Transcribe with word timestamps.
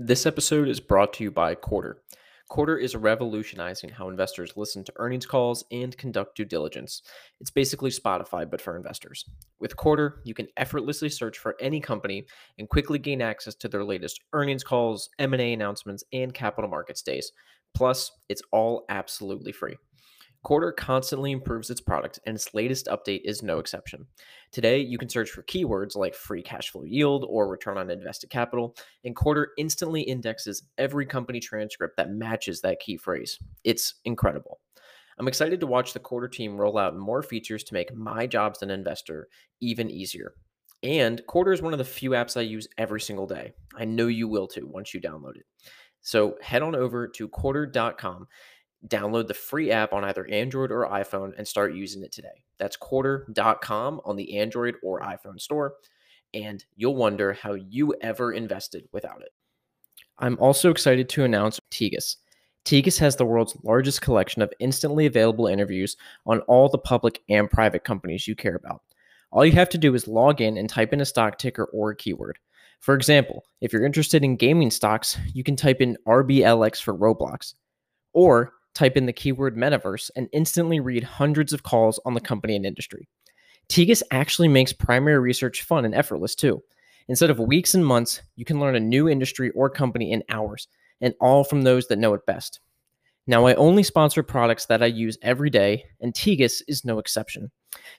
This 0.00 0.26
episode 0.26 0.68
is 0.68 0.80
brought 0.80 1.12
to 1.14 1.22
you 1.22 1.30
by 1.30 1.54
Quartr. 1.54 1.94
Quartr 2.50 2.82
is 2.82 2.96
revolutionizing 2.96 3.90
how 3.90 4.08
investors 4.08 4.56
listen 4.56 4.82
to 4.82 4.92
earnings 4.96 5.24
calls 5.24 5.64
and 5.70 5.96
conduct 5.96 6.36
due 6.36 6.44
diligence. 6.44 7.02
It's 7.40 7.52
basically 7.52 7.90
Spotify, 7.90 8.50
but 8.50 8.60
for 8.60 8.76
investors. 8.76 9.24
With 9.60 9.76
Quartr, 9.76 10.14
you 10.24 10.34
can 10.34 10.48
effortlessly 10.56 11.08
search 11.08 11.38
for 11.38 11.54
any 11.60 11.78
company 11.80 12.26
and 12.58 12.68
quickly 12.68 12.98
gain 12.98 13.22
access 13.22 13.54
to 13.54 13.68
their 13.68 13.84
latest 13.84 14.20
earnings 14.32 14.64
calls, 14.64 15.10
M&A 15.20 15.52
announcements, 15.52 16.02
and 16.12 16.34
capital 16.34 16.68
markets 16.68 17.02
days. 17.02 17.30
Plus, 17.72 18.10
it's 18.28 18.42
all 18.50 18.86
absolutely 18.88 19.52
free. 19.52 19.76
Quartr 20.44 20.76
constantly 20.76 21.32
improves 21.32 21.70
its 21.70 21.80
product, 21.80 22.20
and 22.26 22.36
its 22.36 22.52
latest 22.52 22.86
update 22.86 23.22
is 23.24 23.42
no 23.42 23.58
exception. 23.58 24.06
Today, 24.52 24.78
you 24.78 24.98
can 24.98 25.08
search 25.08 25.30
for 25.30 25.42
keywords 25.44 25.96
like 25.96 26.14
free 26.14 26.42
cash 26.42 26.70
flow 26.70 26.84
yield 26.84 27.24
or 27.28 27.48
return 27.48 27.78
on 27.78 27.90
invested 27.90 28.28
capital, 28.28 28.76
and 29.04 29.16
Quartr 29.16 29.46
instantly 29.56 30.02
indexes 30.02 30.62
every 30.76 31.06
company 31.06 31.40
transcript 31.40 31.96
that 31.96 32.10
matches 32.10 32.60
that 32.60 32.80
key 32.80 32.98
phrase. 32.98 33.38
It's 33.64 33.94
incredible. 34.04 34.60
I'm 35.18 35.28
excited 35.28 35.60
to 35.60 35.66
watch 35.66 35.92
the 35.92 36.00
Quartr 36.00 36.30
team 36.30 36.56
roll 36.56 36.76
out 36.76 36.96
more 36.96 37.22
features 37.22 37.64
to 37.64 37.74
make 37.74 37.94
my 37.94 38.26
job 38.26 38.52
as 38.56 38.62
an 38.62 38.70
investor 38.70 39.28
even 39.60 39.90
easier. 39.90 40.34
And 40.82 41.22
Quartr 41.26 41.54
is 41.54 41.62
one 41.62 41.72
of 41.72 41.78
the 41.78 41.84
few 41.84 42.10
apps 42.10 42.36
I 42.36 42.42
use 42.42 42.68
every 42.76 43.00
single 43.00 43.26
day. 43.26 43.52
I 43.74 43.86
know 43.86 44.08
you 44.08 44.28
will 44.28 44.46
too 44.46 44.66
once 44.66 44.92
you 44.92 45.00
download 45.00 45.36
it. 45.36 45.46
So 46.02 46.36
head 46.42 46.60
on 46.60 46.74
over 46.76 47.08
to 47.08 47.28
quartr.com 47.28 48.28
download 48.88 49.28
the 49.28 49.34
free 49.34 49.70
app 49.70 49.92
on 49.92 50.04
either 50.04 50.26
Android 50.26 50.70
or 50.70 50.88
iPhone 50.88 51.32
and 51.36 51.46
start 51.46 51.74
using 51.74 52.02
it 52.02 52.12
today. 52.12 52.44
That's 52.58 52.76
quartr.com 52.76 54.00
on 54.04 54.16
the 54.16 54.38
Android 54.38 54.76
or 54.82 55.00
iPhone 55.00 55.40
store, 55.40 55.74
and 56.32 56.64
you'll 56.76 56.96
wonder 56.96 57.32
how 57.32 57.54
you 57.54 57.94
ever 58.00 58.32
invested 58.32 58.88
without 58.92 59.22
it. 59.22 59.32
I'm 60.18 60.38
also 60.38 60.70
excited 60.70 61.08
to 61.10 61.24
announce 61.24 61.60
Tegus. 61.70 62.16
Tegus 62.64 62.98
has 62.98 63.16
the 63.16 63.26
world's 63.26 63.56
largest 63.62 64.00
collection 64.00 64.40
of 64.40 64.52
instantly 64.58 65.06
available 65.06 65.46
interviews 65.46 65.96
on 66.26 66.40
all 66.40 66.68
the 66.68 66.78
public 66.78 67.20
and 67.28 67.50
private 67.50 67.84
companies 67.84 68.26
you 68.26 68.34
care 68.34 68.54
about. 68.54 68.82
All 69.32 69.44
you 69.44 69.52
have 69.52 69.68
to 69.70 69.78
do 69.78 69.94
is 69.94 70.06
log 70.08 70.40
in 70.40 70.56
and 70.56 70.68
type 70.68 70.92
in 70.92 71.00
a 71.00 71.04
stock 71.04 71.38
ticker 71.38 71.64
or 71.64 71.90
a 71.90 71.96
keyword. 71.96 72.38
For 72.80 72.94
example, 72.94 73.44
if 73.60 73.72
you're 73.72 73.84
interested 73.84 74.22
in 74.22 74.36
gaming 74.36 74.70
stocks, 74.70 75.18
you 75.32 75.42
can 75.42 75.56
type 75.56 75.80
in 75.80 75.96
RBLX 76.06 76.80
for 76.80 76.94
Roblox. 76.94 77.54
Or 78.12 78.52
type 78.74 78.96
in 78.96 79.06
the 79.06 79.12
keyword 79.12 79.56
metaverse, 79.56 80.10
and 80.16 80.28
instantly 80.32 80.80
read 80.80 81.04
hundreds 81.04 81.52
of 81.52 81.62
calls 81.62 82.00
on 82.04 82.14
the 82.14 82.20
company 82.20 82.56
and 82.56 82.66
industry. 82.66 83.08
Tegus 83.68 84.02
actually 84.10 84.48
makes 84.48 84.72
primary 84.72 85.18
research 85.18 85.62
fun 85.62 85.84
and 85.84 85.94
effortless 85.94 86.34
too. 86.34 86.62
Instead 87.08 87.30
of 87.30 87.38
weeks 87.38 87.74
and 87.74 87.84
months, 87.84 88.22
you 88.36 88.44
can 88.44 88.60
learn 88.60 88.76
a 88.76 88.80
new 88.80 89.08
industry 89.08 89.50
or 89.50 89.70
company 89.70 90.12
in 90.12 90.22
hours, 90.28 90.68
and 91.00 91.14
all 91.20 91.44
from 91.44 91.62
those 91.62 91.86
that 91.88 91.98
know 91.98 92.14
it 92.14 92.26
best. 92.26 92.60
Now, 93.26 93.46
I 93.46 93.54
only 93.54 93.82
sponsor 93.82 94.22
products 94.22 94.66
that 94.66 94.82
I 94.82 94.86
use 94.86 95.16
every 95.22 95.48
day, 95.48 95.84
and 96.00 96.12
Tegus 96.12 96.62
is 96.68 96.84
no 96.84 96.98
exception. 96.98 97.50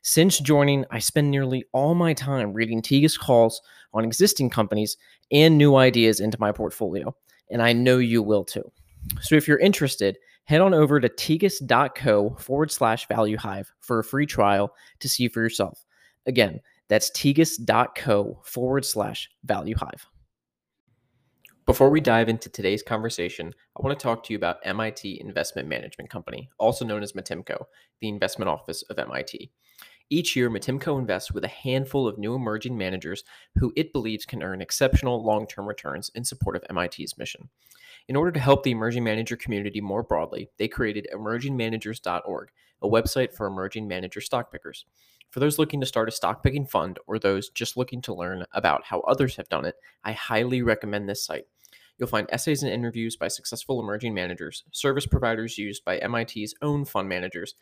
Since 0.04 0.40
joining, 0.40 0.86
I 0.92 1.00
spend 1.00 1.32
nearly 1.32 1.66
all 1.72 1.96
my 1.96 2.14
time 2.14 2.54
reading 2.54 2.82
Tegus 2.82 3.20
calls 3.20 3.62
on 3.94 4.06
existing 4.06 4.52
companies 4.52 4.98
and 5.32 5.58
new 5.58 5.76
ideas 5.76 6.20
into 6.20 6.40
my 6.40 6.52
portfolio, 6.52 7.16
and 7.50 7.62
I 7.62 7.74
know 7.74 7.98
you 7.98 8.22
will 8.22 8.44
too. 8.44 8.72
So 9.22 9.36
if 9.36 9.48
you're 9.48 9.58
interested, 9.58 10.18
head 10.46 10.62
on 10.62 10.74
over 10.74 11.00
to 11.00 11.10
tegus.co 11.10 12.36
forward 12.40 12.72
slash 12.72 13.08
value 13.08 13.38
hive 13.38 13.72
for 13.80 14.00
a 14.00 14.04
free 14.04 14.26
trial 14.26 14.74
to 15.00 15.10
see 15.10 15.28
for 15.28 15.42
yourself. 15.42 15.86
Again, 16.26 16.60
that's 16.88 17.10
tegus.co 17.12 18.42
forward 18.44 18.86
slash 18.86 19.30
value 19.44 19.76
hive. 19.76 20.08
Before 21.66 21.90
we 21.90 22.00
dive 22.00 22.30
into 22.30 22.48
today's 22.48 22.84
conversation, 22.84 23.52
I 23.76 23.82
want 23.82 23.98
to 23.98 24.04
talk 24.04 24.24
to 24.24 24.34
you 24.34 24.38
about 24.38 24.60
MIT 24.64 25.20
Investment 25.20 25.68
Management 25.68 26.12
Company, 26.12 26.48
also 26.60 26.86
known 26.86 27.02
as 27.02 27.14
MITIMCo, 27.14 27.66
the 28.02 28.08
investment 28.08 28.50
office 28.50 28.84
of 28.84 29.00
MIT. 29.00 29.52
Each 30.12 30.36
year, 30.36 30.52
MITIMCo 30.52 31.00
invests 31.00 31.32
with 31.32 31.44
a 31.44 31.48
handful 31.48 32.08
of 32.08 32.20
new 32.20 32.36
emerging 32.36 32.78
managers 32.78 33.24
who 33.56 33.74
it 33.76 33.92
believes 33.94 34.26
can 34.26 34.44
earn 34.44 34.62
exceptional 34.62 35.24
long 35.26 35.48
term 35.48 35.68
returns 35.68 36.12
in 36.14 36.24
support 36.24 36.56
of 36.56 36.64
MIT's 36.72 37.18
mission. 37.18 37.50
In 38.08 38.16
order 38.16 38.32
to 38.32 38.40
help 38.40 38.64
the 38.64 38.72
emerging 38.72 39.04
manager 39.04 39.36
community 39.36 39.82
more 39.82 40.04
broadly, 40.04 40.50
they 40.58 40.68
created 40.68 41.08
emergingmanagers.org, 41.12 42.50
a 42.82 42.88
website 42.88 43.34
for 43.34 43.48
emerging 43.48 43.88
manager 43.88 44.22
stock 44.22 44.52
pickers. 44.52 44.86
For 45.32 45.40
those 45.40 45.58
looking 45.58 45.80
to 45.80 45.88
start 45.88 46.08
a 46.08 46.12
stock 46.12 46.44
picking 46.44 46.68
fund 46.68 47.00
or 47.08 47.18
those 47.18 47.50
just 47.50 47.76
looking 47.76 48.02
to 48.04 48.14
learn 48.14 48.46
about 48.54 48.86
how 48.86 49.00
others 49.02 49.38
have 49.38 49.50
done 49.50 49.66
it, 49.66 49.76
I 50.04 50.12
highly 50.12 50.62
recommend 50.62 51.10
this 51.10 51.26
site. 51.26 51.46
You'll 51.98 52.08
find 52.08 52.28
essays 52.30 52.62
and 52.62 52.72
interviews 52.72 53.16
by 53.16 53.28
successful 53.28 53.80
emerging 53.80 54.14
managers, 54.14 54.64
service 54.72 55.08
providers 55.08 55.58
used 55.58 55.84
by 55.84 56.00
MIT's 56.00 56.54
own 56.62 56.86
fund 56.86 57.10
managers, 57.10 57.56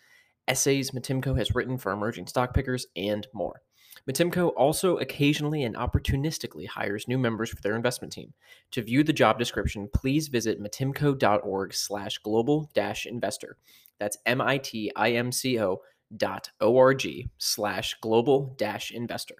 essays 0.47 0.91
MITIMCo 0.91 1.37
has 1.37 1.55
written 1.55 1.77
for 1.77 1.93
emerging 1.93 2.27
stock 2.27 2.53
pickers, 2.53 2.87
and 2.97 3.27
more. 3.33 3.61
MITIMCo 4.09 4.51
also 4.57 4.97
occasionally 4.97 5.63
and 5.63 5.75
opportunistically 5.75 6.67
hires 6.67 7.07
new 7.07 7.17
members 7.17 7.49
for 7.49 7.61
their 7.61 7.75
investment 7.75 8.11
team. 8.11 8.33
To 8.71 8.81
view 8.81 9.03
the 9.03 9.13
job 9.13 9.39
description, 9.39 9.89
please 9.93 10.27
visit 10.27 10.61
matimco.org 10.61 11.73
slash 11.73 12.17
global 12.17 12.69
dash 12.73 13.05
investor. 13.05 13.57
That's 13.99 14.17
M-I-T-I-M-C-O 14.25 15.81
dot 16.17 16.49
O-R-G 16.59 17.29
slash 17.37 17.95
global 18.01 18.55
dash 18.57 18.91
investor. 18.91 19.35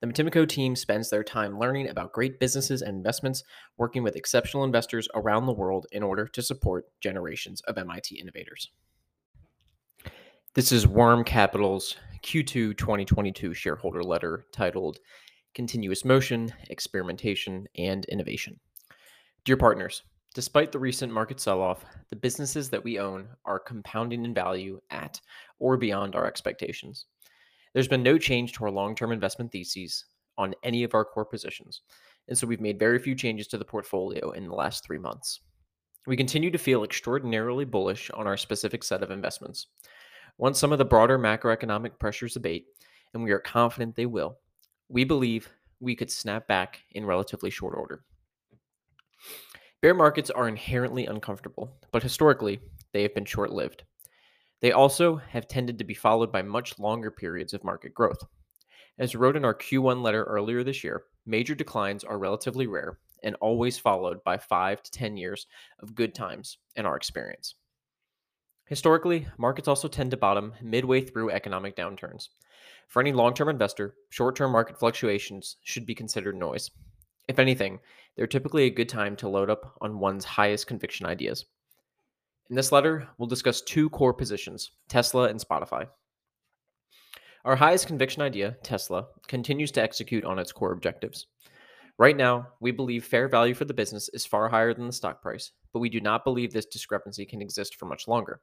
The 0.00 0.06
MITIMCo 0.06 0.48
team 0.48 0.76
spends 0.76 1.10
their 1.10 1.24
time 1.24 1.58
learning 1.58 1.88
about 1.88 2.12
great 2.12 2.38
businesses 2.38 2.82
and 2.82 2.96
investments, 2.96 3.42
working 3.76 4.02
with 4.02 4.14
exceptional 4.14 4.62
investors 4.62 5.08
around 5.14 5.46
the 5.46 5.52
world 5.52 5.86
in 5.90 6.02
order 6.02 6.26
to 6.28 6.42
support 6.42 6.84
generations 7.00 7.60
of 7.62 7.78
MIT 7.78 8.14
innovators. 8.20 8.70
This 10.54 10.70
is 10.70 10.86
Worm 10.86 11.24
Capital's 11.24 11.96
Q2 12.22 12.76
2022 12.76 13.54
shareholder 13.54 14.02
letter 14.02 14.46
titled 14.52 14.98
Continuous 15.54 16.04
Motion, 16.04 16.52
Experimentation, 16.70 17.66
and 17.76 18.04
Innovation. 18.06 18.58
Dear 19.44 19.56
partners, 19.56 20.02
despite 20.34 20.72
the 20.72 20.78
recent 20.78 21.12
market 21.12 21.40
sell 21.40 21.62
off, 21.62 21.84
the 22.10 22.16
businesses 22.16 22.68
that 22.70 22.84
we 22.84 22.98
own 22.98 23.28
are 23.44 23.58
compounding 23.58 24.24
in 24.24 24.34
value 24.34 24.80
at 24.90 25.20
or 25.58 25.76
beyond 25.76 26.14
our 26.14 26.26
expectations. 26.26 27.06
There's 27.72 27.88
been 27.88 28.02
no 28.02 28.18
change 28.18 28.52
to 28.52 28.64
our 28.64 28.70
long 28.70 28.94
term 28.94 29.12
investment 29.12 29.52
theses 29.52 30.04
on 30.38 30.54
any 30.62 30.84
of 30.84 30.94
our 30.94 31.04
core 31.04 31.24
positions, 31.24 31.82
and 32.28 32.36
so 32.36 32.46
we've 32.46 32.60
made 32.60 32.78
very 32.78 32.98
few 32.98 33.14
changes 33.14 33.46
to 33.48 33.58
the 33.58 33.64
portfolio 33.64 34.30
in 34.32 34.48
the 34.48 34.54
last 34.54 34.84
three 34.84 34.98
months. 34.98 35.40
We 36.06 36.16
continue 36.16 36.50
to 36.50 36.58
feel 36.58 36.84
extraordinarily 36.84 37.64
bullish 37.64 38.10
on 38.10 38.26
our 38.26 38.36
specific 38.36 38.84
set 38.84 39.02
of 39.02 39.10
investments. 39.10 39.66
Once 40.38 40.58
some 40.58 40.72
of 40.72 40.78
the 40.78 40.84
broader 40.84 41.18
macroeconomic 41.18 41.98
pressures 41.98 42.36
abate, 42.36 42.66
and 43.14 43.22
we 43.22 43.30
are 43.30 43.38
confident 43.38 43.96
they 43.96 44.06
will, 44.06 44.38
we 44.88 45.02
believe 45.02 45.48
we 45.80 45.94
could 45.94 46.10
snap 46.10 46.46
back 46.46 46.80
in 46.92 47.06
relatively 47.06 47.50
short 47.50 47.74
order. 47.76 48.04
Bear 49.80 49.94
markets 49.94 50.30
are 50.30 50.48
inherently 50.48 51.06
uncomfortable, 51.06 51.76
but 51.90 52.02
historically, 52.02 52.60
they 52.92 53.02
have 53.02 53.14
been 53.14 53.24
short 53.24 53.50
lived. 53.50 53.84
They 54.60 54.72
also 54.72 55.16
have 55.16 55.48
tended 55.48 55.78
to 55.78 55.84
be 55.84 55.94
followed 55.94 56.32
by 56.32 56.42
much 56.42 56.78
longer 56.78 57.10
periods 57.10 57.54
of 57.54 57.64
market 57.64 57.94
growth. 57.94 58.22
As 58.98 59.14
wrote 59.14 59.36
in 59.36 59.44
our 59.44 59.54
Q1 59.54 60.02
letter 60.02 60.24
earlier 60.24 60.64
this 60.64 60.82
year, 60.82 61.04
major 61.26 61.54
declines 61.54 62.04
are 62.04 62.18
relatively 62.18 62.66
rare 62.66 62.98
and 63.22 63.34
always 63.36 63.78
followed 63.78 64.22
by 64.24 64.38
5 64.38 64.82
to 64.82 64.90
10 64.90 65.16
years 65.16 65.46
of 65.80 65.94
good 65.94 66.14
times 66.14 66.58
in 66.76 66.86
our 66.86 66.96
experience. 66.96 67.54
Historically, 68.66 69.28
markets 69.38 69.68
also 69.68 69.86
tend 69.86 70.10
to 70.10 70.16
bottom 70.16 70.52
midway 70.60 71.00
through 71.00 71.30
economic 71.30 71.76
downturns. 71.76 72.28
For 72.88 73.00
any 73.00 73.12
long 73.12 73.32
term 73.32 73.48
investor, 73.48 73.94
short 74.10 74.34
term 74.34 74.50
market 74.52 74.78
fluctuations 74.78 75.56
should 75.62 75.86
be 75.86 75.94
considered 75.94 76.34
noise. 76.34 76.70
If 77.28 77.38
anything, 77.38 77.78
they're 78.16 78.26
typically 78.26 78.64
a 78.64 78.70
good 78.70 78.88
time 78.88 79.14
to 79.16 79.28
load 79.28 79.50
up 79.50 79.76
on 79.80 80.00
one's 80.00 80.24
highest 80.24 80.66
conviction 80.66 81.06
ideas. 81.06 81.44
In 82.50 82.56
this 82.56 82.72
letter, 82.72 83.08
we'll 83.18 83.28
discuss 83.28 83.60
two 83.60 83.88
core 83.90 84.14
positions 84.14 84.72
Tesla 84.88 85.28
and 85.28 85.40
Spotify. 85.40 85.86
Our 87.44 87.56
highest 87.56 87.86
conviction 87.86 88.22
idea, 88.22 88.56
Tesla, 88.64 89.06
continues 89.28 89.70
to 89.72 89.82
execute 89.82 90.24
on 90.24 90.40
its 90.40 90.50
core 90.50 90.72
objectives. 90.72 91.28
Right 91.98 92.16
now, 92.16 92.48
we 92.60 92.72
believe 92.72 93.04
fair 93.04 93.28
value 93.28 93.54
for 93.54 93.64
the 93.64 93.74
business 93.74 94.10
is 94.12 94.26
far 94.26 94.48
higher 94.48 94.74
than 94.74 94.86
the 94.86 94.92
stock 94.92 95.22
price, 95.22 95.52
but 95.72 95.78
we 95.78 95.88
do 95.88 96.00
not 96.00 96.24
believe 96.24 96.52
this 96.52 96.66
discrepancy 96.66 97.24
can 97.24 97.40
exist 97.40 97.76
for 97.76 97.86
much 97.86 98.08
longer. 98.08 98.40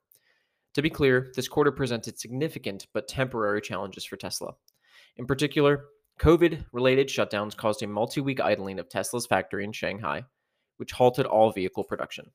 To 0.73 0.81
be 0.81 0.89
clear, 0.89 1.31
this 1.35 1.47
quarter 1.47 1.71
presented 1.71 2.19
significant 2.19 2.87
but 2.93 3.07
temporary 3.07 3.61
challenges 3.61 4.05
for 4.05 4.15
Tesla. 4.15 4.53
In 5.17 5.27
particular, 5.27 5.85
COVID 6.19 6.65
related 6.71 7.07
shutdowns 7.07 7.55
caused 7.55 7.83
a 7.83 7.87
multi 7.87 8.21
week 8.21 8.39
idling 8.39 8.79
of 8.79 8.89
Tesla's 8.89 9.27
factory 9.27 9.63
in 9.63 9.71
Shanghai, 9.71 10.23
which 10.77 10.91
halted 10.91 11.25
all 11.25 11.51
vehicle 11.51 11.83
production. 11.83 12.31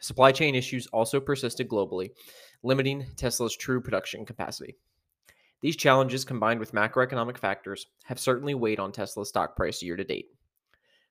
Supply 0.00 0.32
chain 0.32 0.54
issues 0.54 0.86
also 0.88 1.20
persisted 1.20 1.68
globally, 1.68 2.10
limiting 2.62 3.06
Tesla's 3.16 3.56
true 3.56 3.80
production 3.80 4.26
capacity. 4.26 4.76
These 5.60 5.76
challenges, 5.76 6.24
combined 6.24 6.60
with 6.60 6.72
macroeconomic 6.72 7.38
factors, 7.38 7.86
have 8.04 8.18
certainly 8.18 8.54
weighed 8.54 8.80
on 8.80 8.90
Tesla's 8.90 9.28
stock 9.28 9.56
price 9.56 9.82
year 9.82 9.96
to 9.96 10.04
date. 10.04 10.26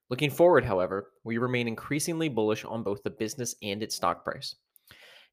Looking 0.10 0.30
forward, 0.30 0.66
however, 0.66 1.12
we 1.24 1.38
remain 1.38 1.70
increasingly 1.70 2.28
bullish 2.28 2.66
on 2.66 2.84
both 2.84 3.02
the 3.02 3.10
business 3.10 3.56
and 3.64 3.82
its 3.82 3.96
stock 3.96 4.26
price. 4.26 4.56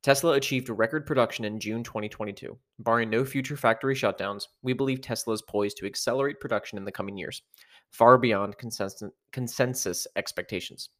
Tesla 0.02 0.32
achieved 0.34 0.68
record 0.68 1.06
production 1.06 1.44
in 1.44 1.58
June 1.58 1.82
2022. 1.82 2.56
Barring 2.78 3.10
no 3.10 3.24
future 3.24 3.56
factory 3.56 3.94
shutdowns, 3.94 4.44
we 4.62 4.72
believe 4.72 5.00
Tesla 5.00 5.34
is 5.34 5.42
poised 5.42 5.76
to 5.78 5.86
accelerate 5.86 6.40
production 6.40 6.78
in 6.78 6.84
the 6.84 6.92
coming 6.92 7.16
years, 7.16 7.42
far 7.90 8.16
beyond 8.16 8.56
consensus, 8.58 9.10
consensus 9.32 10.06
expectations. 10.14 10.90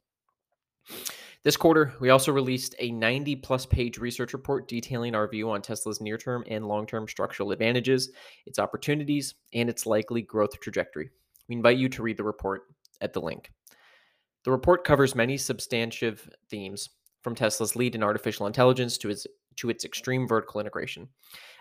This 1.44 1.56
quarter, 1.56 1.94
we 2.00 2.10
also 2.10 2.32
released 2.32 2.74
a 2.80 2.90
90 2.90 3.36
plus 3.36 3.64
page 3.64 3.98
research 3.98 4.32
report 4.32 4.66
detailing 4.66 5.14
our 5.14 5.28
view 5.28 5.50
on 5.50 5.62
Tesla's 5.62 6.00
near 6.00 6.18
term 6.18 6.42
and 6.48 6.66
long 6.66 6.84
term 6.84 7.06
structural 7.06 7.52
advantages, 7.52 8.10
its 8.46 8.58
opportunities, 8.58 9.34
and 9.54 9.70
its 9.70 9.86
likely 9.86 10.22
growth 10.22 10.58
trajectory. 10.60 11.10
We 11.48 11.54
invite 11.54 11.78
you 11.78 11.88
to 11.90 12.02
read 12.02 12.16
the 12.16 12.24
report 12.24 12.62
at 13.00 13.12
the 13.12 13.20
link. 13.20 13.52
The 14.44 14.50
report 14.50 14.84
covers 14.84 15.14
many 15.14 15.36
substantive 15.36 16.28
themes, 16.50 16.88
from 17.22 17.34
Tesla's 17.34 17.76
lead 17.76 17.94
in 17.94 18.02
artificial 18.02 18.46
intelligence 18.46 18.98
to 18.98 19.10
its 19.10 19.26
to 19.56 19.70
its 19.70 19.84
extreme 19.84 20.28
vertical 20.28 20.60
integration. 20.60 21.08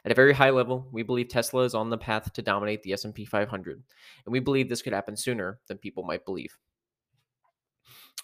At 0.05 0.11
a 0.11 0.15
very 0.15 0.33
high 0.33 0.51
level, 0.51 0.87
we 0.91 1.01
believe 1.01 1.29
Tesla 1.29 1.63
is 1.63 1.73
on 1.73 1.89
the 1.89 1.97
path 1.97 2.31
to 2.33 2.43
dominate 2.43 2.83
the 2.83 2.93
S&P 2.93 3.25
500, 3.25 3.83
and 4.25 4.31
we 4.31 4.39
believe 4.39 4.69
this 4.69 4.83
could 4.83 4.93
happen 4.93 5.17
sooner 5.17 5.59
than 5.67 5.79
people 5.79 6.03
might 6.03 6.23
believe. 6.23 6.55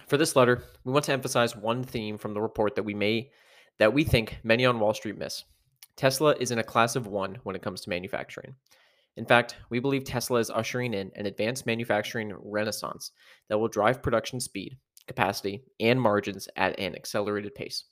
For 0.07 0.17
this 0.17 0.35
letter, 0.35 0.63
we 0.83 0.91
want 0.91 1.05
to 1.05 1.13
emphasize 1.13 1.55
one 1.55 1.83
theme 1.83 2.19
from 2.19 2.35
the 2.35 2.41
report 2.41 2.75
that 2.75 2.83
we 2.83 2.93
may 2.93 3.31
that 3.79 3.93
we 3.93 4.03
think 4.03 4.37
many 4.43 4.65
on 4.65 4.79
Wall 4.79 4.93
Street 4.93 5.17
miss. 5.17 5.43
Tesla 5.95 6.35
is 6.39 6.51
in 6.51 6.59
a 6.59 6.63
class 6.63 6.95
of 6.95 7.07
1 7.07 7.39
when 7.43 7.55
it 7.55 7.61
comes 7.61 7.81
to 7.81 7.89
manufacturing. 7.89 8.55
In 9.15 9.25
fact, 9.25 9.57
we 9.69 9.79
believe 9.79 10.03
Tesla 10.03 10.39
is 10.39 10.49
ushering 10.49 10.93
in 10.93 11.11
an 11.15 11.25
advanced 11.25 11.65
manufacturing 11.65 12.33
renaissance 12.43 13.11
that 13.47 13.57
will 13.57 13.67
drive 13.67 14.01
production 14.01 14.39
speed, 14.39 14.77
capacity, 15.07 15.63
and 15.79 16.01
margins 16.01 16.47
at 16.55 16.79
an 16.79 16.95
accelerated 16.95 17.55
pace. 17.55 17.85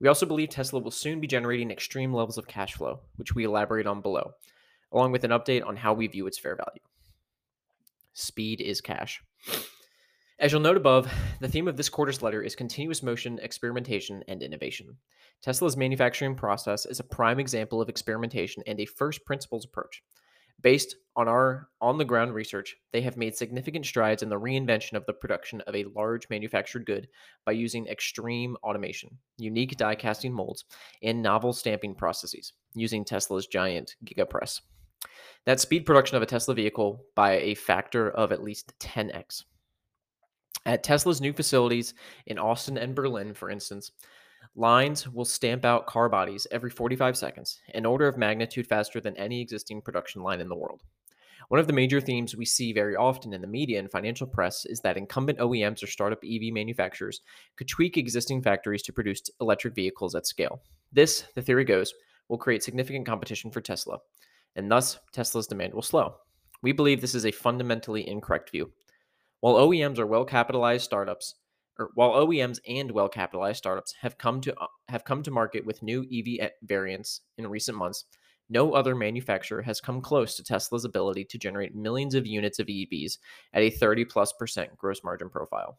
We 0.00 0.08
also 0.08 0.26
believe 0.26 0.50
Tesla 0.50 0.80
will 0.80 0.90
soon 0.90 1.20
be 1.20 1.26
generating 1.26 1.70
extreme 1.70 2.12
levels 2.12 2.38
of 2.38 2.46
cash 2.46 2.74
flow, 2.74 3.00
which 3.16 3.34
we 3.34 3.44
elaborate 3.44 3.86
on 3.86 4.02
below, 4.02 4.32
along 4.92 5.12
with 5.12 5.24
an 5.24 5.30
update 5.30 5.66
on 5.66 5.76
how 5.76 5.94
we 5.94 6.06
view 6.06 6.26
its 6.26 6.38
fair 6.38 6.56
value. 6.56 6.82
Speed 8.12 8.60
is 8.60 8.80
cash. 8.80 9.22
As 10.38 10.52
you'll 10.52 10.60
note 10.60 10.76
above, 10.76 11.10
the 11.40 11.48
theme 11.48 11.66
of 11.66 11.78
this 11.78 11.88
quarter's 11.88 12.20
letter 12.20 12.42
is 12.42 12.54
continuous 12.54 13.02
motion, 13.02 13.38
experimentation, 13.42 14.22
and 14.28 14.42
innovation. 14.42 14.98
Tesla's 15.42 15.78
manufacturing 15.78 16.34
process 16.34 16.84
is 16.84 17.00
a 17.00 17.04
prime 17.04 17.40
example 17.40 17.80
of 17.80 17.88
experimentation 17.88 18.62
and 18.66 18.78
a 18.78 18.84
first 18.84 19.24
principles 19.24 19.64
approach. 19.64 20.02
Based 20.62 20.96
on 21.16 21.28
our 21.28 21.68
on 21.80 21.98
the 21.98 22.04
ground 22.04 22.34
research, 22.34 22.76
they 22.92 23.00
have 23.02 23.16
made 23.16 23.36
significant 23.36 23.86
strides 23.86 24.22
in 24.22 24.28
the 24.28 24.40
reinvention 24.40 24.94
of 24.94 25.06
the 25.06 25.12
production 25.12 25.60
of 25.62 25.74
a 25.74 25.84
large 25.94 26.28
manufactured 26.30 26.86
good 26.86 27.08
by 27.44 27.52
using 27.52 27.86
extreme 27.86 28.56
automation, 28.62 29.16
unique 29.38 29.76
die 29.76 29.94
casting 29.94 30.32
molds, 30.32 30.64
and 31.02 31.22
novel 31.22 31.52
stamping 31.52 31.94
processes 31.94 32.54
using 32.74 33.04
Tesla's 33.04 33.46
giant 33.46 33.96
gigapress. 34.04 34.60
That 35.44 35.60
speed 35.60 35.86
production 35.86 36.16
of 36.16 36.22
a 36.22 36.26
Tesla 36.26 36.54
vehicle 36.54 37.04
by 37.14 37.38
a 37.38 37.54
factor 37.54 38.10
of 38.10 38.32
at 38.32 38.42
least 38.42 38.72
10x. 38.80 39.44
At 40.64 40.82
Tesla's 40.82 41.20
new 41.20 41.32
facilities 41.32 41.94
in 42.26 42.38
Austin 42.38 42.76
and 42.76 42.94
Berlin, 42.94 43.34
for 43.34 43.50
instance, 43.50 43.92
lines 44.56 45.06
will 45.08 45.24
stamp 45.24 45.64
out 45.64 45.86
car 45.86 46.08
bodies 46.08 46.46
every 46.50 46.70
45 46.70 47.16
seconds, 47.16 47.60
an 47.74 47.86
order 47.86 48.08
of 48.08 48.16
magnitude 48.16 48.66
faster 48.66 49.00
than 49.00 49.16
any 49.16 49.40
existing 49.40 49.82
production 49.82 50.22
line 50.22 50.40
in 50.40 50.48
the 50.48 50.56
world. 50.56 50.82
One 51.48 51.60
of 51.60 51.68
the 51.68 51.72
major 51.72 52.00
themes 52.00 52.34
we 52.34 52.44
see 52.44 52.72
very 52.72 52.96
often 52.96 53.32
in 53.32 53.40
the 53.40 53.46
media 53.46 53.78
and 53.78 53.90
financial 53.90 54.26
press 54.26 54.64
is 54.64 54.80
that 54.80 54.96
incumbent 54.96 55.38
OEMs 55.38 55.82
or 55.82 55.86
startup 55.86 56.24
EV 56.24 56.52
manufacturers 56.52 57.20
could 57.56 57.68
tweak 57.68 57.96
existing 57.96 58.42
factories 58.42 58.82
to 58.82 58.92
produce 58.92 59.22
electric 59.40 59.74
vehicles 59.74 60.14
at 60.14 60.26
scale. 60.26 60.60
This, 60.92 61.24
the 61.34 61.42
theory 61.42 61.64
goes, 61.64 61.94
will 62.28 62.38
create 62.38 62.64
significant 62.64 63.06
competition 63.06 63.50
for 63.50 63.60
Tesla, 63.60 63.98
and 64.56 64.70
thus 64.70 64.98
Tesla's 65.12 65.46
demand 65.46 65.74
will 65.74 65.82
slow. 65.82 66.16
We 66.62 66.72
believe 66.72 67.00
this 67.00 67.14
is 67.14 67.26
a 67.26 67.30
fundamentally 67.30 68.08
incorrect 68.08 68.50
view. 68.50 68.72
While 69.40 69.54
OEMs 69.54 69.98
are 69.98 70.06
well 70.06 70.24
capitalized 70.24 70.84
startups, 70.84 71.34
or 71.78 71.90
while 71.94 72.12
OEMs 72.12 72.58
and 72.66 72.90
well 72.90 73.08
capitalized 73.08 73.58
startups 73.58 73.94
have 74.00 74.18
come 74.18 74.40
to 74.42 74.54
uh, 74.58 74.66
have 74.88 75.04
come 75.04 75.22
to 75.22 75.30
market 75.30 75.64
with 75.64 75.82
new 75.82 76.04
EV 76.12 76.50
variants 76.62 77.20
in 77.38 77.46
recent 77.46 77.76
months, 77.76 78.04
no 78.48 78.72
other 78.72 78.94
manufacturer 78.94 79.62
has 79.62 79.80
come 79.80 80.00
close 80.00 80.36
to 80.36 80.44
Tesla's 80.44 80.84
ability 80.84 81.24
to 81.24 81.38
generate 81.38 81.74
millions 81.74 82.14
of 82.14 82.26
units 82.26 82.58
of 82.58 82.66
EVs 82.66 83.18
at 83.52 83.62
a 83.62 83.70
30 83.70 84.04
plus 84.04 84.32
percent 84.32 84.76
gross 84.76 85.02
margin 85.02 85.28
profile. 85.28 85.78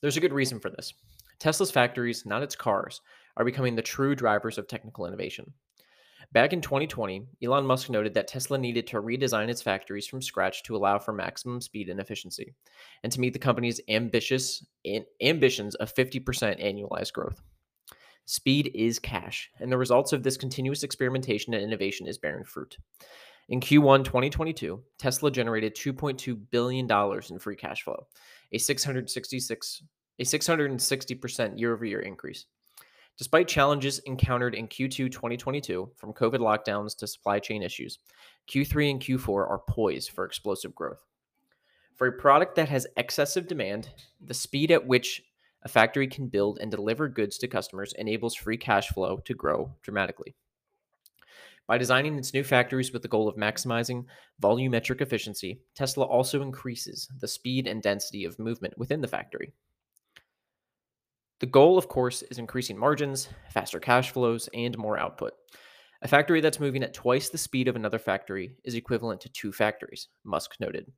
There's 0.00 0.16
a 0.16 0.20
good 0.20 0.32
reason 0.32 0.60
for 0.60 0.70
this. 0.70 0.92
Tesla's 1.38 1.70
factories, 1.70 2.26
not 2.26 2.42
its 2.42 2.56
cars, 2.56 3.00
are 3.36 3.44
becoming 3.44 3.74
the 3.74 3.82
true 3.82 4.14
drivers 4.14 4.58
of 4.58 4.68
technical 4.68 5.06
innovation. 5.06 5.52
Back 6.34 6.52
in 6.52 6.60
2020, 6.60 7.28
Elon 7.44 7.64
Musk 7.64 7.88
noted 7.88 8.14
that 8.14 8.26
Tesla 8.26 8.58
needed 8.58 8.88
to 8.88 9.00
redesign 9.00 9.48
its 9.48 9.62
factories 9.62 10.08
from 10.08 10.20
scratch 10.20 10.64
to 10.64 10.74
allow 10.74 10.98
for 10.98 11.12
maximum 11.12 11.60
speed 11.60 11.88
and 11.88 12.00
efficiency, 12.00 12.56
and 13.04 13.12
to 13.12 13.20
meet 13.20 13.34
the 13.34 13.38
company's 13.38 13.80
ambitious 13.88 14.66
ambitions 15.22 15.76
of 15.76 15.94
50% 15.94 16.24
annualized 16.60 17.12
growth. 17.12 17.40
Speed 18.24 18.72
is 18.74 18.98
cash, 18.98 19.48
and 19.60 19.70
the 19.70 19.78
results 19.78 20.12
of 20.12 20.24
this 20.24 20.36
continuous 20.36 20.82
experimentation 20.82 21.54
and 21.54 21.62
innovation 21.62 22.08
is 22.08 22.18
bearing 22.18 22.44
fruit. 22.44 22.78
In 23.48 23.60
Q1 23.60 24.04
2022, 24.04 24.82
Tesla 24.98 25.30
generated 25.30 25.76
$2.2 25.76 26.36
billion 26.50 26.90
in 27.30 27.38
free 27.38 27.54
cash 27.54 27.84
flow, 27.84 28.08
a 28.50 28.58
666 28.58 29.82
a 30.18 30.24
660% 30.24 31.58
year-over-year 31.60 32.00
increase. 32.00 32.46
Despite 33.16 33.46
challenges 33.46 34.00
encountered 34.00 34.56
in 34.56 34.66
Q2 34.66 35.12
2022, 35.12 35.92
from 35.96 36.12
COVID 36.12 36.40
lockdowns 36.40 36.96
to 36.98 37.06
supply 37.06 37.38
chain 37.38 37.62
issues, 37.62 38.00
Q3 38.48 38.90
and 38.90 39.00
Q4 39.00 39.48
are 39.48 39.62
poised 39.68 40.10
for 40.10 40.24
explosive 40.24 40.74
growth. 40.74 40.98
For 41.94 42.08
a 42.08 42.12
product 42.12 42.56
that 42.56 42.68
has 42.68 42.88
excessive 42.96 43.46
demand, 43.46 43.90
the 44.20 44.34
speed 44.34 44.72
at 44.72 44.86
which 44.86 45.22
a 45.62 45.68
factory 45.68 46.08
can 46.08 46.26
build 46.26 46.58
and 46.60 46.70
deliver 46.70 47.08
goods 47.08 47.38
to 47.38 47.48
customers 47.48 47.94
enables 47.96 48.34
free 48.34 48.56
cash 48.56 48.88
flow 48.88 49.18
to 49.24 49.34
grow 49.34 49.72
dramatically. 49.82 50.34
By 51.66 51.78
designing 51.78 52.18
its 52.18 52.34
new 52.34 52.44
factories 52.44 52.92
with 52.92 53.02
the 53.02 53.08
goal 53.08 53.28
of 53.28 53.36
maximizing 53.36 54.04
volumetric 54.42 55.00
efficiency, 55.00 55.60
Tesla 55.74 56.04
also 56.04 56.42
increases 56.42 57.08
the 57.20 57.28
speed 57.28 57.66
and 57.66 57.80
density 57.80 58.24
of 58.24 58.38
movement 58.38 58.76
within 58.76 59.00
the 59.00 59.08
factory. 59.08 59.52
The 61.44 61.50
goal, 61.50 61.76
of 61.76 61.88
course, 61.88 62.22
is 62.30 62.38
increasing 62.38 62.78
margins, 62.78 63.28
faster 63.50 63.78
cash 63.78 64.12
flows, 64.12 64.48
and 64.54 64.78
more 64.78 64.98
output. 64.98 65.34
A 66.00 66.08
factory 66.08 66.40
that's 66.40 66.58
moving 66.58 66.82
at 66.82 66.94
twice 66.94 67.28
the 67.28 67.36
speed 67.36 67.68
of 67.68 67.76
another 67.76 67.98
factory 67.98 68.56
is 68.64 68.76
equivalent 68.76 69.20
to 69.20 69.28
two 69.28 69.52
factories, 69.52 70.08
Musk 70.24 70.52
noted. 70.58 70.90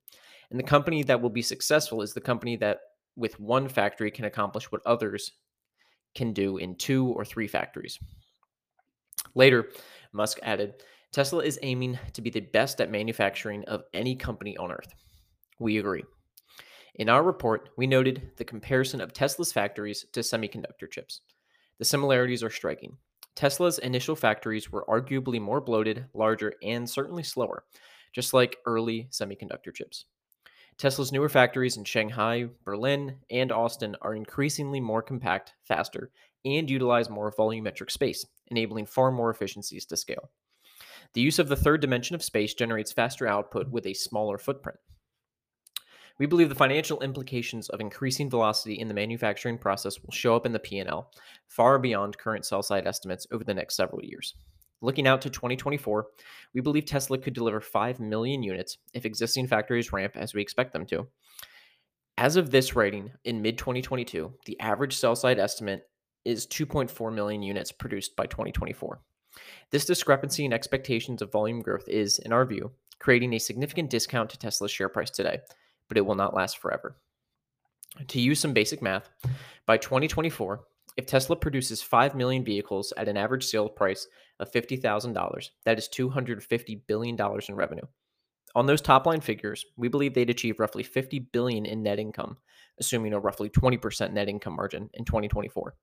And 0.51 0.57
the 0.61 0.63
company 0.63 1.03
that 1.03 1.21
will 1.21 1.31
be 1.31 1.43
successful 1.43 2.01
is 2.01 2.15
the 2.15 2.21
company 2.21 2.55
that, 2.59 2.79
with 3.17 3.41
one 3.41 3.69
factory, 3.69 4.09
can 4.09 4.27
accomplish 4.27 4.71
what 4.71 4.87
others 4.87 5.33
can 6.15 6.33
do 6.33 6.59
in 6.59 6.77
two 6.77 7.09
or 7.09 7.25
three 7.25 7.49
factories. 7.49 7.99
Later, 9.35 9.73
Musk 10.13 10.39
added 10.45 10.75
Tesla 11.11 11.43
is 11.43 11.59
aiming 11.63 11.99
to 12.13 12.23
be 12.23 12.31
the 12.31 12.39
best 12.39 12.81
at 12.81 12.89
manufacturing 12.89 13.65
of 13.65 13.83
any 13.93 14.15
company 14.15 14.57
on 14.59 14.71
earth. 14.71 14.95
We 15.59 15.79
agree. 15.79 16.05
In 16.97 17.11
our 17.11 17.23
report, 17.23 17.69
we 17.77 17.87
noted 17.87 18.31
the 18.39 18.45
comparison 18.45 19.03
of 19.03 19.13
Tesla's 19.13 19.53
factories 19.53 20.07
to 20.13 20.21
semiconductor 20.21 20.91
chips. 20.91 21.21
The 21.79 21.85
similarities 21.85 22.43
are 22.43 22.49
striking. 22.49 22.97
Tesla's 23.35 23.79
initial 23.79 24.17
factories 24.17 24.73
were 24.73 24.87
arguably 24.89 25.39
more 25.39 25.61
bloated, 25.61 26.07
larger, 26.15 26.55
and 26.63 26.89
certainly 26.89 27.23
slower, 27.23 27.65
just 28.15 28.33
like 28.33 28.57
early 28.65 29.09
semiconductor 29.11 29.75
chips. 29.75 30.07
Tesla's 30.79 31.13
newer 31.13 31.29
factories 31.29 31.77
in 31.77 31.85
Shanghai, 31.85 32.49
Berlin, 32.65 33.17
and 33.31 33.53
Austin 33.53 33.95
are 34.01 34.15
increasingly 34.15 34.81
more 34.81 35.03
compact, 35.03 35.53
faster, 35.65 36.11
and 36.47 36.71
utilize 36.71 37.11
more 37.11 37.31
volumetric 37.31 37.91
space, 37.91 38.25
enabling 38.47 38.87
far 38.87 39.13
more 39.13 39.29
efficiencies 39.29 39.85
to 39.85 39.99
scale. 39.99 40.31
The 41.13 41.21
use 41.21 41.39
of 41.39 41.49
the 41.49 41.57
third 41.57 41.83
dimension 41.83 42.15
of 42.15 42.23
space 42.23 42.55
generates 42.55 42.91
faster 42.91 43.27
output 43.27 43.69
with 43.71 43.85
a 43.85 43.93
smaller 43.93 44.39
footprint. 44.39 44.79
We 46.19 46.27
believe 46.27 46.49
the 46.49 46.55
financial 46.55 47.03
implications 47.03 47.69
of 47.69 47.81
increasing 47.81 48.31
velocity 48.31 48.75
in 48.79 48.89
the 48.89 48.95
manufacturing 48.95 49.59
process 49.59 50.03
will 50.03 50.13
show 50.13 50.35
up 50.35 50.47
in 50.47 50.53
the 50.53 50.59
P&L 50.59 51.11
far 51.47 51.79
beyond 51.79 52.17
current 52.17 52.47
sell 52.47 52.63
side 52.63 52.87
estimates 52.87 53.27
over 53.31 53.45
the 53.45 53.55
next 53.55 53.77
several 53.77 54.03
years. 54.03 54.35
Looking 54.81 55.07
out 55.07 55.23
to 55.23 55.31
2024, 55.31 56.07
we 56.55 56.61
believe 56.61 56.87
Tesla 56.87 57.19
could 57.19 57.35
deliver 57.35 57.61
5 57.61 58.01
million 58.01 58.43
units 58.43 58.79
if 58.95 59.05
existing 59.05 59.47
factories 59.47 59.93
ramp 59.93 60.13
as 60.17 60.35
we 60.35 60.41
expect 60.41 60.73
them 60.73 60.87
to. 60.87 61.07
As 62.19 62.37
of 62.37 62.51
this 62.51 62.75
writing 62.75 63.11
in 63.25 63.43
mid 63.43 63.59
2022, 63.59 64.33
the 64.47 64.59
average 64.61 64.97
sell 64.97 65.17
side 65.17 65.39
estimate 65.39 65.83
is 66.25 66.47
2.4 66.47 67.15
million 67.15 67.43
units 67.43 67.73
produced 67.73 68.17
by 68.17 68.27
2024. 68.27 69.01
This 69.71 69.85
discrepancy 69.85 70.45
in 70.47 70.53
expectations 70.53 71.21
of 71.21 71.31
volume 71.31 71.61
growth 71.61 71.89
is, 71.89 72.19
in 72.19 72.33
our 72.33 72.47
view, 72.47 72.73
creating 72.99 73.35
a 73.35 73.39
significant 73.39 73.91
discount 73.91 74.31
to 74.31 74.39
Tesla's 74.39 74.71
share 74.71 74.89
price 74.89 75.11
today, 75.11 75.41
but 75.89 75.99
it 75.99 76.07
will 76.07 76.15
not 76.15 76.35
last 76.35 76.59
forever. 76.59 76.97
To 78.09 78.21
use 78.21 78.41
some 78.41 78.53
basic 78.53 78.83
math, 78.83 79.09
by 79.67 79.79
2024, 79.79 80.61
if 80.97 81.07
Tesla 81.07 81.37
produces 81.37 81.83
5 81.83 82.15
million 82.15 82.45
vehicles 82.45 82.93
at 82.97 83.09
an 83.09 83.17
average 83.17 83.45
sale 83.45 83.69
price 83.69 84.07
of 84.41 84.51
$50,000, 84.53 85.49
that 85.65 85.79
is 85.79 85.89
$250 85.89 86.81
billion 86.87 87.17
in 87.49 87.55
revenue. 87.55 87.87
On 88.55 88.65
those 88.65 88.81
top 88.81 89.07
line 89.07 89.21
figures, 89.21 89.65
we 89.77 89.89
believe 89.89 90.15
they'd 90.15 90.31
achieve 90.31 90.59
roughly 90.59 90.83
50 90.83 91.19
billion 91.33 91.67
in 91.67 91.83
net 91.83 91.99
income, 91.99 92.39
assuming 92.79 93.13
a 93.13 93.21
roughly 93.21 93.51
20% 93.51 94.13
net 94.13 94.29
income 94.29 94.57
margin 94.57 94.89
in 94.95 95.05
2024. 95.05 95.75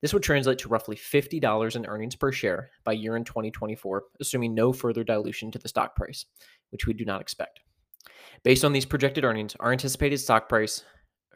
This 0.00 0.12
would 0.12 0.22
translate 0.22 0.58
to 0.58 0.68
roughly 0.68 0.96
$50 0.96 1.76
in 1.76 1.86
earnings 1.86 2.14
per 2.14 2.30
share 2.30 2.70
by 2.84 2.92
year 2.92 3.16
in 3.16 3.24
2024, 3.24 4.04
assuming 4.20 4.54
no 4.54 4.72
further 4.72 5.02
dilution 5.02 5.50
to 5.50 5.58
the 5.58 5.68
stock 5.68 5.96
price, 5.96 6.26
which 6.70 6.86
we 6.86 6.92
do 6.92 7.04
not 7.04 7.20
expect. 7.20 7.60
Based 8.42 8.64
on 8.64 8.72
these 8.72 8.84
projected 8.84 9.24
earnings, 9.24 9.56
our 9.60 9.72
anticipated 9.72 10.18
stock 10.18 10.48
price 10.48 10.82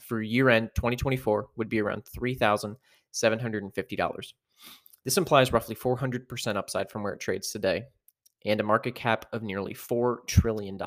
for 0.01 0.23
year 0.23 0.49
end 0.49 0.71
2024 0.75 1.49
would 1.57 1.69
be 1.69 1.81
around 1.81 2.05
$3,750. 2.05 4.33
This 5.05 5.17
implies 5.17 5.53
roughly 5.53 5.75
400% 5.75 6.57
upside 6.57 6.91
from 6.91 7.03
where 7.03 7.15
it 7.15 7.21
trades 7.21 7.51
today 7.51 7.85
and 8.45 8.61
a 8.61 8.65
market 8.65 8.95
cap 8.95 9.27
of 9.33 9.43
nearly 9.43 9.75
$4 9.75 10.27
trillion. 10.27 10.79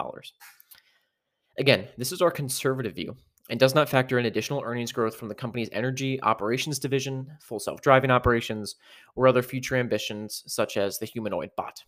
Again, 1.57 1.87
this 1.97 2.11
is 2.11 2.21
our 2.21 2.31
conservative 2.31 2.95
view 2.95 3.15
and 3.49 3.59
does 3.59 3.75
not 3.75 3.89
factor 3.89 4.17
in 4.17 4.25
additional 4.25 4.63
earnings 4.63 4.91
growth 4.91 5.15
from 5.15 5.27
the 5.27 5.35
company's 5.35 5.69
energy 5.73 6.21
operations 6.23 6.79
division, 6.79 7.27
full 7.41 7.59
self 7.59 7.81
driving 7.81 8.11
operations, 8.11 8.75
or 9.15 9.27
other 9.27 9.41
future 9.41 9.75
ambitions 9.75 10.43
such 10.47 10.77
as 10.77 10.99
the 10.99 11.05
humanoid 11.05 11.49
bot. 11.57 11.83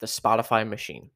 The 0.00 0.06
Spotify 0.06 0.68
machine. 0.68 1.10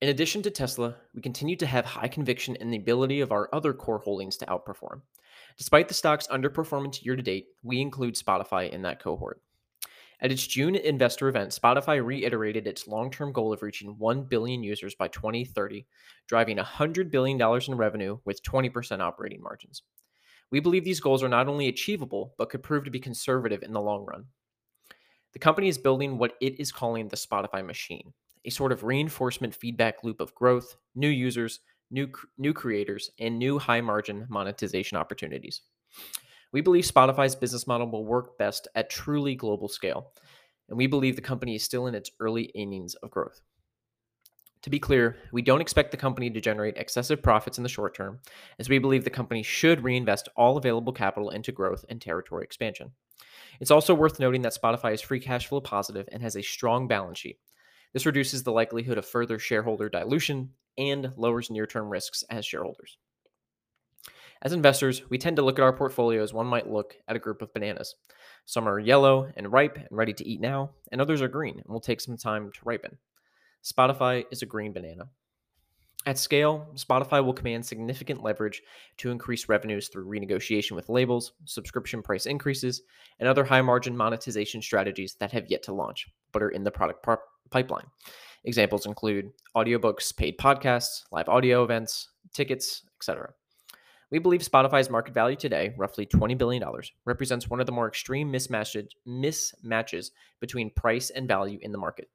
In 0.00 0.08
addition 0.08 0.40
to 0.42 0.50
Tesla, 0.50 0.96
we 1.14 1.20
continue 1.20 1.56
to 1.56 1.66
have 1.66 1.84
high 1.84 2.08
conviction 2.08 2.56
in 2.56 2.70
the 2.70 2.78
ability 2.78 3.20
of 3.20 3.32
our 3.32 3.50
other 3.52 3.74
core 3.74 3.98
holdings 3.98 4.38
to 4.38 4.46
outperform. 4.46 5.02
Despite 5.58 5.88
the 5.88 5.94
stock's 5.94 6.26
underperformance 6.28 7.04
year 7.04 7.16
to 7.16 7.22
date, 7.22 7.48
we 7.62 7.82
include 7.82 8.14
Spotify 8.14 8.70
in 8.70 8.80
that 8.82 9.02
cohort. 9.02 9.42
At 10.22 10.32
its 10.32 10.46
June 10.46 10.74
investor 10.74 11.28
event, 11.28 11.50
Spotify 11.50 12.02
reiterated 12.02 12.66
its 12.66 12.88
long 12.88 13.10
term 13.10 13.30
goal 13.30 13.52
of 13.52 13.60
reaching 13.60 13.98
1 13.98 14.22
billion 14.24 14.62
users 14.62 14.94
by 14.94 15.08
2030, 15.08 15.86
driving 16.26 16.56
$100 16.56 17.10
billion 17.10 17.38
in 17.68 17.74
revenue 17.74 18.18
with 18.24 18.42
20% 18.42 19.00
operating 19.00 19.42
margins. 19.42 19.82
We 20.50 20.60
believe 20.60 20.84
these 20.84 21.00
goals 21.00 21.22
are 21.22 21.28
not 21.28 21.46
only 21.46 21.68
achievable, 21.68 22.34
but 22.38 22.48
could 22.48 22.62
prove 22.62 22.84
to 22.84 22.90
be 22.90 23.00
conservative 23.00 23.62
in 23.62 23.74
the 23.74 23.82
long 23.82 24.06
run. 24.06 24.24
The 25.34 25.38
company 25.38 25.68
is 25.68 25.76
building 25.76 26.16
what 26.16 26.36
it 26.40 26.58
is 26.58 26.72
calling 26.72 27.08
the 27.08 27.16
Spotify 27.16 27.64
machine, 27.64 28.14
a 28.44 28.50
sort 28.50 28.72
of 28.72 28.84
reinforcement 28.84 29.54
feedback 29.54 30.02
loop 30.02 30.20
of 30.20 30.34
growth, 30.34 30.76
new 30.94 31.08
users, 31.08 31.60
new, 31.90 32.08
new 32.38 32.52
creators, 32.52 33.10
and 33.18 33.38
new 33.38 33.58
high 33.58 33.80
margin 33.80 34.26
monetization 34.28 34.96
opportunities. 34.96 35.62
We 36.52 36.60
believe 36.60 36.84
Spotify's 36.84 37.36
business 37.36 37.66
model 37.66 37.90
will 37.90 38.04
work 38.04 38.38
best 38.38 38.68
at 38.74 38.90
truly 38.90 39.34
global 39.34 39.68
scale, 39.68 40.12
and 40.68 40.76
we 40.76 40.86
believe 40.86 41.16
the 41.16 41.22
company 41.22 41.54
is 41.54 41.62
still 41.62 41.86
in 41.86 41.94
its 41.94 42.10
early 42.20 42.44
innings 42.44 42.94
of 42.96 43.10
growth. 43.10 43.40
To 44.62 44.70
be 44.70 44.78
clear, 44.78 45.16
we 45.32 45.40
don't 45.40 45.62
expect 45.62 45.90
the 45.90 45.96
company 45.96 46.28
to 46.28 46.40
generate 46.40 46.76
excessive 46.76 47.22
profits 47.22 47.56
in 47.56 47.62
the 47.62 47.68
short 47.68 47.94
term, 47.94 48.20
as 48.58 48.68
we 48.68 48.78
believe 48.78 49.04
the 49.04 49.10
company 49.10 49.42
should 49.42 49.82
reinvest 49.82 50.28
all 50.36 50.58
available 50.58 50.92
capital 50.92 51.30
into 51.30 51.50
growth 51.50 51.84
and 51.88 52.00
territory 52.00 52.44
expansion. 52.44 52.92
It's 53.60 53.70
also 53.70 53.94
worth 53.94 54.20
noting 54.20 54.42
that 54.42 54.56
Spotify 54.60 54.92
is 54.92 55.00
free 55.00 55.20
cash 55.20 55.46
flow 55.46 55.60
positive 55.60 56.08
and 56.12 56.22
has 56.22 56.36
a 56.36 56.42
strong 56.42 56.88
balance 56.88 57.18
sheet, 57.18 57.38
this 57.92 58.06
reduces 58.06 58.42
the 58.42 58.52
likelihood 58.52 58.98
of 58.98 59.06
further 59.06 59.38
shareholder 59.38 59.88
dilution 59.88 60.50
and 60.78 61.12
lowers 61.16 61.50
near 61.50 61.66
term 61.66 61.90
risks 61.90 62.24
as 62.30 62.44
shareholders. 62.44 62.98
As 64.42 64.52
investors, 64.54 65.02
we 65.10 65.18
tend 65.18 65.36
to 65.36 65.42
look 65.42 65.58
at 65.58 65.62
our 65.62 65.72
portfolio 65.72 66.22
as 66.22 66.32
one 66.32 66.46
might 66.46 66.70
look 66.70 66.96
at 67.06 67.16
a 67.16 67.20
group 67.20 67.42
of 67.42 67.52
bananas. 67.52 67.94
Some 68.46 68.66
are 68.66 68.78
yellow 68.78 69.30
and 69.36 69.52
ripe 69.52 69.76
and 69.76 69.88
ready 69.90 70.14
to 70.14 70.26
eat 70.26 70.40
now, 70.40 70.70
and 70.90 71.00
others 71.00 71.20
are 71.20 71.28
green 71.28 71.58
and 71.58 71.66
will 71.68 71.80
take 71.80 72.00
some 72.00 72.16
time 72.16 72.50
to 72.52 72.60
ripen. 72.64 72.96
Spotify 73.62 74.24
is 74.30 74.40
a 74.40 74.46
green 74.46 74.72
banana. 74.72 75.04
At 76.06 76.16
scale, 76.16 76.66
Spotify 76.76 77.22
will 77.22 77.34
command 77.34 77.66
significant 77.66 78.22
leverage 78.22 78.62
to 78.96 79.10
increase 79.10 79.50
revenues 79.50 79.88
through 79.88 80.08
renegotiation 80.08 80.72
with 80.72 80.88
labels, 80.88 81.34
subscription 81.44 82.00
price 82.00 82.24
increases, 82.24 82.80
and 83.18 83.28
other 83.28 83.44
high 83.44 83.60
margin 83.60 83.94
monetization 83.94 84.62
strategies 84.62 85.16
that 85.20 85.32
have 85.32 85.50
yet 85.50 85.62
to 85.64 85.74
launch 85.74 86.08
but 86.32 86.42
are 86.42 86.48
in 86.48 86.64
the 86.64 86.70
product 86.70 87.02
par- 87.02 87.20
pipeline. 87.50 87.86
Examples 88.44 88.86
include 88.86 89.30
audiobooks, 89.56 90.16
paid 90.16 90.38
podcasts, 90.38 91.02
live 91.12 91.28
audio 91.28 91.62
events, 91.62 92.08
tickets, 92.32 92.82
etc. 92.98 93.32
We 94.10 94.18
believe 94.18 94.40
Spotify's 94.40 94.90
market 94.90 95.14
value 95.14 95.36
today, 95.36 95.72
roughly 95.76 96.04
$20 96.04 96.36
billion, 96.36 96.62
represents 97.04 97.48
one 97.48 97.60
of 97.60 97.66
the 97.66 97.72
more 97.72 97.86
extreme 97.86 98.32
mismatches, 98.32 100.10
between 100.40 100.70
price 100.74 101.10
and 101.10 101.28
value 101.28 101.58
in 101.62 101.70
the 101.70 101.78
market. 101.78 102.08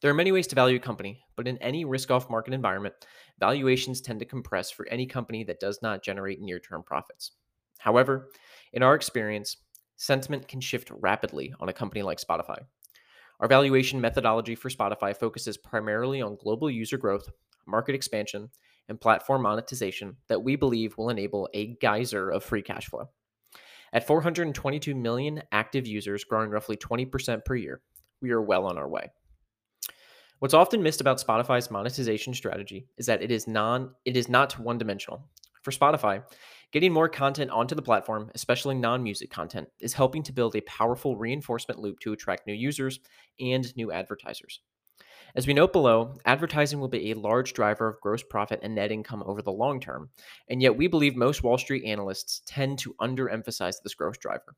There 0.00 0.10
are 0.10 0.14
many 0.14 0.32
ways 0.32 0.46
to 0.48 0.54
value 0.54 0.76
a 0.76 0.80
company, 0.80 1.22
but 1.36 1.48
in 1.48 1.58
any 1.58 1.84
risk 1.84 2.10
off 2.10 2.30
market 2.30 2.54
environment, 2.54 2.94
valuations 3.40 4.00
tend 4.00 4.20
to 4.20 4.26
compress 4.26 4.70
for 4.70 4.88
any 4.88 5.06
company 5.06 5.44
that 5.44 5.60
does 5.60 5.80
not 5.82 6.02
generate 6.02 6.40
near 6.40 6.60
term 6.60 6.82
profits. 6.82 7.32
However, 7.78 8.30
in 8.72 8.82
our 8.82 8.94
experience, 8.94 9.56
sentiment 9.96 10.48
can 10.48 10.60
shift 10.60 10.90
rapidly 10.90 11.54
on 11.60 11.68
a 11.68 11.72
company 11.72 12.02
like 12.02 12.18
Spotify. 12.20 12.58
Our 13.40 13.48
valuation 13.48 14.00
methodology 14.00 14.54
for 14.54 14.70
Spotify 14.70 15.16
focuses 15.16 15.56
primarily 15.56 16.22
on 16.22 16.36
global 16.40 16.70
user 16.70 16.96
growth, 16.96 17.28
market 17.66 17.94
expansion, 17.94 18.48
and 18.88 19.00
platform 19.00 19.42
monetization 19.42 20.16
that 20.28 20.42
we 20.42 20.56
believe 20.56 20.96
will 20.96 21.10
enable 21.10 21.48
a 21.54 21.76
geyser 21.80 22.30
of 22.30 22.44
free 22.44 22.62
cash 22.62 22.86
flow. 22.86 23.08
At 23.92 24.06
422 24.06 24.94
million 24.94 25.42
active 25.52 25.86
users 25.86 26.24
growing 26.24 26.50
roughly 26.50 26.76
20% 26.76 27.44
per 27.44 27.54
year, 27.54 27.80
we 28.20 28.30
are 28.30 28.42
well 28.42 28.66
on 28.66 28.78
our 28.78 28.88
way. 28.88 29.10
What's 30.40 30.54
often 30.54 30.82
missed 30.82 31.00
about 31.00 31.24
Spotify's 31.24 31.70
monetization 31.70 32.34
strategy 32.34 32.86
is 32.98 33.06
that 33.06 33.22
it 33.22 33.30
is 33.30 33.46
non 33.46 33.94
it 34.04 34.16
is 34.16 34.28
not 34.28 34.58
one-dimensional. 34.58 35.24
For 35.62 35.70
Spotify, 35.70 36.22
getting 36.74 36.92
more 36.92 37.08
content 37.08 37.52
onto 37.52 37.76
the 37.76 37.80
platform, 37.80 38.32
especially 38.34 38.74
non-music 38.74 39.30
content, 39.30 39.68
is 39.78 39.92
helping 39.92 40.24
to 40.24 40.32
build 40.32 40.56
a 40.56 40.60
powerful 40.62 41.16
reinforcement 41.16 41.78
loop 41.78 42.00
to 42.00 42.12
attract 42.12 42.48
new 42.48 42.52
users 42.52 42.98
and 43.38 43.74
new 43.76 43.92
advertisers. 43.92 44.60
As 45.36 45.46
we 45.46 45.54
note 45.54 45.72
below, 45.72 46.16
advertising 46.24 46.80
will 46.80 46.88
be 46.88 47.12
a 47.12 47.14
large 47.14 47.52
driver 47.52 47.86
of 47.86 48.00
gross 48.00 48.24
profit 48.24 48.58
and 48.64 48.74
net 48.74 48.90
income 48.90 49.22
over 49.24 49.40
the 49.40 49.52
long 49.52 49.78
term, 49.78 50.10
and 50.48 50.60
yet 50.60 50.76
we 50.76 50.88
believe 50.88 51.14
most 51.14 51.44
Wall 51.44 51.58
Street 51.58 51.84
analysts 51.84 52.42
tend 52.44 52.80
to 52.80 52.94
underemphasize 53.00 53.76
this 53.80 53.94
growth 53.94 54.18
driver. 54.18 54.56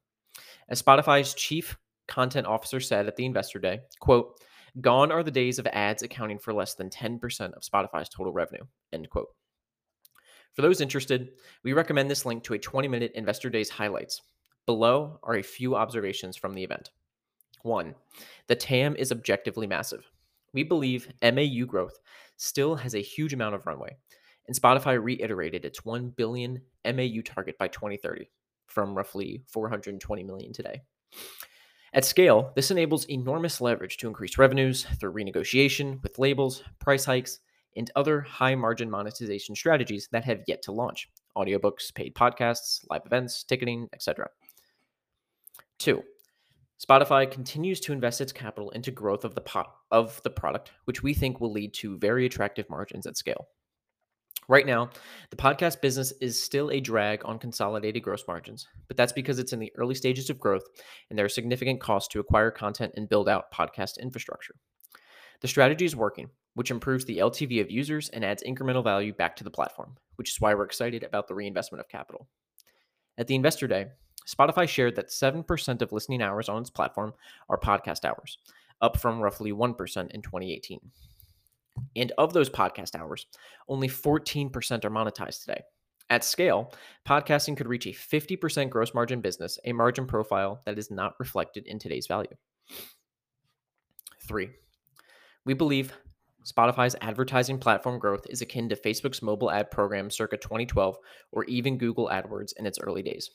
As 0.71 0.81
Spotify's 0.81 1.35
chief 1.35 1.77
content 2.09 2.47
officer 2.47 2.81
said 2.81 3.07
at 3.07 3.17
the 3.17 3.27
investor 3.27 3.59
day, 3.59 3.81
quote, 4.01 4.41
Gone 4.81 5.13
are 5.13 5.23
the 5.23 5.31
days 5.31 5.59
of 5.59 5.67
ads 5.67 6.03
accounting 6.03 6.39
for 6.39 6.55
less 6.55 6.75
than 6.75 6.89
10% 6.89 7.53
of 7.53 7.63
Spotify's 7.63 8.09
total 8.09 8.33
revenue. 8.33 8.65
End 8.91 9.09
quote. 9.11 9.29
For 10.57 10.63
those 10.63 10.81
interested, 10.81 11.33
we 11.63 11.75
recommend 11.75 12.11
this 12.11 12.25
link 12.25 12.43
to 12.45 12.55
a 12.55 12.59
20 12.59 12.89
minute 12.89 13.13
Investor 13.15 13.51
Days 13.51 13.69
highlights. 13.69 14.23
Below 14.65 15.21
are 15.23 15.37
a 15.37 15.43
few 15.43 15.77
observations 15.77 16.35
from 16.35 16.55
the 16.55 16.65
event. 16.65 16.91
One, 17.63 17.95
the 18.47 18.57
TAM 18.57 18.97
is 18.97 19.13
objectively 19.13 19.67
massive. 19.67 20.11
We 20.55 20.63
believe 20.63 21.13
MAU 21.23 21.67
growth 21.67 22.01
still 22.39 22.77
has 22.77 22.95
a 22.95 23.03
huge 23.03 23.35
amount 23.35 23.55
of 23.55 23.67
runway, 23.67 23.99
and 24.47 24.57
Spotify 24.57 25.01
reiterated 25.01 25.67
its 25.67 25.85
1 25.85 26.15
billion 26.17 26.63
MAU 26.87 27.21
target 27.23 27.59
by 27.59 27.69
2030 27.69 28.31
from 28.67 28.95
roughly 28.95 29.43
420 29.49 30.25
million 30.25 30.55
today. 30.55 30.81
At 31.93 32.07
scale, 32.07 32.53
this 32.57 32.71
enables 32.71 33.05
enormous 33.11 33.61
leverage 33.61 33.99
to 33.99 34.09
increase 34.09 34.39
revenues 34.39 34.87
through 34.99 35.13
renegotiation 35.13 36.03
with 36.03 36.19
labels, 36.19 36.63
price 36.79 37.05
hikes, 37.05 37.41
and 37.77 37.91
other 37.97 38.21
high 38.21 38.55
margin 38.55 38.91
monetization 38.91 39.55
strategies 39.55 40.09
that 40.13 40.25
have 40.25 40.43
yet 40.47 40.63
to 40.63 40.73
launch 40.73 41.11
audiobooks, 41.37 41.95
paid 41.95 42.15
podcasts, 42.15 42.85
live 42.91 43.03
events, 43.07 43.45
ticketing, 43.45 43.89
etc. 43.93 44.29
Two, 45.79 46.03
Spotify 46.85 47.31
continues 47.31 47.81
to 47.81 47.93
invest 47.93 48.21
its 48.21 48.33
capital 48.33 48.71
into 48.71 48.91
growth 48.91 49.25
of 49.25 49.35
the, 49.35 49.41
po- 49.41 49.73
of 49.91 50.21
the 50.23 50.31
product, 50.31 50.73
which 50.85 51.03
we 51.03 51.15
think 51.15 51.41
will 51.41 51.53
lead 51.53 51.73
to 51.75 51.99
very 51.99 52.27
attractive 52.27 52.69
margins 52.69 53.07
at 53.07 53.17
scale. 53.17 53.49
Right 54.49 54.67
now, 54.67 54.91
the 55.31 55.37
podcast 55.37 55.81
business 55.81 56.13
is 56.21 56.41
still 56.41 56.71
a 56.71 56.79
drag 56.79 57.23
on 57.25 57.39
consolidated 57.39 58.03
gross 58.03 58.25
margins, 58.29 58.69
but 58.87 58.97
that's 58.97 59.13
because 59.13 59.41
it's 59.41 59.53
in 59.53 59.59
the 59.59 59.73
early 59.77 59.95
stages 59.95 60.31
of 60.31 60.39
growth 60.39 60.63
and 61.11 61.19
there 61.19 61.27
are 61.27 61.31
significant 61.31 61.81
costs 61.81 62.09
to 62.13 62.21
acquire 62.21 62.53
content 62.53 62.93
and 62.97 63.09
build 63.09 63.29
out 63.29 63.51
podcast 63.53 63.99
infrastructure. 63.99 64.55
The 65.41 65.49
strategy 65.49 65.85
is 65.85 65.97
working, 65.97 66.31
which 66.57 66.71
improves 66.71 67.05
the 67.05 67.19
LTV 67.19 67.61
of 67.61 67.71
users 67.71 68.09
and 68.09 68.25
adds 68.25 68.43
incremental 68.43 68.83
value 68.83 69.13
back 69.13 69.37
to 69.37 69.45
the 69.45 69.51
platform, 69.51 69.95
which 70.15 70.31
is 70.31 70.41
why 70.41 70.55
we're 70.55 70.65
excited 70.65 71.03
about 71.03 71.29
the 71.29 71.35
reinvestment 71.35 71.81
of 71.81 71.89
capital. 71.91 72.29
At 73.19 73.27
the 73.27 73.35
Investor 73.35 73.67
Day, 73.67 73.89
Spotify 74.27 74.67
shared 74.67 74.97
that 74.97 75.11
7% 75.11 75.83
of 75.83 75.93
listening 75.93 76.23
hours 76.23 76.49
on 76.49 76.63
its 76.63 76.71
platform 76.71 77.13
are 77.51 77.61
podcast 77.61 78.07
hours, 78.07 78.39
up 78.81 78.99
from 78.99 79.21
roughly 79.21 79.53
1% 79.53 80.11
in 80.13 80.23
2018. 80.23 80.81
And 81.95 82.13
of 82.17 82.33
those 82.33 82.49
podcast 82.49 82.99
hours, 82.99 83.27
only 83.69 83.89
14% 83.89 84.51
are 84.83 84.91
monetized 84.91 85.43
today. 85.43 85.61
At 86.09 86.25
scale, 86.25 86.73
podcasting 87.07 87.59
could 87.59 87.69
reach 87.69 87.85
a 87.85 87.91
50% 87.91 88.71
gross 88.71 88.95
margin 88.95 89.21
business, 89.21 89.59
a 89.67 89.75
margin 89.75 90.07
profile 90.07 90.63
that 90.65 90.79
is 90.79 90.91
not 90.91 91.21
reflected 91.21 91.67
in 91.67 91.79
today's 91.79 92.07
value. 92.07 92.35
Three, 94.27 94.49
we 95.45 95.53
believe 95.53 95.93
Spotify's 96.47 96.95
advertising 97.01 97.59
platform 97.59 97.99
growth 97.99 98.25
is 98.31 98.41
akin 98.41 98.69
to 98.69 98.77
Facebook's 98.77 99.21
mobile 99.21 99.51
ad 99.51 99.69
program 99.69 100.11
circa 100.11 100.37
2012 100.37 100.97
or 101.33 101.45
even 101.45 101.77
Google 101.77 102.09
AdWords 102.09 102.53
in 102.57 102.67
its 102.67 102.79
early 102.79 103.03
days. 103.03 103.31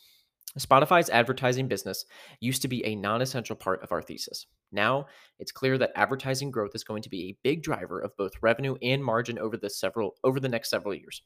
Spotify's 0.57 1.09
advertising 1.09 1.67
business 1.67 2.05
used 2.39 2.61
to 2.61 2.69
be 2.69 2.85
a 2.85 2.95
non 2.95 3.21
essential 3.21 3.57
part 3.57 3.83
of 3.83 3.91
our 3.91 4.01
thesis. 4.01 4.47
Now, 4.71 5.07
it's 5.39 5.51
clear 5.51 5.77
that 5.77 5.91
advertising 5.95 6.51
growth 6.51 6.71
is 6.73 6.85
going 6.85 7.01
to 7.03 7.09
be 7.09 7.23
a 7.25 7.37
big 7.43 7.63
driver 7.63 7.99
of 7.99 8.15
both 8.15 8.31
revenue 8.41 8.75
and 8.81 9.03
margin 9.03 9.37
over 9.37 9.57
the 9.57 9.69
several 9.69 10.15
over 10.23 10.39
the 10.39 10.49
next 10.49 10.69
several 10.69 10.93
years. 10.93 11.21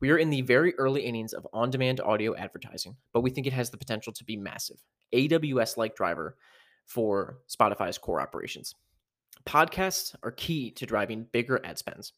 We 0.00 0.10
are 0.10 0.18
in 0.18 0.30
the 0.30 0.42
very 0.42 0.74
early 0.78 1.02
innings 1.02 1.32
of 1.32 1.46
on-demand 1.52 2.00
audio 2.00 2.34
advertising, 2.34 2.96
but 3.12 3.20
we 3.20 3.30
think 3.30 3.46
it 3.46 3.52
has 3.52 3.70
the 3.70 3.78
potential 3.78 4.12
to 4.12 4.24
be 4.24 4.36
massive. 4.36 4.82
AWS-like 5.14 5.94
driver 5.94 6.36
for 6.86 7.38
Spotify's 7.48 7.98
core 7.98 8.20
operations. 8.20 8.74
Podcasts 9.46 10.14
are 10.22 10.30
key 10.30 10.70
to 10.72 10.86
driving 10.86 11.26
bigger 11.32 11.60
ad 11.64 11.78
spends. 11.78 12.12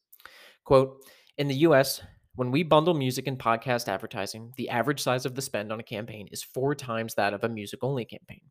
Quote, 0.65 1.03
in 1.39 1.49
the 1.49 1.55
US, 1.57 2.01
when 2.35 2.51
we 2.51 2.63
bundle 2.63 2.95
music 2.95 3.27
and 3.27 3.39
podcast 3.39 3.89
advertising, 3.89 4.53
the 4.57 4.69
average 4.69 5.03
size 5.03 5.25
of 5.27 5.35
the 5.35 5.43
spend 5.43 5.73
on 5.73 5.81
a 5.81 5.85
campaign 5.85 6.29
is 6.31 6.43
four 6.43 6.75
times 6.75 7.15
that 7.15 7.35
of 7.35 7.45
a 7.45 7.49
music 7.49 7.81
only 7.83 8.05
campaign. 8.05 8.43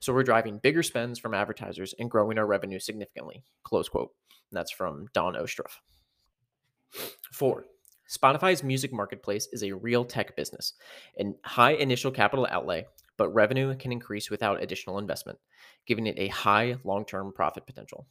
So 0.00 0.12
we're 0.12 0.22
driving 0.22 0.58
bigger 0.58 0.82
spends 0.82 1.18
from 1.18 1.34
advertisers 1.34 1.94
and 1.98 2.10
growing 2.10 2.38
our 2.38 2.46
revenue 2.46 2.78
significantly. 2.78 3.42
Close 3.64 3.88
quote. 3.88 4.12
And 4.50 4.56
that's 4.56 4.72
from 4.72 5.06
Dawn 5.12 5.34
Ostroff. 5.34 5.80
Four, 7.32 7.64
Spotify's 8.08 8.62
music 8.62 8.92
marketplace 8.92 9.48
is 9.52 9.64
a 9.64 9.72
real 9.72 10.04
tech 10.04 10.36
business 10.36 10.74
and 11.18 11.34
high 11.44 11.72
initial 11.72 12.10
capital 12.10 12.46
outlay, 12.50 12.86
but 13.16 13.34
revenue 13.34 13.74
can 13.76 13.92
increase 13.92 14.30
without 14.30 14.62
additional 14.62 14.98
investment, 14.98 15.38
giving 15.86 16.06
it 16.06 16.18
a 16.18 16.28
high 16.28 16.76
long 16.84 17.04
term 17.04 17.32
profit 17.32 17.66
potential. 17.66 18.06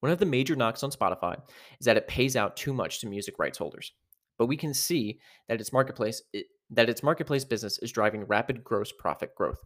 One 0.00 0.12
of 0.12 0.18
the 0.18 0.26
major 0.26 0.56
knocks 0.56 0.82
on 0.82 0.90
Spotify 0.90 1.40
is 1.80 1.86
that 1.86 1.96
it 1.96 2.08
pays 2.08 2.36
out 2.36 2.56
too 2.56 2.72
much 2.72 3.00
to 3.00 3.06
music 3.06 3.38
rights 3.38 3.58
holders 3.58 3.92
but 4.38 4.46
we 4.46 4.56
can 4.56 4.74
see 4.74 5.18
that 5.48 5.60
its 5.60 5.72
marketplace 5.72 6.22
it, 6.32 6.46
that 6.70 6.88
its 6.88 7.02
marketplace 7.02 7.44
business 7.44 7.78
is 7.78 7.92
driving 7.92 8.24
rapid 8.24 8.64
gross 8.64 8.92
profit 8.92 9.34
growth. 9.34 9.60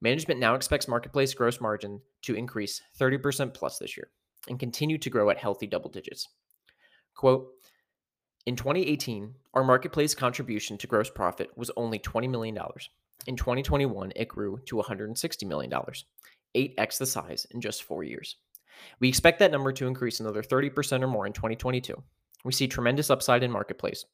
Management 0.00 0.40
now 0.40 0.54
expects 0.54 0.88
marketplace 0.88 1.34
gross 1.34 1.60
margin 1.60 2.00
to 2.22 2.34
increase 2.34 2.80
30% 2.98 3.52
plus 3.52 3.78
this 3.78 3.96
year 3.96 4.10
and 4.48 4.58
continue 4.58 4.96
to 4.96 5.10
grow 5.10 5.28
at 5.28 5.38
healthy 5.38 5.66
double 5.66 5.90
digits. 5.90 6.28
Quote, 7.14 7.48
in 8.46 8.56
2018, 8.56 9.34
our 9.52 9.64
marketplace 9.64 10.14
contribution 10.14 10.78
to 10.78 10.86
gross 10.86 11.10
profit 11.10 11.50
was 11.56 11.70
only 11.76 11.98
$20 11.98 12.30
million. 12.30 12.56
In 13.26 13.36
2021, 13.36 14.12
it 14.16 14.28
grew 14.28 14.58
to 14.66 14.76
$160 14.76 15.46
million, 15.46 15.70
8x 16.56 16.98
the 16.98 17.06
size 17.06 17.46
in 17.50 17.60
just 17.60 17.82
four 17.82 18.02
years. 18.02 18.36
We 18.98 19.08
expect 19.08 19.38
that 19.40 19.50
number 19.50 19.72
to 19.72 19.86
increase 19.86 20.20
another 20.20 20.42
30% 20.42 21.02
or 21.02 21.06
more 21.06 21.26
in 21.26 21.32
2022 21.32 22.02
we 22.44 22.52
see 22.52 22.68
tremendous 22.68 23.10
upside 23.10 23.42
in 23.42 23.50
Marketplace 23.50 24.04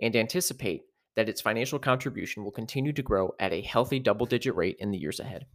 and 0.00 0.14
anticipate 0.16 0.82
that 1.16 1.28
its 1.28 1.40
financial 1.40 1.78
contribution 1.78 2.42
will 2.42 2.50
continue 2.50 2.92
to 2.92 3.02
grow 3.02 3.32
at 3.38 3.52
a 3.52 3.62
healthy 3.62 3.98
double 3.98 4.26
digit 4.26 4.54
rate 4.56 4.76
in 4.80 4.90
the 4.90 4.98
years 4.98 5.20
ahead. 5.20 5.46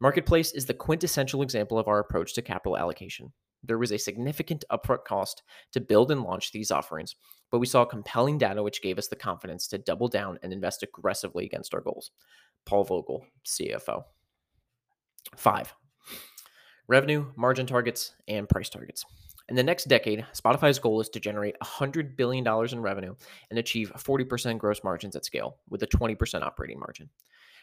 Marketplace 0.00 0.52
is 0.52 0.66
the 0.66 0.74
quintessential 0.74 1.42
example 1.42 1.78
of 1.78 1.88
our 1.88 2.00
approach 2.00 2.34
to 2.34 2.42
capital 2.42 2.76
allocation. 2.76 3.32
There 3.62 3.78
was 3.78 3.92
a 3.92 3.98
significant 3.98 4.64
upfront 4.70 5.04
cost 5.04 5.42
to 5.72 5.80
build 5.80 6.10
and 6.10 6.22
launch 6.22 6.52
these 6.52 6.70
offerings, 6.70 7.14
but 7.50 7.58
we 7.58 7.66
saw 7.66 7.84
compelling 7.84 8.38
data 8.38 8.62
which 8.62 8.82
gave 8.82 8.98
us 8.98 9.08
the 9.08 9.16
confidence 9.16 9.66
to 9.68 9.78
double 9.78 10.08
down 10.08 10.38
and 10.42 10.52
invest 10.52 10.82
aggressively 10.82 11.44
against 11.44 11.74
our 11.74 11.80
goals. 11.80 12.10
Paul 12.64 12.84
Vogel, 12.84 13.26
CFO. 13.46 14.04
Five, 15.36 15.72
revenue, 16.88 17.26
margin 17.36 17.66
targets, 17.66 18.14
and 18.28 18.48
price 18.48 18.68
targets. 18.68 19.04
In 19.48 19.56
the 19.56 19.62
next 19.62 19.88
decade, 19.88 20.24
Spotify's 20.32 20.78
goal 20.78 21.00
is 21.00 21.08
to 21.10 21.20
generate 21.20 21.58
$100 21.60 22.16
billion 22.16 22.46
in 22.46 22.80
revenue 22.80 23.14
and 23.50 23.58
achieve 23.58 23.92
40% 23.96 24.58
gross 24.58 24.82
margins 24.84 25.16
at 25.16 25.24
scale 25.24 25.58
with 25.68 25.82
a 25.82 25.86
20% 25.86 26.42
operating 26.42 26.78
margin. 26.78 27.08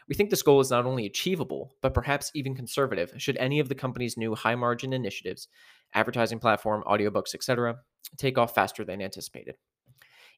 We 0.08 0.14
think 0.14 0.30
this 0.30 0.42
goal 0.42 0.60
is 0.60 0.70
not 0.70 0.86
only 0.86 1.06
achievable, 1.06 1.74
but 1.82 1.94
perhaps 1.94 2.30
even 2.34 2.54
conservative 2.54 3.12
should 3.16 3.36
any 3.36 3.60
of 3.60 3.68
the 3.68 3.74
company's 3.74 4.16
new 4.16 4.34
high 4.34 4.56
margin 4.56 4.92
initiatives, 4.92 5.48
advertising 5.94 6.38
platform, 6.38 6.82
audiobooks, 6.86 7.34
etc., 7.34 7.78
take 8.16 8.38
off 8.38 8.54
faster 8.54 8.84
than 8.84 9.02
anticipated. 9.02 9.56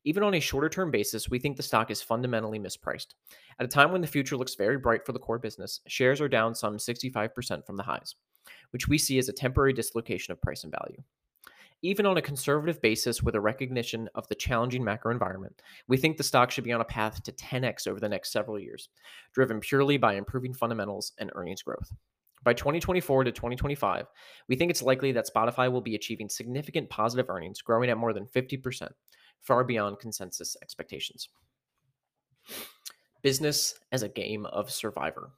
Even 0.05 0.25
on 0.25 0.35
a 0.35 0.41
shorter 0.41 0.69
term 0.69 0.91
basis, 0.91 1.31
we 1.31 1.39
think 1.39 1.57
the 1.57 1.63
stock 1.63 1.91
is 1.91 2.03
fundamentally 2.03 2.59
mispriced. 2.59 3.15
At 3.61 3.67
a 3.67 3.69
time 3.69 3.93
when 3.93 4.01
the 4.01 4.07
future 4.07 4.37
looks 4.37 4.57
very 4.57 4.77
bright 4.77 5.07
for 5.07 5.13
the 5.13 5.19
core 5.19 5.39
business, 5.39 5.81
shares 5.87 6.21
are 6.21 6.29
down 6.29 6.55
some 6.55 6.77
65% 6.77 7.65
from 7.65 7.77
the 7.77 7.85
highs, 7.85 8.17
which 8.71 8.89
we 8.89 8.99
see 8.99 9.19
as 9.19 9.29
a 9.29 9.33
temporary 9.33 9.73
dislocation 9.73 10.33
of 10.33 10.41
price 10.41 10.65
and 10.65 10.73
value. 10.73 11.03
Even 11.85 12.07
on 12.07 12.17
a 12.17 12.23
conservative 12.23 12.81
basis 12.81 13.23
with 13.23 13.35
a 13.35 13.41
recognition 13.41 14.09
of 14.15 14.27
the 14.29 14.37
challenging 14.37 14.85
macro 14.85 15.11
environment, 15.13 15.63
we 15.89 15.97
think 15.97 16.17
the 16.17 16.23
stock 16.23 16.51
should 16.51 16.63
be 16.63 16.73
on 16.73 16.81
a 16.81 16.85
path 16.85 17.23
to 17.25 17.33
10x 17.33 17.89
over 17.89 17.99
the 17.99 18.09
next 18.09 18.31
several 18.33 18.59
years, 18.59 18.89
driven 19.33 19.59
purely 19.59 19.97
by 19.97 20.15
improving 20.15 20.55
fundamentals 20.55 21.13
and 21.19 21.33
earnings 21.35 21.63
growth. 21.63 21.93
By 22.45 22.55
2024 22.55 23.25
to 23.25 23.33
2025, 23.33 24.07
we 24.49 24.57
think 24.57 24.71
it's 24.71 24.83
likely 24.83 25.13
that 25.13 25.31
Spotify 25.33 25.71
will 25.71 25.81
be 25.81 25.95
achieving 25.95 26.29
significant 26.29 26.91
positive 26.91 27.31
earnings, 27.31 27.63
growing 27.63 27.91
at 27.91 27.99
more 27.99 28.13
than 28.13 28.27
50%, 28.27 28.89
far 29.41 29.65
beyond 29.65 30.01
consensus 30.01 30.57
expectations. 30.63 31.29
Business 33.23 33.75
as 33.93 34.03
a 34.03 34.09
game 34.09 34.47
of 34.47 34.71
survivor. 34.71 35.31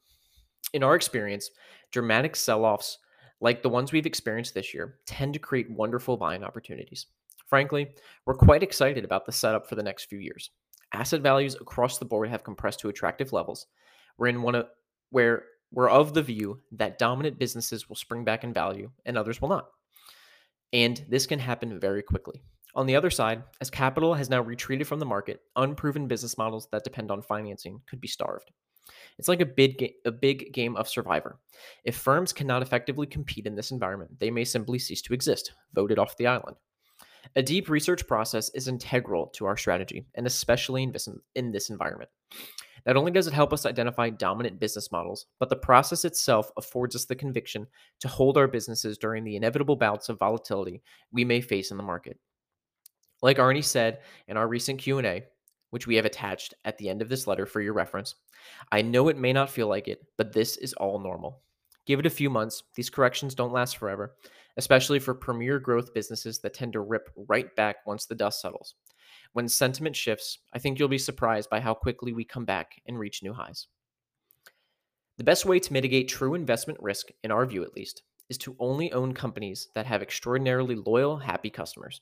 In 0.72 0.82
our 0.82 0.94
experience, 0.94 1.50
dramatic 1.92 2.34
sell 2.36 2.64
offs 2.64 2.98
like 3.44 3.62
the 3.62 3.68
ones 3.68 3.92
we've 3.92 4.06
experienced 4.06 4.54
this 4.54 4.72
year, 4.72 4.96
tend 5.06 5.34
to 5.34 5.38
create 5.38 5.70
wonderful 5.70 6.16
buying 6.16 6.42
opportunities. 6.42 7.06
Frankly, 7.46 7.88
we're 8.24 8.34
quite 8.34 8.62
excited 8.62 9.04
about 9.04 9.26
the 9.26 9.32
setup 9.32 9.68
for 9.68 9.74
the 9.74 9.82
next 9.82 10.04
few 10.04 10.18
years. 10.18 10.50
Asset 10.92 11.20
values 11.20 11.54
across 11.54 11.98
the 11.98 12.06
board 12.06 12.30
have 12.30 12.42
compressed 12.42 12.80
to 12.80 12.88
attractive 12.88 13.34
levels. 13.34 13.66
We're 14.16 14.28
in 14.28 14.40
one 14.42 14.54
of 14.54 14.68
where 15.10 15.44
we're 15.74 15.90
of 15.90 16.14
the 16.14 16.22
view 16.22 16.60
that 16.72 16.98
dominant 16.98 17.38
businesses 17.38 17.88
will 17.88 17.96
spring 17.96 18.24
back 18.24 18.44
in 18.44 18.52
value 18.52 18.90
and 19.04 19.18
others 19.18 19.40
will 19.40 19.48
not. 19.48 19.68
And 20.72 21.04
this 21.08 21.26
can 21.26 21.38
happen 21.38 21.78
very 21.80 22.02
quickly. 22.02 22.42
On 22.76 22.86
the 22.86 22.96
other 22.96 23.10
side, 23.10 23.42
as 23.60 23.70
capital 23.70 24.14
has 24.14 24.30
now 24.30 24.40
retreated 24.40 24.86
from 24.86 24.98
the 24.98 25.06
market, 25.06 25.40
unproven 25.56 26.08
business 26.08 26.38
models 26.38 26.68
that 26.72 26.84
depend 26.84 27.10
on 27.10 27.22
financing 27.22 27.80
could 27.88 28.00
be 28.00 28.08
starved. 28.08 28.50
It's 29.18 29.28
like 29.28 29.40
a 29.40 29.46
big, 29.46 29.78
ga- 29.78 29.94
a 30.04 30.10
big 30.10 30.52
game 30.52 30.76
of 30.76 30.88
survivor. 30.88 31.38
If 31.84 31.96
firms 31.96 32.32
cannot 32.32 32.62
effectively 32.62 33.06
compete 33.06 33.46
in 33.46 33.54
this 33.54 33.70
environment, 33.70 34.18
they 34.18 34.30
may 34.30 34.44
simply 34.44 34.78
cease 34.78 35.02
to 35.02 35.14
exist, 35.14 35.52
voted 35.72 35.98
off 35.98 36.16
the 36.16 36.26
island. 36.26 36.56
A 37.36 37.42
deep 37.42 37.68
research 37.68 38.06
process 38.06 38.50
is 38.50 38.68
integral 38.68 39.26
to 39.28 39.46
our 39.46 39.56
strategy, 39.56 40.06
and 40.14 40.26
especially 40.26 40.82
in 40.82 40.92
this, 40.92 41.08
in 41.34 41.52
this 41.52 41.70
environment. 41.70 42.10
Not 42.86 42.96
only 42.96 43.10
does 43.10 43.26
it 43.26 43.32
help 43.32 43.52
us 43.52 43.64
identify 43.64 44.10
dominant 44.10 44.60
business 44.60 44.92
models, 44.92 45.26
but 45.40 45.48
the 45.48 45.56
process 45.56 46.04
itself 46.04 46.50
affords 46.56 46.94
us 46.94 47.06
the 47.06 47.14
conviction 47.14 47.66
to 48.00 48.08
hold 48.08 48.36
our 48.36 48.46
businesses 48.46 48.98
during 48.98 49.24
the 49.24 49.36
inevitable 49.36 49.76
bouts 49.76 50.08
of 50.08 50.18
volatility 50.18 50.82
we 51.10 51.24
may 51.24 51.40
face 51.40 51.70
in 51.70 51.78
the 51.78 51.82
market. 51.82 52.18
Like 53.22 53.38
Arne 53.38 53.62
said 53.62 54.00
in 54.28 54.36
our 54.36 54.46
recent 54.46 54.80
Q&A, 54.80 55.24
which 55.70 55.86
we 55.86 55.96
have 55.96 56.04
attached 56.04 56.54
at 56.64 56.76
the 56.76 56.90
end 56.90 57.00
of 57.00 57.08
this 57.08 57.26
letter 57.26 57.46
for 57.46 57.62
your 57.62 57.72
reference, 57.72 58.16
I 58.70 58.82
know 58.82 59.08
it 59.08 59.16
may 59.16 59.32
not 59.32 59.50
feel 59.50 59.66
like 59.66 59.88
it, 59.88 60.04
but 60.18 60.32
this 60.32 60.58
is 60.58 60.74
all 60.74 60.98
normal. 60.98 61.40
Give 61.86 61.98
it 61.98 62.06
a 62.06 62.10
few 62.10 62.28
months. 62.28 62.62
These 62.74 62.90
corrections 62.90 63.34
don't 63.34 63.52
last 63.52 63.78
forever, 63.78 64.14
especially 64.56 64.98
for 64.98 65.14
premier 65.14 65.58
growth 65.58 65.94
businesses 65.94 66.40
that 66.40 66.54
tend 66.54 66.72
to 66.72 66.80
rip 66.80 67.10
right 67.28 67.54
back 67.56 67.76
once 67.86 68.06
the 68.06 68.14
dust 68.14 68.40
settles. 68.40 68.74
When 69.32 69.48
sentiment 69.48 69.96
shifts, 69.96 70.38
I 70.52 70.58
think 70.58 70.78
you'll 70.78 70.88
be 70.88 70.98
surprised 70.98 71.50
by 71.50 71.60
how 71.60 71.74
quickly 71.74 72.12
we 72.12 72.24
come 72.24 72.44
back 72.44 72.80
and 72.86 72.98
reach 72.98 73.22
new 73.22 73.32
highs. 73.32 73.66
The 75.18 75.24
best 75.24 75.44
way 75.44 75.58
to 75.60 75.72
mitigate 75.72 76.08
true 76.08 76.34
investment 76.34 76.78
risk, 76.82 77.08
in 77.22 77.30
our 77.30 77.46
view 77.46 77.62
at 77.64 77.74
least, 77.74 78.02
is 78.28 78.38
to 78.38 78.56
only 78.58 78.92
own 78.92 79.12
companies 79.14 79.68
that 79.74 79.86
have 79.86 80.02
extraordinarily 80.02 80.74
loyal, 80.76 81.18
happy 81.18 81.50
customers 81.50 82.00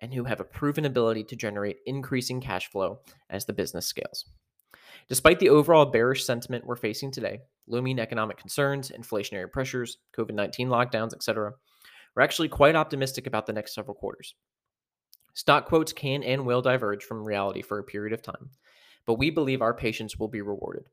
and 0.00 0.12
who 0.12 0.24
have 0.24 0.40
a 0.40 0.44
proven 0.44 0.84
ability 0.84 1.24
to 1.24 1.36
generate 1.36 1.78
increasing 1.86 2.40
cash 2.40 2.70
flow 2.70 3.00
as 3.30 3.44
the 3.44 3.52
business 3.52 3.86
scales. 3.86 4.26
Despite 5.08 5.38
the 5.38 5.48
overall 5.48 5.86
bearish 5.86 6.24
sentiment 6.24 6.66
we're 6.66 6.76
facing 6.76 7.10
today, 7.10 7.40
looming 7.66 7.98
economic 7.98 8.36
concerns, 8.36 8.90
inflationary 8.90 9.50
pressures, 9.50 9.98
COVID 10.16 10.34
19 10.34 10.68
lockdowns, 10.68 11.14
etc., 11.14 11.52
we're 12.16 12.22
actually 12.22 12.48
quite 12.48 12.74
optimistic 12.74 13.26
about 13.26 13.46
the 13.46 13.52
next 13.52 13.74
several 13.74 13.94
quarters. 13.94 14.34
Stock 15.34 15.66
quotes 15.66 15.92
can 15.92 16.22
and 16.22 16.46
will 16.46 16.62
diverge 16.62 17.04
from 17.04 17.22
reality 17.22 17.60
for 17.60 17.78
a 17.78 17.84
period 17.84 18.14
of 18.14 18.22
time, 18.22 18.50
but 19.04 19.18
we 19.18 19.28
believe 19.28 19.60
our 19.60 19.74
patience 19.74 20.16
will 20.16 20.28
be 20.28 20.40
rewarded. 20.40 20.86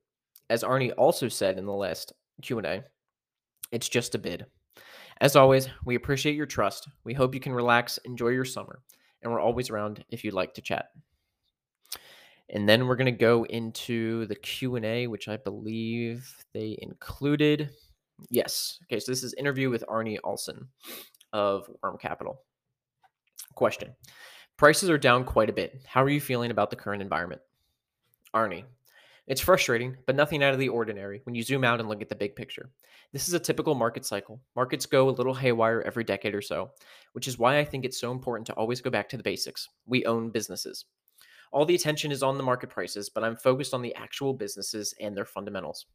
As 0.50 0.64
Arne 0.64 0.92
also 0.92 1.30
said 1.30 1.58
in 1.58 1.66
the 1.66 1.72
last 1.72 2.12
Q&A, 2.42 2.84
it's 3.72 3.88
just 3.88 4.16
a 4.16 4.20
bid. 4.20 4.46
As 5.22 5.38
always, 5.38 5.70
we 5.86 5.96
appreciate 5.96 6.36
your 6.36 6.46
trust. 6.46 6.90
We 7.06 7.14
hope 7.14 7.34
you 7.34 7.40
can 7.40 7.54
relax, 7.54 7.98
enjoy 8.00 8.30
your 8.30 8.44
summer, 8.44 8.82
and 9.22 9.32
we're 9.32 9.40
always 9.40 9.70
around 9.70 10.04
if 10.10 10.26
you'd 10.26 10.34
like 10.34 10.54
to 10.56 10.62
chat. 10.62 10.90
And 12.50 12.68
then 12.68 12.86
we're 12.86 12.98
going 12.98 13.06
to 13.06 13.12
go 13.12 13.46
into 13.46 14.26
the 14.26 14.36
Q&A, 14.36 15.08
which 15.08 15.30
I 15.30 15.38
believe 15.38 16.30
they 16.54 16.78
included. 16.82 17.70
Yes. 18.30 18.80
Okay, 18.84 19.00
so 19.00 19.12
this 19.12 19.24
is 19.24 19.34
interview 19.34 19.70
with 19.70 19.84
Arne 19.88 20.18
Alsin 20.24 20.68
of 21.32 21.70
Worm 21.82 21.98
Capital. 21.98 22.42
Question. 23.56 23.94
Prices 24.58 24.90
are 24.90 24.98
down 24.98 25.24
quite 25.24 25.50
a 25.50 25.54
bit. 25.54 25.84
How 25.88 26.04
are 26.04 26.10
you 26.10 26.22
feeling 26.22 26.52
about 26.52 26.70
the 26.70 26.76
current 26.76 27.02
environment? 27.02 27.42
Arne. 28.34 28.64
It's 29.26 29.42
frustrating, 29.42 29.96
but 30.06 30.16
nothing 30.16 30.44
out 30.44 30.54
of 30.54 30.60
the 30.60 30.70
ordinary 30.70 31.22
when 31.24 31.34
you 31.34 31.44
zoom 31.44 31.64
out 31.64 31.80
and 31.80 31.88
look 31.88 32.02
at 32.02 32.10
the 32.10 32.16
big 32.16 32.36
picture. 32.36 32.70
This 33.14 33.28
is 33.28 33.34
a 33.34 33.40
typical 33.40 33.74
market 33.74 34.06
cycle. 34.06 34.42
Markets 34.56 34.86
go 34.86 35.08
a 35.08 35.12
little 35.12 35.34
haywire 35.34 35.82
every 35.82 36.04
decade 36.04 36.36
or 36.36 36.42
so, 36.42 36.72
which 37.14 37.28
is 37.28 37.40
why 37.40 37.58
I 37.58 37.64
think 37.64 37.86
it's 37.86 38.00
so 38.00 38.12
important 38.12 38.48
to 38.48 38.54
always 38.54 38.82
go 38.82 38.90
back 38.90 39.08
to 39.10 39.18
the 39.18 39.24
basics. 39.24 39.70
We 39.86 40.06
own 40.06 40.30
businesses. 40.30 40.86
All 41.54 41.66
the 41.66 41.76
attention 41.76 42.12
is 42.12 42.24
on 42.24 42.36
the 42.36 42.44
market 42.44 42.72
prices, 42.72 43.10
but 43.10 43.24
I'm 43.24 43.36
focused 43.36 43.76
on 43.76 43.84
the 43.84 43.94
actual 43.94 44.34
businesses 44.34 44.96
and 45.00 45.16
their 45.16 45.24
fundamentals. 45.24 45.86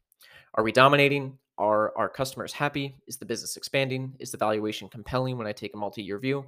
Are 0.55 0.63
we 0.63 0.71
dominating? 0.71 1.37
Are 1.59 1.93
our 1.99 2.09
customers 2.09 2.53
happy? 2.53 2.95
Is 3.09 3.17
the 3.17 3.27
business 3.27 3.57
expanding? 3.57 4.15
Is 4.21 4.31
the 4.31 4.39
valuation 4.39 4.89
compelling 4.89 5.37
when 5.37 5.49
I 5.49 5.53
take 5.53 5.75
a 5.75 5.77
multi 5.77 6.01
year 6.01 6.21
view? 6.21 6.47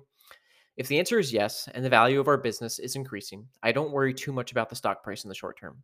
If 0.77 0.87
the 0.87 1.01
answer 1.01 1.18
is 1.18 1.33
yes, 1.33 1.68
and 1.75 1.85
the 1.85 1.90
value 1.90 2.20
of 2.20 2.29
our 2.29 2.38
business 2.38 2.79
is 2.79 2.94
increasing, 2.94 3.49
I 3.64 3.73
don't 3.73 3.90
worry 3.90 4.14
too 4.14 4.33
much 4.33 4.53
about 4.53 4.68
the 4.68 4.77
stock 4.77 5.03
price 5.03 5.25
in 5.25 5.29
the 5.29 5.35
short 5.35 5.59
term. 5.59 5.83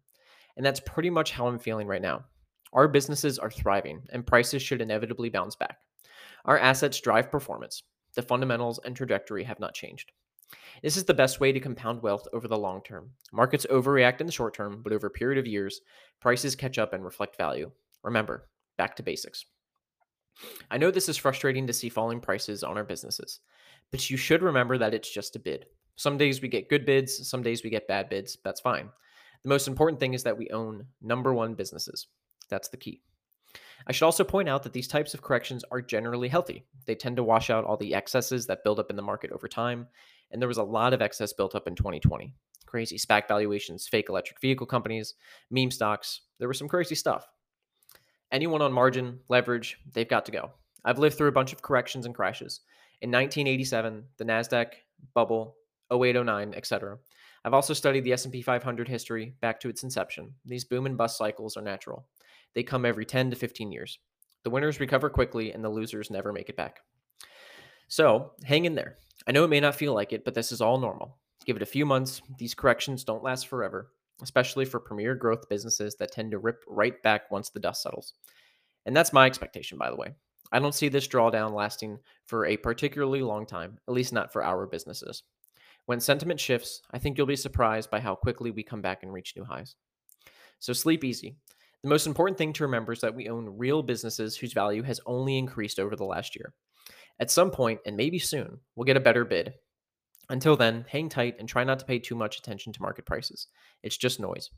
And 0.56 0.64
that's 0.64 0.80
pretty 0.80 1.10
much 1.10 1.32
how 1.32 1.48
I'm 1.48 1.58
feeling 1.58 1.88
right 1.88 2.00
now. 2.00 2.24
Our 2.74 2.86
businesses 2.86 3.40
are 3.40 3.50
thriving, 3.50 4.06
and 4.12 4.24
prices 4.24 4.62
should 4.62 4.80
inevitably 4.80 5.30
bounce 5.30 5.56
back. 5.56 5.78
Our 6.44 6.58
assets 6.60 7.00
drive 7.00 7.32
performance. 7.32 7.82
The 8.14 8.22
fundamentals 8.22 8.78
and 8.84 8.94
trajectory 8.94 9.42
have 9.42 9.58
not 9.58 9.74
changed. 9.74 10.12
This 10.82 10.96
is 10.96 11.04
the 11.04 11.14
best 11.14 11.40
way 11.40 11.52
to 11.52 11.60
compound 11.60 12.02
wealth 12.02 12.26
over 12.32 12.48
the 12.48 12.58
long 12.58 12.82
term. 12.82 13.10
Markets 13.32 13.66
overreact 13.70 14.20
in 14.20 14.26
the 14.26 14.32
short 14.32 14.54
term, 14.54 14.82
but 14.82 14.92
over 14.92 15.08
a 15.08 15.10
period 15.10 15.38
of 15.38 15.46
years, 15.46 15.80
prices 16.20 16.54
catch 16.54 16.78
up 16.78 16.92
and 16.92 17.04
reflect 17.04 17.36
value. 17.36 17.70
Remember, 18.02 18.48
back 18.76 18.96
to 18.96 19.02
basics. 19.02 19.44
I 20.70 20.78
know 20.78 20.90
this 20.90 21.08
is 21.08 21.16
frustrating 21.16 21.66
to 21.66 21.72
see 21.72 21.88
falling 21.88 22.20
prices 22.20 22.62
on 22.62 22.76
our 22.76 22.84
businesses, 22.84 23.40
but 23.90 24.10
you 24.10 24.16
should 24.16 24.42
remember 24.42 24.78
that 24.78 24.94
it's 24.94 25.10
just 25.10 25.36
a 25.36 25.40
bid. 25.40 25.66
Some 25.96 26.18
days 26.18 26.42
we 26.42 26.48
get 26.48 26.68
good 26.68 26.84
bids, 26.84 27.26
some 27.28 27.42
days 27.42 27.64
we 27.64 27.70
get 27.70 27.88
bad 27.88 28.10
bids. 28.10 28.36
That's 28.44 28.60
fine. 28.60 28.90
The 29.42 29.48
most 29.48 29.66
important 29.66 29.98
thing 29.98 30.12
is 30.12 30.24
that 30.24 30.36
we 30.36 30.50
own 30.50 30.86
number 31.00 31.32
one 31.32 31.54
businesses. 31.54 32.06
That's 32.50 32.68
the 32.68 32.76
key. 32.76 33.00
I 33.86 33.92
should 33.92 34.04
also 34.04 34.24
point 34.24 34.48
out 34.48 34.62
that 34.64 34.72
these 34.72 34.88
types 34.88 35.14
of 35.14 35.22
corrections 35.22 35.64
are 35.70 35.80
generally 35.80 36.28
healthy. 36.28 36.66
They 36.84 36.94
tend 36.94 37.16
to 37.16 37.24
wash 37.24 37.48
out 37.48 37.64
all 37.64 37.76
the 37.76 37.94
excesses 37.94 38.46
that 38.46 38.64
build 38.64 38.78
up 38.78 38.90
in 38.90 38.96
the 38.96 39.02
market 39.02 39.30
over 39.32 39.48
time, 39.48 39.86
and 40.30 40.40
there 40.40 40.48
was 40.48 40.58
a 40.58 40.62
lot 40.62 40.92
of 40.92 41.02
excess 41.02 41.32
built 41.32 41.54
up 41.54 41.66
in 41.66 41.74
2020. 41.74 42.32
Crazy 42.66 42.98
SPAC 42.98 43.28
valuations, 43.28 43.86
fake 43.86 44.08
electric 44.08 44.40
vehicle 44.40 44.66
companies, 44.66 45.14
meme 45.50 45.70
stocks. 45.70 46.22
There 46.38 46.48
was 46.48 46.58
some 46.58 46.68
crazy 46.68 46.94
stuff. 46.94 47.26
Anyone 48.32 48.62
on 48.62 48.72
margin, 48.72 49.20
leverage, 49.28 49.78
they've 49.92 50.08
got 50.08 50.26
to 50.26 50.32
go. 50.32 50.50
I've 50.84 50.98
lived 50.98 51.16
through 51.16 51.28
a 51.28 51.32
bunch 51.32 51.52
of 51.52 51.62
corrections 51.62 52.06
and 52.06 52.14
crashes. 52.14 52.60
In 53.02 53.10
1987, 53.10 54.04
the 54.18 54.24
Nasdaq 54.24 54.68
bubble, 55.14 55.56
0809, 55.92 56.54
etc. 56.54 56.98
I've 57.44 57.54
also 57.54 57.74
studied 57.74 58.02
the 58.04 58.12
S&P 58.12 58.42
500 58.42 58.88
history 58.88 59.34
back 59.40 59.60
to 59.60 59.68
its 59.68 59.84
inception. 59.84 60.32
These 60.44 60.64
boom 60.64 60.86
and 60.86 60.96
bust 60.96 61.16
cycles 61.16 61.56
are 61.56 61.62
natural. 61.62 62.08
They 62.54 62.62
come 62.62 62.84
every 62.84 63.04
10 63.04 63.30
to 63.30 63.36
15 63.36 63.70
years. 63.70 63.98
The 64.42 64.50
winners 64.50 64.80
recover 64.80 65.10
quickly 65.10 65.52
and 65.52 65.62
the 65.62 65.68
losers 65.68 66.10
never 66.10 66.32
make 66.32 66.48
it 66.48 66.56
back. 66.56 66.80
So, 67.88 68.32
hang 68.44 68.64
in 68.64 68.74
there. 68.74 68.96
I 69.26 69.32
know 69.32 69.44
it 69.44 69.50
may 69.50 69.60
not 69.60 69.74
feel 69.74 69.94
like 69.94 70.12
it, 70.12 70.24
but 70.24 70.34
this 70.34 70.52
is 70.52 70.60
all 70.60 70.78
normal. 70.78 71.16
Give 71.44 71.56
it 71.56 71.62
a 71.62 71.66
few 71.66 71.84
months. 71.84 72.22
These 72.38 72.54
corrections 72.54 73.04
don't 73.04 73.22
last 73.22 73.48
forever, 73.48 73.90
especially 74.22 74.64
for 74.64 74.80
premier 74.80 75.14
growth 75.14 75.48
businesses 75.48 75.96
that 75.96 76.12
tend 76.12 76.30
to 76.30 76.38
rip 76.38 76.64
right 76.68 77.02
back 77.02 77.30
once 77.30 77.50
the 77.50 77.60
dust 77.60 77.82
settles. 77.82 78.14
And 78.84 78.96
that's 78.96 79.12
my 79.12 79.26
expectation, 79.26 79.78
by 79.78 79.90
the 79.90 79.96
way. 79.96 80.14
I 80.52 80.60
don't 80.60 80.74
see 80.74 80.88
this 80.88 81.08
drawdown 81.08 81.54
lasting 81.54 81.98
for 82.24 82.46
a 82.46 82.56
particularly 82.56 83.22
long 83.22 83.46
time, 83.46 83.78
at 83.88 83.94
least 83.94 84.12
not 84.12 84.32
for 84.32 84.44
our 84.44 84.66
businesses. 84.66 85.24
When 85.86 86.00
sentiment 86.00 86.40
shifts, 86.40 86.82
I 86.92 86.98
think 86.98 87.16
you'll 87.16 87.26
be 87.26 87.36
surprised 87.36 87.90
by 87.90 88.00
how 88.00 88.14
quickly 88.14 88.50
we 88.50 88.62
come 88.62 88.82
back 88.82 89.02
and 89.02 89.12
reach 89.12 89.34
new 89.36 89.44
highs. 89.44 89.74
So 90.58 90.72
sleep 90.72 91.04
easy. 91.04 91.36
The 91.82 91.88
most 91.88 92.06
important 92.06 92.38
thing 92.38 92.52
to 92.54 92.64
remember 92.64 92.92
is 92.92 93.00
that 93.00 93.14
we 93.14 93.28
own 93.28 93.56
real 93.58 93.82
businesses 93.82 94.36
whose 94.36 94.52
value 94.52 94.82
has 94.82 95.00
only 95.06 95.36
increased 95.38 95.78
over 95.78 95.94
the 95.94 96.04
last 96.04 96.34
year. 96.34 96.54
At 97.18 97.30
some 97.30 97.50
point, 97.50 97.80
and 97.86 97.96
maybe 97.96 98.18
soon, 98.18 98.58
we'll 98.74 98.84
get 98.84 98.96
a 98.96 99.00
better 99.00 99.24
bid. 99.24 99.54
Until 100.28 100.56
then, 100.56 100.84
hang 100.88 101.08
tight 101.08 101.36
and 101.38 101.48
try 101.48 101.64
not 101.64 101.78
to 101.78 101.84
pay 101.84 101.98
too 101.98 102.14
much 102.14 102.38
attention 102.38 102.72
to 102.72 102.82
market 102.82 103.06
prices. 103.06 103.46
It's 103.82 103.96
just 103.96 104.20
noise. 104.20 104.50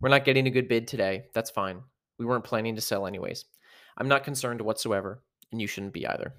We're 0.00 0.08
not 0.08 0.24
getting 0.24 0.46
a 0.46 0.50
good 0.50 0.68
bid 0.68 0.88
today. 0.88 1.26
That's 1.34 1.50
fine. 1.50 1.80
We 2.18 2.26
weren't 2.26 2.44
planning 2.44 2.74
to 2.74 2.80
sell 2.80 3.06
anyways. 3.06 3.44
I'm 3.96 4.08
not 4.08 4.24
concerned 4.24 4.60
whatsoever, 4.60 5.22
and 5.52 5.60
you 5.60 5.66
shouldn't 5.66 5.92
be 5.92 6.06
either. 6.06 6.34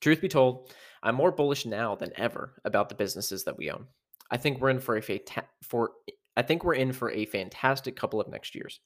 Truth 0.00 0.20
be 0.20 0.28
told, 0.28 0.72
I'm 1.02 1.14
more 1.14 1.32
bullish 1.32 1.64
now 1.64 1.94
than 1.94 2.12
ever 2.16 2.54
about 2.64 2.88
the 2.88 2.94
businesses 2.94 3.44
that 3.44 3.56
we 3.56 3.70
own. 3.70 3.86
I 4.30 4.36
think 4.36 4.60
we're 4.60 4.70
in 4.70 4.80
for 4.80 4.96
a 4.96 5.20
for 5.62 5.92
I 6.36 6.42
think 6.42 6.62
we're 6.64 6.74
in 6.74 6.92
for 6.92 7.10
a 7.10 7.26
fantastic 7.26 7.96
couple 7.96 8.20
of 8.20 8.28
next 8.28 8.54
years. 8.54 8.80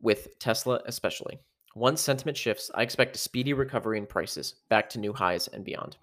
With 0.00 0.38
Tesla 0.38 0.80
especially. 0.86 1.38
Once 1.74 2.00
sentiment 2.00 2.36
shifts, 2.36 2.70
I 2.74 2.82
expect 2.82 3.16
a 3.16 3.18
speedy 3.18 3.52
recovery 3.54 3.98
in 3.98 4.06
prices 4.06 4.56
back 4.68 4.90
to 4.90 4.98
new 4.98 5.12
highs 5.12 5.48
and 5.48 5.64
beyond. 5.64 5.96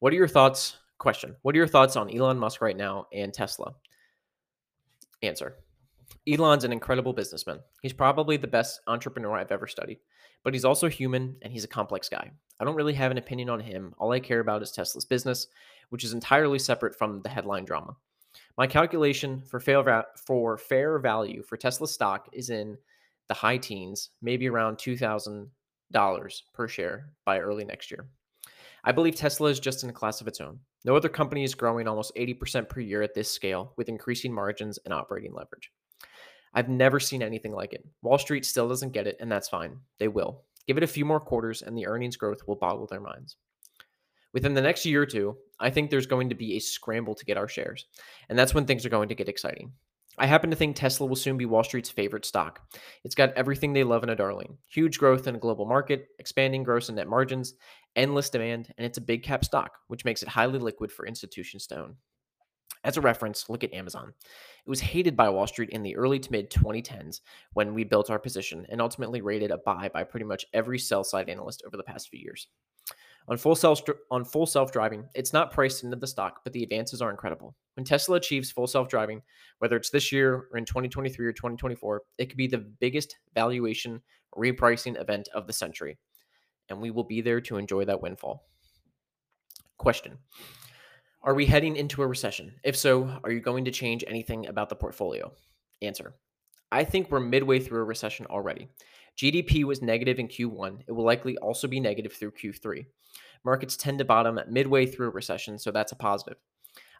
What 0.00 0.12
are 0.12 0.16
your 0.16 0.28
thoughts? 0.28 0.76
Question. 0.98 1.36
What 1.42 1.54
are 1.54 1.58
your 1.58 1.66
thoughts 1.66 1.96
on 1.96 2.14
Elon 2.14 2.38
Musk 2.38 2.60
right 2.60 2.76
now 2.76 3.06
and 3.12 3.32
Tesla? 3.32 3.74
Answer. 5.22 5.56
Elon's 6.26 6.64
an 6.64 6.72
incredible 6.72 7.12
businessman. 7.12 7.60
He's 7.82 7.92
probably 7.92 8.36
the 8.36 8.46
best 8.46 8.80
entrepreneur 8.86 9.36
I've 9.36 9.52
ever 9.52 9.66
studied, 9.66 9.98
but 10.42 10.54
he's 10.54 10.64
also 10.64 10.88
human 10.88 11.36
and 11.42 11.52
he's 11.52 11.64
a 11.64 11.68
complex 11.68 12.08
guy. 12.08 12.30
I 12.60 12.64
don't 12.64 12.76
really 12.76 12.94
have 12.94 13.10
an 13.10 13.18
opinion 13.18 13.50
on 13.50 13.60
him. 13.60 13.94
All 13.98 14.12
I 14.12 14.20
care 14.20 14.40
about 14.40 14.62
is 14.62 14.70
Tesla's 14.70 15.04
business, 15.04 15.48
which 15.90 16.04
is 16.04 16.12
entirely 16.12 16.58
separate 16.58 16.96
from 16.96 17.20
the 17.22 17.28
headline 17.28 17.64
drama. 17.64 17.96
My 18.56 18.66
calculation 18.66 19.42
for 19.42 19.60
fair, 19.60 20.04
for 20.26 20.56
fair 20.56 20.98
value 20.98 21.42
for 21.42 21.56
Tesla 21.56 21.88
stock 21.88 22.28
is 22.32 22.50
in 22.50 22.76
the 23.28 23.34
high 23.34 23.58
teens, 23.58 24.10
maybe 24.22 24.48
around 24.48 24.78
$2,000 24.78 26.42
per 26.54 26.68
share 26.68 27.10
by 27.24 27.38
early 27.38 27.64
next 27.64 27.90
year. 27.90 28.08
I 28.84 28.92
believe 28.92 29.14
Tesla 29.14 29.50
is 29.50 29.60
just 29.60 29.84
in 29.84 29.90
a 29.90 29.92
class 29.92 30.20
of 30.20 30.28
its 30.28 30.40
own. 30.40 30.58
No 30.84 30.96
other 30.96 31.08
company 31.08 31.44
is 31.44 31.54
growing 31.54 31.88
almost 31.88 32.14
80% 32.16 32.68
per 32.68 32.80
year 32.80 33.02
at 33.02 33.14
this 33.14 33.30
scale 33.30 33.74
with 33.76 33.88
increasing 33.88 34.32
margins 34.32 34.78
and 34.84 34.94
operating 34.94 35.34
leverage. 35.34 35.70
I've 36.54 36.68
never 36.68 36.98
seen 36.98 37.22
anything 37.22 37.52
like 37.52 37.72
it. 37.72 37.84
Wall 38.02 38.18
Street 38.18 38.46
still 38.46 38.68
doesn't 38.68 38.92
get 38.92 39.06
it, 39.06 39.16
and 39.20 39.30
that's 39.30 39.48
fine. 39.48 39.78
They 39.98 40.08
will. 40.08 40.44
Give 40.66 40.76
it 40.76 40.82
a 40.82 40.88
few 40.88 41.04
more 41.04 41.20
quarters, 41.20 41.62
and 41.62 41.76
the 41.76 41.86
earnings 41.86 42.16
growth 42.16 42.46
will 42.46 42.56
boggle 42.56 42.86
their 42.86 43.00
minds. 43.00 43.36
Within 44.32 44.54
the 44.54 44.62
next 44.62 44.84
year 44.86 45.02
or 45.02 45.06
two, 45.06 45.36
I 45.58 45.70
think 45.70 45.90
there's 45.90 46.06
going 46.06 46.28
to 46.28 46.34
be 46.34 46.56
a 46.56 46.60
scramble 46.60 47.14
to 47.14 47.24
get 47.24 47.36
our 47.36 47.48
shares, 47.48 47.86
and 48.28 48.38
that's 48.38 48.54
when 48.54 48.66
things 48.66 48.86
are 48.86 48.90
going 48.90 49.08
to 49.08 49.14
get 49.14 49.28
exciting. 49.28 49.72
I 50.20 50.26
happen 50.26 50.50
to 50.50 50.56
think 50.56 50.74
Tesla 50.74 51.06
will 51.06 51.16
soon 51.16 51.36
be 51.36 51.46
Wall 51.46 51.62
Street's 51.62 51.90
favorite 51.90 52.24
stock. 52.24 52.60
It's 53.04 53.14
got 53.14 53.32
everything 53.34 53.72
they 53.72 53.84
love 53.84 54.02
in 54.02 54.08
a 54.08 54.16
darling 54.16 54.58
huge 54.66 54.98
growth 54.98 55.28
in 55.28 55.36
a 55.36 55.38
global 55.38 55.64
market, 55.64 56.08
expanding 56.18 56.64
gross 56.64 56.88
and 56.88 56.96
net 56.96 57.06
margins, 57.06 57.54
endless 57.94 58.28
demand, 58.28 58.72
and 58.76 58.84
it's 58.84 58.98
a 58.98 59.02
big 59.02 59.22
cap 59.22 59.44
stock, 59.44 59.78
which 59.86 60.04
makes 60.04 60.22
it 60.22 60.28
highly 60.28 60.58
liquid 60.58 60.90
for 60.90 61.06
institutions 61.06 61.66
to 61.68 61.78
own. 61.78 61.96
As 62.84 62.96
a 62.96 63.00
reference, 63.00 63.48
look 63.48 63.62
at 63.62 63.72
Amazon. 63.72 64.12
It 64.66 64.70
was 64.70 64.80
hated 64.80 65.16
by 65.16 65.28
Wall 65.28 65.46
Street 65.46 65.70
in 65.70 65.82
the 65.82 65.96
early 65.96 66.18
to 66.18 66.32
mid 66.32 66.50
2010s 66.50 67.20
when 67.52 67.74
we 67.74 67.84
built 67.84 68.10
our 68.10 68.18
position 68.18 68.66
and 68.70 68.80
ultimately 68.80 69.20
rated 69.20 69.50
a 69.50 69.58
buy 69.58 69.88
by 69.92 70.04
pretty 70.04 70.26
much 70.26 70.46
every 70.52 70.78
sell 70.78 71.04
side 71.04 71.28
analyst 71.28 71.62
over 71.66 71.76
the 71.76 71.82
past 71.82 72.08
few 72.08 72.20
years. 72.20 72.48
On 73.28 73.36
full 73.36 73.54
self 73.54 73.82
on 74.10 74.24
full 74.24 74.46
self-driving, 74.46 75.06
it's 75.14 75.34
not 75.34 75.52
priced 75.52 75.84
into 75.84 75.96
the 75.96 76.06
stock, 76.06 76.40
but 76.44 76.52
the 76.54 76.62
advances 76.62 77.02
are 77.02 77.10
incredible. 77.10 77.54
When 77.76 77.84
Tesla 77.84 78.16
achieves 78.16 78.50
full 78.50 78.66
self-driving, 78.66 79.20
whether 79.58 79.76
it's 79.76 79.90
this 79.90 80.10
year 80.10 80.46
or 80.50 80.56
in 80.56 80.64
2023 80.64 81.26
or 81.26 81.32
2024, 81.32 82.02
it 82.16 82.26
could 82.26 82.38
be 82.38 82.46
the 82.46 82.66
biggest 82.80 83.16
valuation 83.34 84.00
repricing 84.34 84.98
event 84.98 85.28
of 85.34 85.46
the 85.46 85.52
century, 85.52 85.98
and 86.70 86.80
we 86.80 86.90
will 86.90 87.04
be 87.04 87.20
there 87.20 87.40
to 87.42 87.58
enjoy 87.58 87.84
that 87.84 88.00
windfall. 88.00 88.46
Question: 89.76 90.16
are 91.22 91.34
we 91.34 91.44
heading 91.44 91.76
into 91.76 92.02
a 92.02 92.06
recession? 92.06 92.54
If 92.64 92.76
so, 92.76 93.20
are 93.22 93.30
you 93.30 93.40
going 93.40 93.66
to 93.66 93.70
change 93.70 94.04
anything 94.06 94.46
about 94.46 94.70
the 94.70 94.76
portfolio? 94.76 95.30
Answer 95.82 96.14
I 96.72 96.84
think 96.84 97.10
we're 97.10 97.20
midway 97.20 97.60
through 97.60 97.80
a 97.80 97.84
recession 97.84 98.26
already. 98.26 98.68
GDP 99.18 99.64
was 99.64 99.82
negative 99.82 100.20
in 100.20 100.28
Q1. 100.28 100.82
It 100.86 100.92
will 100.92 101.04
likely 101.04 101.36
also 101.38 101.66
be 101.66 101.80
negative 101.80 102.12
through 102.12 102.30
Q3. 102.32 102.86
Markets 103.44 103.76
tend 103.76 103.98
to 103.98 104.04
bottom 104.04 104.38
at 104.38 104.50
midway 104.50 104.86
through 104.86 105.08
a 105.08 105.10
recession, 105.10 105.58
so 105.58 105.72
that's 105.72 105.90
a 105.90 105.96
positive. 105.96 106.36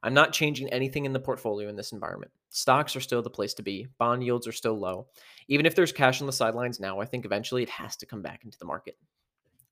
I'm 0.03 0.15
not 0.15 0.33
changing 0.33 0.69
anything 0.71 1.05
in 1.05 1.13
the 1.13 1.21
portfolio 1.21 1.69
in 1.69 1.77
this 1.77 1.93
environment. 1.93 2.33
Stocks 2.51 2.97
are 2.97 3.01
still 3.01 3.23
the 3.23 3.31
place 3.31 3.55
to 3.55 3.63
be. 3.63 3.87
Bond 3.99 4.25
yields 4.25 4.49
are 4.49 4.53
still 4.53 4.79
low. 4.79 5.07
Even 5.49 5.65
if 5.65 5.75
there's 5.75 5.93
cash 5.93 6.21
on 6.21 6.27
the 6.27 6.33
sidelines 6.33 6.81
now, 6.81 7.01
I 7.01 7.05
think 7.05 7.25
eventually 7.25 7.63
it 7.63 7.71
has 7.71 7.97
to 7.97 8.07
come 8.07 8.23
back 8.23 8.45
into 8.45 8.59
the 8.59 8.65
market. 8.65 8.97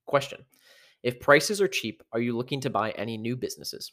Question 0.05 0.39
Question 0.39 0.45
If 1.03 1.21
prices 1.21 1.61
are 1.61 1.69
cheap, 1.69 2.03
are 2.13 2.21
you 2.21 2.37
looking 2.37 2.61
to 2.61 2.71
buy 2.71 2.93
any 2.93 3.19
new 3.19 3.37
businesses? 3.37 3.91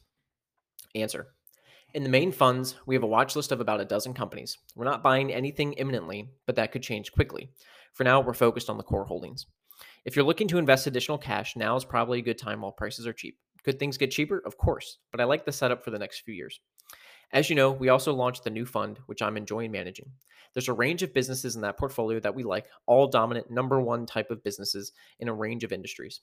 Answer 0.93 1.29
In 1.95 2.03
the 2.03 2.09
main 2.09 2.31
funds, 2.31 2.75
we 2.85 2.93
have 2.93 3.03
a 3.03 3.07
watch 3.07 3.35
list 3.35 3.51
of 3.51 3.61
about 3.61 3.81
a 3.81 3.85
dozen 3.85 4.13
companies. 4.13 4.59
We're 4.75 4.85
not 4.85 5.01
buying 5.01 5.33
anything 5.33 5.73
imminently, 5.73 6.29
but 6.45 6.55
that 6.55 6.71
could 6.71 6.83
change 6.83 7.11
quickly. 7.11 7.49
For 7.93 8.03
now, 8.03 8.21
we're 8.21 8.33
focused 8.33 8.69
on 8.69 8.77
the 8.77 8.83
core 8.83 9.05
holdings. 9.05 9.45
If 10.05 10.15
you're 10.15 10.25
looking 10.25 10.47
to 10.49 10.57
invest 10.57 10.87
additional 10.87 11.17
cash, 11.17 11.55
now 11.55 11.75
is 11.75 11.85
probably 11.85 12.19
a 12.19 12.23
good 12.23 12.37
time 12.37 12.61
while 12.61 12.71
prices 12.71 13.07
are 13.07 13.13
cheap. 13.13 13.37
Could 13.63 13.79
things 13.79 13.97
get 13.97 14.11
cheaper? 14.11 14.41
Of 14.45 14.57
course, 14.57 14.97
but 15.11 15.21
I 15.21 15.23
like 15.23 15.45
the 15.45 15.51
setup 15.51 15.83
for 15.83 15.91
the 15.91 15.99
next 15.99 16.21
few 16.21 16.33
years. 16.33 16.59
As 17.31 17.49
you 17.49 17.55
know, 17.55 17.71
we 17.71 17.89
also 17.89 18.13
launched 18.13 18.43
the 18.43 18.49
new 18.49 18.65
fund, 18.65 18.99
which 19.05 19.21
I'm 19.21 19.37
enjoying 19.37 19.71
managing. 19.71 20.11
There's 20.53 20.67
a 20.67 20.73
range 20.73 21.01
of 21.01 21.13
businesses 21.13 21.55
in 21.55 21.61
that 21.61 21.77
portfolio 21.77 22.19
that 22.19 22.35
we 22.35 22.43
like, 22.43 22.67
all 22.85 23.07
dominant 23.07 23.49
number 23.49 23.81
one 23.81 24.05
type 24.05 24.29
of 24.29 24.43
businesses 24.43 24.91
in 25.19 25.29
a 25.29 25.33
range 25.33 25.63
of 25.63 25.71
industries. 25.71 26.21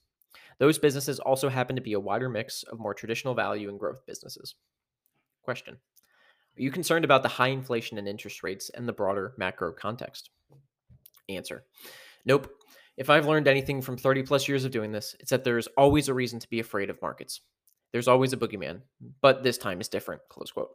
Those 0.59 0.79
businesses 0.79 1.19
also 1.19 1.49
happen 1.49 1.75
to 1.77 1.83
be 1.83 1.95
a 1.95 2.01
wider 2.01 2.29
mix 2.29 2.63
of 2.65 2.79
more 2.79 2.95
traditional 2.95 3.35
value 3.35 3.69
and 3.69 3.79
growth 3.79 4.07
businesses. 4.07 4.55
Question 5.43 5.75
Are 5.75 6.63
you 6.63 6.71
concerned 6.71 7.05
about 7.05 7.23
the 7.23 7.29
high 7.29 7.49
inflation 7.49 7.99
and 7.99 8.07
interest 8.07 8.43
rates 8.43 8.71
and 8.71 8.87
the 8.87 8.93
broader 8.93 9.35
macro 9.37 9.73
context? 9.73 10.31
Answer 11.37 11.65
Nope. 12.25 12.51
If 12.97 13.09
I've 13.09 13.27
learned 13.27 13.49
anything 13.49 13.81
from 13.81 13.97
30 13.97 14.25
plus 14.25 14.47
years 14.47 14.65
of 14.65 14.73
doing 14.73 14.93
this, 14.93 15.17
it's 15.21 15.31
that 15.31 15.43
there's 15.43 15.69
always 15.69 16.09
a 16.09 16.15
reason 16.15 16.39
to 16.39 16.49
be 16.51 16.61
afraid 16.61 16.91
of 16.91 17.01
markets. 17.01 17.41
There's 17.93 18.09
always 18.09 18.33
a 18.33 18.37
boogeyman, 18.37 18.83
but 19.23 19.43
this 19.43 19.59
time 19.59 19.81
is 19.81 19.89
different. 19.89 20.21
Close 20.29 20.53
quote. 20.53 20.71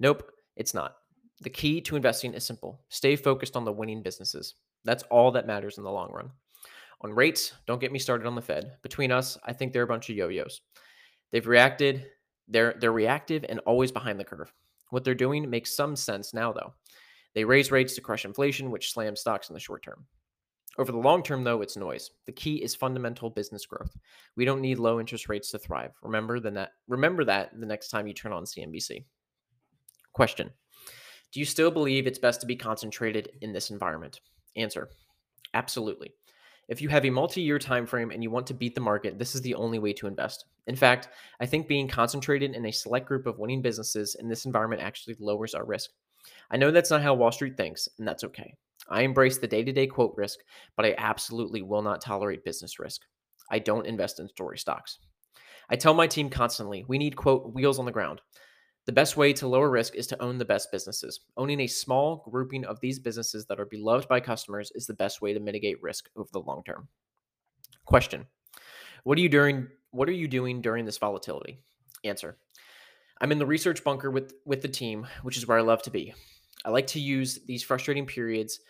Nope, 0.00 0.30
it's 0.56 0.74
not. 0.74 0.96
The 1.40 1.50
key 1.50 1.80
to 1.82 1.96
investing 1.96 2.34
is 2.34 2.44
simple 2.44 2.80
stay 2.88 3.16
focused 3.16 3.56
on 3.56 3.64
the 3.64 3.72
winning 3.72 4.02
businesses. 4.02 4.54
That's 4.84 5.02
all 5.04 5.30
that 5.32 5.46
matters 5.46 5.78
in 5.78 5.84
the 5.84 5.90
long 5.90 6.10
run. 6.12 6.30
On 7.00 7.12
rates, 7.12 7.52
don't 7.66 7.80
get 7.80 7.92
me 7.92 7.98
started 7.98 8.26
on 8.26 8.34
the 8.34 8.42
Fed. 8.42 8.76
Between 8.82 9.12
us, 9.12 9.38
I 9.44 9.52
think 9.52 9.72
they're 9.72 9.82
a 9.82 9.86
bunch 9.86 10.10
of 10.10 10.16
yo-yos. 10.16 10.60
They've 11.32 11.46
reacted, 11.46 12.06
they're 12.48 12.74
they're 12.78 12.92
reactive 12.92 13.44
and 13.48 13.60
always 13.60 13.92
behind 13.92 14.20
the 14.20 14.24
curve. 14.24 14.52
What 14.90 15.04
they're 15.04 15.14
doing 15.14 15.48
makes 15.48 15.74
some 15.74 15.96
sense 15.96 16.34
now 16.34 16.52
though. 16.52 16.74
They 17.34 17.44
raise 17.44 17.72
rates 17.72 17.94
to 17.94 18.00
crush 18.00 18.24
inflation, 18.24 18.70
which 18.70 18.92
slams 18.92 19.20
stocks 19.20 19.50
in 19.50 19.54
the 19.54 19.60
short 19.60 19.82
term. 19.82 20.06
Over 20.76 20.90
the 20.90 20.98
long 20.98 21.22
term, 21.22 21.44
though, 21.44 21.62
it's 21.62 21.76
noise. 21.76 22.10
The 22.26 22.32
key 22.32 22.62
is 22.62 22.74
fundamental 22.74 23.30
business 23.30 23.64
growth. 23.66 23.96
We 24.36 24.44
don't 24.44 24.60
need 24.60 24.78
low 24.78 24.98
interest 24.98 25.28
rates 25.28 25.50
to 25.52 25.58
thrive. 25.58 25.92
Remember 26.02 26.40
that. 26.40 26.72
Remember 26.88 27.24
that 27.24 27.58
the 27.58 27.66
next 27.66 27.88
time 27.88 28.06
you 28.06 28.14
turn 28.14 28.32
on 28.32 28.44
CNBC. 28.44 29.04
Question: 30.12 30.50
Do 31.32 31.40
you 31.40 31.46
still 31.46 31.70
believe 31.70 32.06
it's 32.06 32.18
best 32.18 32.40
to 32.40 32.46
be 32.46 32.56
concentrated 32.56 33.30
in 33.40 33.52
this 33.52 33.70
environment? 33.70 34.20
Answer: 34.56 34.90
Absolutely. 35.54 36.12
If 36.68 36.80
you 36.80 36.88
have 36.88 37.04
a 37.04 37.10
multi-year 37.10 37.58
time 37.58 37.86
frame 37.86 38.10
and 38.10 38.22
you 38.22 38.30
want 38.30 38.46
to 38.46 38.54
beat 38.54 38.74
the 38.74 38.80
market, 38.80 39.18
this 39.18 39.34
is 39.34 39.42
the 39.42 39.54
only 39.54 39.78
way 39.78 39.92
to 39.92 40.06
invest. 40.06 40.46
In 40.66 40.74
fact, 40.74 41.08
I 41.38 41.46
think 41.46 41.68
being 41.68 41.86
concentrated 41.86 42.54
in 42.54 42.64
a 42.66 42.72
select 42.72 43.06
group 43.06 43.26
of 43.26 43.38
winning 43.38 43.60
businesses 43.60 44.16
in 44.18 44.28
this 44.28 44.46
environment 44.46 44.80
actually 44.80 45.16
lowers 45.20 45.54
our 45.54 45.66
risk. 45.66 45.90
I 46.50 46.56
know 46.56 46.70
that's 46.70 46.90
not 46.90 47.02
how 47.02 47.14
Wall 47.14 47.32
Street 47.32 47.56
thinks, 47.56 47.88
and 47.98 48.06
that's 48.06 48.24
okay. 48.24 48.54
I 48.88 49.02
embrace 49.02 49.38
the 49.38 49.46
day 49.46 49.64
to 49.64 49.72
day 49.72 49.86
quote 49.86 50.14
risk, 50.16 50.40
but 50.76 50.86
I 50.86 50.94
absolutely 50.98 51.62
will 51.62 51.82
not 51.82 52.00
tolerate 52.00 52.44
business 52.44 52.78
risk. 52.78 53.02
I 53.50 53.58
don't 53.58 53.86
invest 53.86 54.20
in 54.20 54.28
story 54.28 54.58
stocks. 54.58 54.98
I 55.70 55.76
tell 55.76 55.94
my 55.94 56.06
team 56.06 56.28
constantly 56.28 56.84
we 56.86 56.98
need, 56.98 57.16
quote, 57.16 57.54
wheels 57.54 57.78
on 57.78 57.86
the 57.86 57.92
ground. 57.92 58.20
The 58.86 58.92
best 58.92 59.16
way 59.16 59.32
to 59.34 59.48
lower 59.48 59.70
risk 59.70 59.94
is 59.94 60.06
to 60.08 60.22
own 60.22 60.36
the 60.36 60.44
best 60.44 60.70
businesses. 60.70 61.20
Owning 61.38 61.60
a 61.60 61.66
small 61.66 62.28
grouping 62.30 62.66
of 62.66 62.80
these 62.80 62.98
businesses 62.98 63.46
that 63.46 63.58
are 63.58 63.64
beloved 63.64 64.08
by 64.08 64.20
customers 64.20 64.70
is 64.74 64.86
the 64.86 64.92
best 64.92 65.22
way 65.22 65.32
to 65.32 65.40
mitigate 65.40 65.82
risk 65.82 66.10
over 66.16 66.28
the 66.32 66.40
long 66.40 66.62
term. 66.64 66.88
Question 67.86 68.26
What 69.04 69.16
are 69.16 69.22
you 69.22 69.30
doing? 69.30 69.68
What 69.90 70.08
are 70.08 70.12
you 70.12 70.28
doing 70.28 70.60
during 70.60 70.84
this 70.84 70.98
volatility? 70.98 71.60
Answer 72.04 72.36
I'm 73.20 73.32
in 73.32 73.38
the 73.38 73.46
research 73.46 73.82
bunker 73.84 74.10
with, 74.10 74.34
with 74.44 74.60
the 74.60 74.68
team, 74.68 75.06
which 75.22 75.38
is 75.38 75.46
where 75.46 75.56
I 75.56 75.62
love 75.62 75.82
to 75.82 75.90
be. 75.90 76.12
I 76.64 76.70
like 76.70 76.86
to 76.88 77.00
use 77.00 77.40
these 77.46 77.62
frustrating 77.62 78.06
periods 78.06 78.60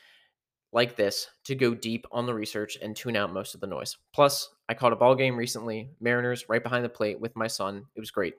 like 0.72 0.96
this 0.96 1.28
to 1.44 1.54
go 1.54 1.74
deep 1.74 2.04
on 2.10 2.26
the 2.26 2.34
research 2.34 2.76
and 2.82 2.96
tune 2.96 3.16
out 3.16 3.32
most 3.32 3.54
of 3.54 3.60
the 3.60 3.66
noise. 3.66 3.96
Plus, 4.12 4.48
I 4.68 4.74
caught 4.74 4.92
a 4.92 4.96
ball 4.96 5.14
game 5.14 5.36
recently, 5.36 5.90
Mariners 6.00 6.46
right 6.48 6.62
behind 6.62 6.84
the 6.84 6.88
plate 6.88 7.20
with 7.20 7.36
my 7.36 7.46
son. 7.46 7.84
It 7.94 8.00
was 8.00 8.10
great. 8.10 8.34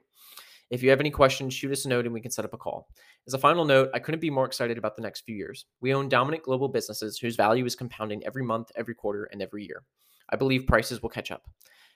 If 0.69 0.83
you 0.83 0.89
have 0.89 0.99
any 0.99 1.11
questions, 1.11 1.53
shoot 1.53 1.71
us 1.71 1.85
a 1.85 1.89
note 1.89 2.05
and 2.05 2.13
we 2.13 2.21
can 2.21 2.31
set 2.31 2.43
up 2.43 2.53
a 2.53 2.57
call. 2.57 2.89
As 3.27 3.33
a 3.33 3.39
final 3.39 3.65
note, 3.65 3.89
I 3.93 3.99
couldn't 3.99 4.19
be 4.19 4.31
more 4.31 4.45
excited 4.45 4.77
about 4.77 4.95
the 4.95 5.01
next 5.01 5.21
few 5.21 5.35
years. 5.35 5.65
We 5.79 5.93
own 5.93 6.09
dominant 6.09 6.43
global 6.43 6.67
businesses 6.67 7.17
whose 7.17 7.35
value 7.35 7.65
is 7.65 7.75
compounding 7.75 8.25
every 8.25 8.43
month, 8.43 8.71
every 8.75 8.95
quarter, 8.95 9.25
and 9.25 9.41
every 9.41 9.63
year. 9.63 9.83
I 10.29 10.35
believe 10.35 10.65
prices 10.65 11.01
will 11.01 11.09
catch 11.09 11.31
up. 11.31 11.43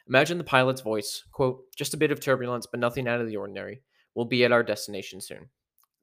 Imagine 0.08 0.38
the 0.38 0.44
pilot's 0.44 0.82
voice, 0.82 1.24
quote, 1.32 1.64
just 1.76 1.94
a 1.94 1.98
bit 1.98 2.12
of 2.12 2.20
turbulence, 2.20 2.68
but 2.68 2.80
nothing 2.80 3.08
out 3.08 3.22
of 3.22 3.28
the 3.28 3.38
ordinary. 3.38 3.82
We'll 4.16 4.26
be 4.26 4.46
at 4.46 4.52
our 4.52 4.64
destination 4.64 5.20
soon. 5.20 5.50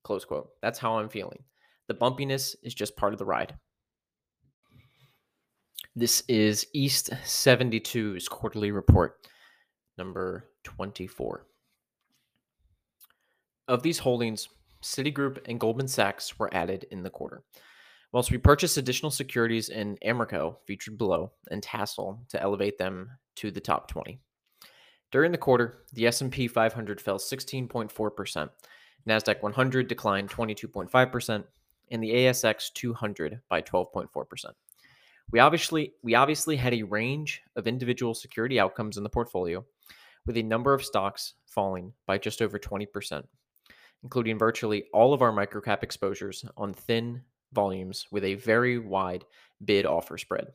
Close 0.06 0.24
quote. 0.24 0.50
That's 0.62 0.78
how 0.78 1.00
I'm 1.00 1.08
feeling. 1.08 1.42
The 1.88 1.94
bumpiness 1.94 2.54
is 2.62 2.74
just 2.74 2.96
part 2.96 3.12
of 3.12 3.18
the 3.18 3.24
ride. 3.24 3.56
This 5.96 6.22
is 6.28 6.68
East 6.72 7.10
72's 7.24 8.28
quarterly 8.28 8.70
report, 8.70 9.26
number 9.98 10.44
24. 10.62 11.48
Of 13.66 13.82
these 13.82 13.98
holdings, 13.98 14.48
Citigroup 14.80 15.38
and 15.48 15.58
Goldman 15.58 15.88
Sachs 15.88 16.38
were 16.38 16.54
added 16.54 16.86
in 16.92 17.02
the 17.02 17.10
quarter. 17.10 17.42
Whilst 18.12 18.30
we 18.30 18.38
purchased 18.38 18.76
additional 18.76 19.10
securities 19.10 19.70
in 19.70 19.98
Amerco, 20.06 20.58
featured 20.68 20.98
below, 20.98 21.32
and 21.50 21.60
Tassal 21.60 22.20
to 22.28 22.40
elevate 22.40 22.78
them 22.78 23.10
to 23.38 23.50
the 23.50 23.60
top 23.60 23.88
20. 23.88 24.20
During 25.10 25.32
the 25.32 25.38
quarter, 25.38 25.78
the 25.94 26.06
S&P 26.06 26.46
500 26.46 27.00
fell 27.00 27.18
16.4%, 27.18 28.50
Nasdaq 29.08 29.42
100 29.42 29.88
declined 29.88 30.30
22.5%, 30.30 31.44
and 31.90 32.02
the 32.02 32.10
ASX 32.10 32.72
200 32.72 33.40
by 33.48 33.62
12.4%. 33.62 34.44
We 35.32 35.40
obviously 35.40 35.92
we 36.02 36.14
obviously 36.14 36.56
had 36.56 36.74
a 36.74 36.82
range 36.84 37.42
of 37.56 37.66
individual 37.66 38.14
security 38.14 38.60
outcomes 38.60 38.96
in 38.96 39.02
the 39.02 39.10
portfolio, 39.10 39.64
with 40.24 40.36
a 40.36 40.42
number 40.42 40.72
of 40.72 40.84
stocks 40.84 41.34
falling 41.46 41.92
by 42.06 42.18
just 42.18 42.42
over 42.42 42.58
20%, 42.58 43.24
including 44.02 44.38
virtually 44.38 44.84
all 44.92 45.12
of 45.12 45.22
our 45.22 45.32
microcap 45.32 45.82
exposures 45.82 46.44
on 46.56 46.72
thin 46.72 47.22
volumes 47.52 48.06
with 48.10 48.24
a 48.24 48.34
very 48.34 48.78
wide 48.78 49.24
bid 49.64 49.86
offer 49.86 50.18
spread. 50.18 50.48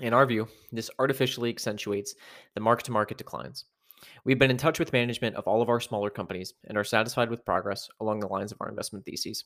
In 0.00 0.12
our 0.12 0.26
view, 0.26 0.46
this 0.72 0.90
artificially 0.98 1.50
accentuates 1.50 2.14
the 2.54 2.60
mark 2.60 2.82
to 2.82 2.92
market 2.92 3.18
declines. 3.18 3.64
We've 4.24 4.38
been 4.38 4.50
in 4.50 4.56
touch 4.56 4.78
with 4.78 4.92
management 4.92 5.36
of 5.36 5.46
all 5.46 5.62
of 5.62 5.68
our 5.68 5.80
smaller 5.80 6.10
companies 6.10 6.54
and 6.64 6.76
are 6.76 6.84
satisfied 6.84 7.30
with 7.30 7.44
progress 7.44 7.88
along 8.00 8.20
the 8.20 8.28
lines 8.28 8.52
of 8.52 8.58
our 8.60 8.68
investment 8.68 9.04
theses. 9.04 9.44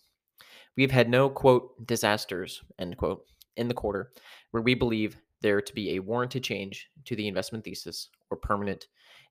We 0.77 0.83
have 0.83 0.91
had 0.91 1.09
no, 1.09 1.29
quote, 1.29 1.87
disasters, 1.87 2.63
end 2.79 2.97
quote, 2.97 3.25
in 3.57 3.69
the 3.69 3.75
quarter 3.75 4.13
where 4.51 4.63
we 4.63 4.75
believe 4.75 5.17
there 5.43 5.61
to 5.61 5.75
be 5.75 5.95
a 5.95 6.01
warranted 6.01 6.45
change 6.45 6.89
to 7.07 7.17
the 7.17 7.29
investment 7.29 7.65
thesis 7.65 8.09
or 8.31 8.37
permanent 8.37 8.87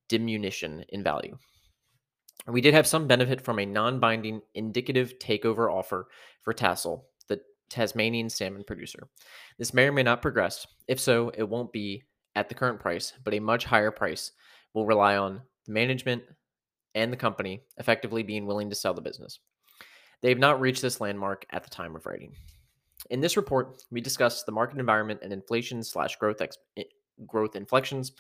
diminution 0.08 0.84
in 0.90 1.04
value. 1.04 1.38
We 2.48 2.62
did 2.62 2.74
have 2.74 2.88
some 2.88 3.08
benefit 3.08 3.42
from 3.42 3.60
a 3.60 3.66
non 3.66 4.00
binding 4.00 4.42
indicative 4.56 5.20
takeover 5.20 5.72
offer 5.72 6.08
for 6.42 6.54
Tassal, 6.54 7.06
the 7.28 7.42
Tasmanian 7.70 8.30
salmon 8.30 8.64
producer. 8.64 9.08
This 9.58 9.74
may 9.74 9.88
or 9.88 9.92
may 9.92 10.04
not 10.04 10.22
progress. 10.22 10.66
If 10.88 11.00
so, 11.00 11.32
it 11.38 11.48
won't 11.48 11.74
be 11.74 12.04
at 12.36 12.50
the 12.50 12.56
current 12.56 12.80
price, 12.80 13.14
but 13.24 13.34
a 13.34 13.40
much 13.40 13.66
higher 13.66 13.92
price 13.92 14.32
will 14.74 14.86
rely 14.86 15.18
on 15.18 15.42
the 15.66 15.72
management 15.72 16.24
and 16.96 17.12
the 17.12 17.18
company 17.18 17.62
effectively 17.78 18.24
being 18.24 18.46
willing 18.46 18.70
to 18.70 18.76
sell 18.76 18.94
the 18.94 19.02
business. 19.02 19.40
They 20.22 20.30
have 20.30 20.40
not 20.40 20.60
reached 20.60 20.82
this 20.82 21.00
landmark 21.00 21.46
at 21.52 21.64
the 21.64 21.70
time 21.70 21.96
of 21.96 22.06
writing. 22.06 22.34
In 23.10 23.22
this 23.22 23.38
report, 23.38 23.82
we 23.92 24.02
discuss 24.02 24.44
the 24.44 24.52
market 24.52 24.80
environment 24.80 25.22
and 25.24 25.32
inflation 25.32 25.84
slash 25.84 26.18
growth 26.18 26.42
ex- 26.42 26.58
eh, 26.78 26.84
growth 27.26 27.56
inflections, 27.56 28.12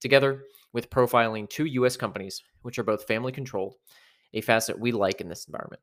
together 0.00 0.44
with 0.72 0.90
profiling 0.90 1.48
two 1.48 1.64
U.S. 1.64 1.96
companies, 1.96 2.42
which 2.62 2.78
are 2.78 2.84
both 2.84 3.06
family 3.06 3.32
controlled, 3.32 3.76
a 4.34 4.42
facet 4.42 4.78
we 4.78 4.92
like 4.92 5.20
in 5.20 5.28
this 5.28 5.46
environment. 5.46 5.80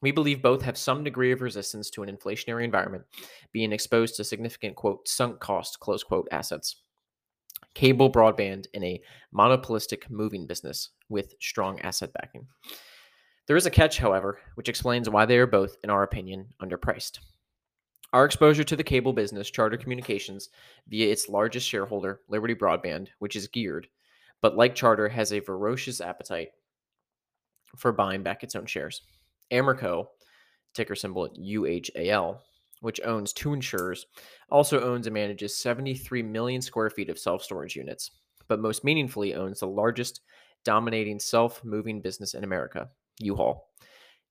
We 0.00 0.12
believe 0.12 0.40
both 0.40 0.62
have 0.62 0.78
some 0.78 1.04
degree 1.04 1.32
of 1.32 1.42
resistance 1.42 1.90
to 1.90 2.02
an 2.02 2.16
inflationary 2.16 2.64
environment, 2.64 3.04
being 3.52 3.72
exposed 3.72 4.16
to 4.16 4.24
significant 4.24 4.76
quote 4.76 5.06
sunk 5.06 5.40
cost 5.40 5.78
close 5.80 6.02
quote 6.02 6.28
assets 6.30 6.76
cable 7.74 8.10
broadband 8.10 8.66
in 8.74 8.84
a 8.84 9.00
monopolistic 9.32 10.10
moving 10.10 10.46
business 10.46 10.90
with 11.08 11.34
strong 11.40 11.80
asset 11.80 12.12
backing. 12.12 12.46
There 13.46 13.56
is 13.56 13.66
a 13.66 13.70
catch, 13.70 13.98
however, 13.98 14.38
which 14.54 14.68
explains 14.68 15.08
why 15.08 15.26
they 15.26 15.38
are 15.38 15.46
both, 15.46 15.76
in 15.82 15.90
our 15.90 16.02
opinion, 16.02 16.48
underpriced. 16.62 17.18
Our 18.12 18.24
exposure 18.24 18.64
to 18.64 18.76
the 18.76 18.84
cable 18.84 19.12
business, 19.12 19.50
Charter 19.50 19.76
Communications, 19.76 20.48
via 20.88 21.10
its 21.10 21.28
largest 21.28 21.68
shareholder, 21.68 22.20
Liberty 22.28 22.54
Broadband, 22.54 23.08
which 23.20 23.36
is 23.36 23.46
geared, 23.48 23.86
but 24.42 24.56
like 24.56 24.74
Charter, 24.74 25.08
has 25.08 25.32
a 25.32 25.40
ferocious 25.40 26.00
appetite 26.00 26.48
for 27.76 27.92
buying 27.92 28.22
back 28.22 28.42
its 28.42 28.56
own 28.56 28.66
shares. 28.66 29.02
Amerco, 29.52 30.06
ticker 30.74 30.96
symbol 30.96 31.28
UHAL, 31.38 32.40
which 32.80 33.00
owns 33.04 33.32
two 33.32 33.52
insurers, 33.52 34.06
also 34.50 34.80
owns 34.80 35.06
and 35.06 35.14
manages 35.14 35.56
73 35.56 36.22
million 36.22 36.60
square 36.60 36.90
feet 36.90 37.08
of 37.08 37.18
self 37.18 37.42
storage 37.42 37.76
units, 37.76 38.10
but 38.48 38.60
most 38.60 38.84
meaningfully 38.84 39.34
owns 39.34 39.60
the 39.60 39.66
largest 39.66 40.20
dominating 40.64 41.18
self 41.18 41.64
moving 41.64 42.00
business 42.00 42.34
in 42.34 42.44
America, 42.44 42.88
U 43.20 43.36
Haul. 43.36 43.70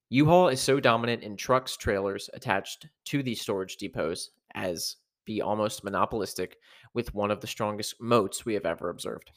U 0.09 0.25
Haul 0.25 0.47
is 0.49 0.59
so 0.59 0.79
dominant 0.79 1.23
in 1.23 1.37
trucks, 1.37 1.77
trailers 1.77 2.29
attached 2.33 2.87
to 3.05 3.21
these 3.21 3.41
storage 3.41 3.77
depots 3.77 4.29
as 4.55 4.95
be 5.25 5.41
almost 5.41 5.83
monopolistic 5.83 6.57
with 6.95 7.13
one 7.13 7.29
of 7.29 7.41
the 7.41 7.47
strongest 7.47 8.01
moats 8.01 8.45
we 8.45 8.55
have 8.55 8.65
ever 8.65 8.89
observed, 8.89 9.31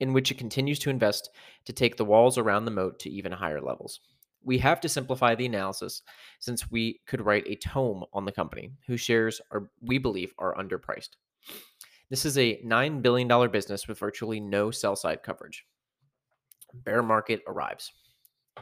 in 0.00 0.14
which 0.14 0.30
it 0.30 0.38
continues 0.38 0.78
to 0.78 0.90
invest 0.90 1.28
to 1.66 1.72
take 1.74 1.96
the 1.96 2.04
walls 2.04 2.38
around 2.38 2.64
the 2.64 2.70
moat 2.70 2.98
to 3.00 3.10
even 3.10 3.32
higher 3.32 3.60
levels. 3.60 4.00
We 4.46 4.58
have 4.58 4.80
to 4.82 4.88
simplify 4.88 5.34
the 5.34 5.46
analysis 5.46 6.02
since 6.38 6.70
we 6.70 7.00
could 7.08 7.20
write 7.20 7.48
a 7.48 7.56
tome 7.56 8.04
on 8.12 8.24
the 8.24 8.32
company 8.32 8.70
whose 8.86 9.00
shares 9.00 9.40
are 9.50 9.70
we 9.82 9.98
believe 9.98 10.32
are 10.38 10.54
underpriced. 10.54 11.10
This 12.10 12.24
is 12.24 12.38
a 12.38 12.62
$9 12.64 13.02
billion 13.02 13.50
business 13.50 13.88
with 13.88 13.98
virtually 13.98 14.38
no 14.38 14.70
sell 14.70 14.94
side 14.94 15.24
coverage. 15.24 15.66
Bear 16.72 17.02
market 17.02 17.42
arrives. 17.48 17.92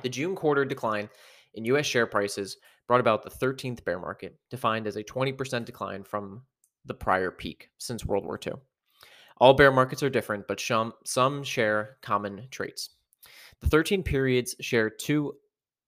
The 0.00 0.08
June 0.08 0.34
quarter 0.34 0.64
decline 0.64 1.10
in 1.52 1.66
US 1.66 1.84
share 1.84 2.06
prices 2.06 2.56
brought 2.88 3.00
about 3.00 3.22
the 3.22 3.30
13th 3.30 3.84
bear 3.84 3.98
market, 3.98 4.38
defined 4.50 4.86
as 4.86 4.96
a 4.96 5.04
20% 5.04 5.66
decline 5.66 6.02
from 6.02 6.42
the 6.86 6.94
prior 6.94 7.30
peak 7.30 7.68
since 7.76 8.06
World 8.06 8.24
War 8.24 8.40
II. 8.44 8.54
All 9.36 9.52
bear 9.52 9.70
markets 9.70 10.02
are 10.02 10.08
different, 10.08 10.48
but 10.48 10.60
some, 10.60 10.94
some 11.04 11.44
share 11.44 11.98
common 12.00 12.48
traits. 12.50 12.88
The 13.60 13.68
13 13.68 14.02
periods 14.02 14.54
share 14.60 14.88
two 14.88 15.34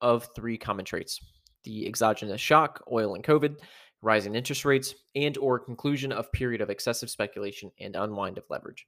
of 0.01 0.29
three 0.35 0.59
common 0.59 0.85
traits 0.85 1.21
the 1.65 1.87
exogenous 1.87 2.41
shock, 2.41 2.85
oil 2.93 3.15
and 3.17 3.25
COVID, 3.25 3.57
rising 4.01 4.37
interest 4.37 4.65
rates, 4.65 4.95
and 5.17 5.37
or 5.39 5.59
conclusion 5.59 6.13
of 6.13 6.31
period 6.33 6.61
of 6.61 6.71
excessive 6.71 7.11
speculation 7.11 7.71
and 7.81 7.97
unwind 7.97 8.39
of 8.39 8.45
leverage. 8.49 8.87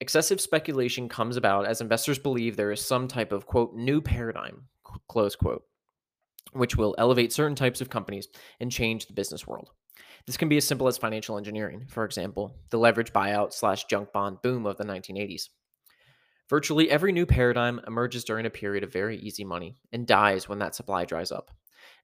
Excessive 0.00 0.40
speculation 0.40 1.08
comes 1.08 1.36
about 1.36 1.64
as 1.64 1.80
investors 1.80 2.18
believe 2.18 2.56
there 2.56 2.72
is 2.72 2.84
some 2.84 3.08
type 3.08 3.32
of 3.32 3.46
quote 3.46 3.74
new 3.74 4.00
paradigm, 4.00 4.64
close 5.08 5.36
quote, 5.36 5.62
which 6.52 6.76
will 6.76 6.94
elevate 6.98 7.32
certain 7.32 7.54
types 7.56 7.80
of 7.80 7.88
companies 7.88 8.28
and 8.60 8.70
change 8.70 9.06
the 9.06 9.14
business 9.14 9.46
world. 9.46 9.70
This 10.26 10.36
can 10.36 10.48
be 10.48 10.56
as 10.56 10.66
simple 10.66 10.88
as 10.88 10.98
financial 10.98 11.38
engineering, 11.38 11.86
for 11.88 12.04
example, 12.04 12.56
the 12.70 12.78
leverage 12.78 13.12
buyout 13.12 13.52
slash 13.52 13.84
junk 13.84 14.12
bond 14.12 14.42
boom 14.42 14.66
of 14.66 14.76
the 14.76 14.84
1980s. 14.84 15.48
Virtually 16.48 16.88
every 16.90 17.10
new 17.10 17.26
paradigm 17.26 17.80
emerges 17.86 18.22
during 18.22 18.46
a 18.46 18.50
period 18.50 18.84
of 18.84 18.92
very 18.92 19.18
easy 19.18 19.44
money 19.44 19.76
and 19.92 20.06
dies 20.06 20.48
when 20.48 20.60
that 20.60 20.76
supply 20.76 21.04
dries 21.04 21.32
up, 21.32 21.50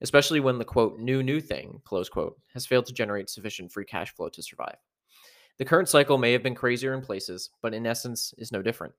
especially 0.01 0.41
when 0.41 0.59
the 0.59 0.65
quote 0.65 0.99
new 0.99 1.23
new 1.23 1.41
thing, 1.41 1.81
close 1.85 2.09
quote, 2.09 2.41
has 2.53 2.67
failed 2.67 2.87
to 2.87 2.93
generate 2.93 3.31
sufficient 3.31 3.71
free 3.71 3.85
cash 3.85 4.13
flow 4.15 4.29
to 4.29 4.43
survive. 4.43 4.77
The 5.59 5.65
current 5.65 5.89
cycle 5.89 6.19
may 6.19 6.33
have 6.33 6.43
been 6.43 6.57
crazier 6.57 6.93
in 6.93 7.03
places, 7.03 7.51
but 7.61 7.73
in 7.73 7.87
essence 7.87 8.35
is 8.37 8.51
no 8.51 8.63
different. 8.63 8.95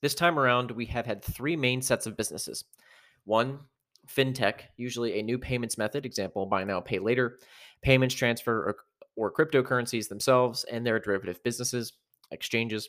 This 0.00 0.14
time 0.14 0.38
around, 0.38 0.72
we 0.72 0.86
have 0.86 1.06
had 1.06 1.22
three 1.22 1.56
main 1.56 1.82
sets 1.82 2.06
of 2.06 2.16
businesses. 2.16 2.64
One, 3.24 3.60
fintech, 4.08 4.62
usually 4.76 5.20
a 5.20 5.22
new 5.22 5.38
payments 5.38 5.78
method, 5.78 6.04
example, 6.04 6.46
buy 6.46 6.64
now, 6.64 6.80
pay 6.80 6.98
later, 6.98 7.38
payments 7.82 8.14
transfer, 8.14 8.56
or, 8.56 8.76
or 9.14 9.32
cryptocurrencies 9.32 10.08
themselves 10.08 10.64
and 10.64 10.84
their 10.84 10.98
derivative 10.98 11.42
businesses, 11.44 11.92
exchanges 12.32 12.88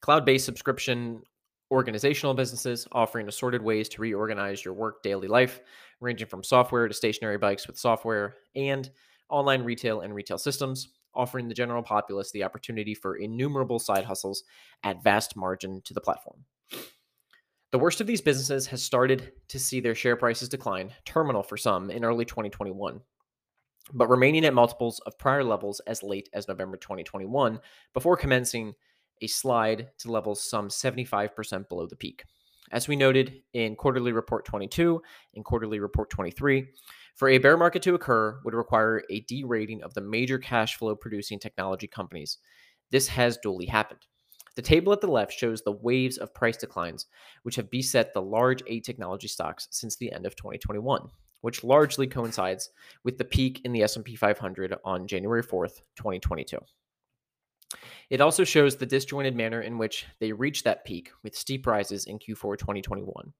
cloud 0.00 0.24
based 0.24 0.44
subscription 0.44 1.22
organizational 1.70 2.34
businesses 2.34 2.86
offering 2.92 3.28
assorted 3.28 3.62
ways 3.62 3.88
to 3.88 4.00
reorganize 4.00 4.64
your 4.64 4.74
work 4.74 5.02
daily 5.02 5.28
life, 5.28 5.60
ranging 6.00 6.28
from 6.28 6.44
software 6.44 6.86
to 6.86 6.94
stationary 6.94 7.38
bikes 7.38 7.66
with 7.66 7.78
software, 7.78 8.36
and 8.54 8.90
online 9.28 9.62
retail 9.62 10.00
and 10.02 10.14
retail 10.14 10.38
systems, 10.38 10.88
offering 11.14 11.48
the 11.48 11.54
general 11.54 11.82
populace 11.82 12.30
the 12.30 12.44
opportunity 12.44 12.94
for 12.94 13.16
innumerable 13.16 13.78
side 13.78 14.04
hustles 14.04 14.44
at 14.84 15.02
vast 15.02 15.36
margin 15.36 15.80
to 15.84 15.94
the 15.94 16.00
platform. 16.00 16.44
The 17.72 17.78
worst 17.78 18.00
of 18.00 18.06
these 18.06 18.20
businesses 18.20 18.68
has 18.68 18.82
started 18.82 19.32
to 19.48 19.58
see 19.58 19.80
their 19.80 19.94
share 19.94 20.16
prices 20.16 20.48
decline, 20.48 20.92
terminal 21.04 21.42
for 21.42 21.56
some, 21.56 21.90
in 21.90 22.04
early 22.04 22.24
2021, 22.24 23.00
but 23.92 24.08
remaining 24.08 24.44
at 24.44 24.54
multiples 24.54 25.00
of 25.00 25.18
prior 25.18 25.42
levels 25.42 25.80
as 25.80 26.02
late 26.02 26.28
as 26.32 26.46
November 26.46 26.76
2021 26.76 27.60
before 27.92 28.16
commencing 28.16 28.72
a 29.22 29.26
slide 29.26 29.90
to 29.98 30.10
levels 30.10 30.42
some 30.42 30.68
75% 30.68 31.68
below 31.68 31.86
the 31.86 31.96
peak. 31.96 32.24
As 32.72 32.88
we 32.88 32.96
noted 32.96 33.42
in 33.52 33.76
quarterly 33.76 34.12
report 34.12 34.44
22 34.44 35.00
and 35.34 35.44
quarterly 35.44 35.78
report 35.78 36.10
23, 36.10 36.66
for 37.14 37.28
a 37.28 37.38
bear 37.38 37.56
market 37.56 37.82
to 37.82 37.94
occur 37.94 38.40
would 38.44 38.54
require 38.54 39.02
a 39.08 39.20
derating 39.20 39.82
of 39.82 39.94
the 39.94 40.00
major 40.00 40.38
cash 40.38 40.76
flow 40.76 40.96
producing 40.96 41.38
technology 41.38 41.86
companies. 41.86 42.38
This 42.90 43.08
has 43.08 43.38
duly 43.38 43.66
happened. 43.66 44.00
The 44.56 44.62
table 44.62 44.92
at 44.92 45.00
the 45.00 45.06
left 45.06 45.32
shows 45.32 45.62
the 45.62 45.72
waves 45.72 46.16
of 46.18 46.34
price 46.34 46.56
declines 46.56 47.06
which 47.42 47.56
have 47.56 47.70
beset 47.70 48.12
the 48.12 48.22
large 48.22 48.62
eight 48.66 48.84
technology 48.84 49.28
stocks 49.28 49.68
since 49.70 49.96
the 49.96 50.10
end 50.12 50.26
of 50.26 50.34
2021, 50.34 51.08
which 51.42 51.62
largely 51.62 52.06
coincides 52.06 52.70
with 53.04 53.18
the 53.18 53.24
peak 53.24 53.60
in 53.64 53.72
the 53.72 53.82
S&P 53.82 54.16
500 54.16 54.74
on 54.84 55.06
January 55.06 55.42
4th, 55.42 55.82
2022. 55.96 56.58
It 58.10 58.20
also 58.20 58.44
shows 58.44 58.76
the 58.76 58.86
disjointed 58.86 59.34
manner 59.34 59.62
in 59.62 59.78
which 59.78 60.06
they 60.20 60.32
reached 60.32 60.64
that 60.64 60.84
peak 60.84 61.10
with 61.22 61.36
steep 61.36 61.66
rises 61.66 62.06
in 62.06 62.18
Q4 62.18 62.58
2021. 62.58 63.32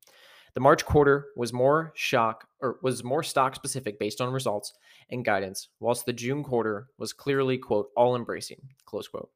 The 0.55 0.61
March 0.61 0.87
quarter 0.87 1.27
was 1.37 1.53
more 1.53 1.93
shock 1.95 2.49
or 2.61 2.79
was 2.83 3.05
more 3.05 3.23
stock 3.23 3.55
specific 3.55 3.99
based 3.99 4.23
on 4.23 4.33
results 4.33 4.73
and 5.11 5.25
guidance, 5.25 5.69
whilst 5.81 6.07
the 6.07 6.15
June 6.15 6.43
quarter 6.43 6.89
was 6.99 7.13
clearly 7.13 7.59
quote 7.59 7.91
all 7.95 8.17
embracing 8.17 8.63
close 8.87 9.07
quote. 9.07 9.31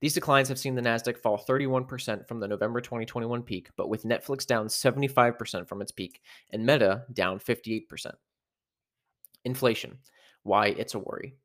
These 0.00 0.14
declines 0.14 0.48
have 0.48 0.58
seen 0.58 0.74
the 0.74 0.82
Nasdaq 0.82 1.18
fall 1.18 1.38
31% 1.38 2.26
from 2.26 2.40
the 2.40 2.48
November 2.48 2.80
2021 2.80 3.42
peak, 3.42 3.68
but 3.76 3.88
with 3.88 4.04
Netflix 4.04 4.46
down 4.46 4.66
75% 4.66 5.68
from 5.68 5.82
its 5.82 5.92
peak 5.92 6.20
and 6.50 6.64
Meta 6.64 7.04
down 7.12 7.38
58%. 7.38 8.12
Inflation. 9.44 9.98
Why 10.42 10.68
it's 10.68 10.94
a 10.94 10.98
worry. 10.98 11.36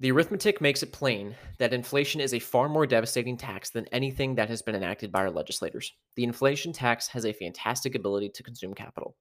The 0.00 0.12
arithmetic 0.12 0.62
makes 0.62 0.82
it 0.82 0.94
plain 0.94 1.36
that 1.58 1.74
inflation 1.74 2.22
is 2.22 2.32
a 2.32 2.38
far 2.38 2.70
more 2.70 2.86
devastating 2.86 3.36
tax 3.36 3.68
than 3.68 3.84
anything 3.88 4.34
that 4.36 4.48
has 4.48 4.62
been 4.62 4.74
enacted 4.74 5.12
by 5.12 5.18
our 5.18 5.30
legislators. 5.30 5.92
The 6.16 6.24
inflation 6.24 6.72
tax 6.72 7.06
has 7.08 7.26
a 7.26 7.34
fantastic 7.34 7.94
ability 7.94 8.30
to 8.30 8.42
consume 8.42 8.72
capital. 8.72 9.14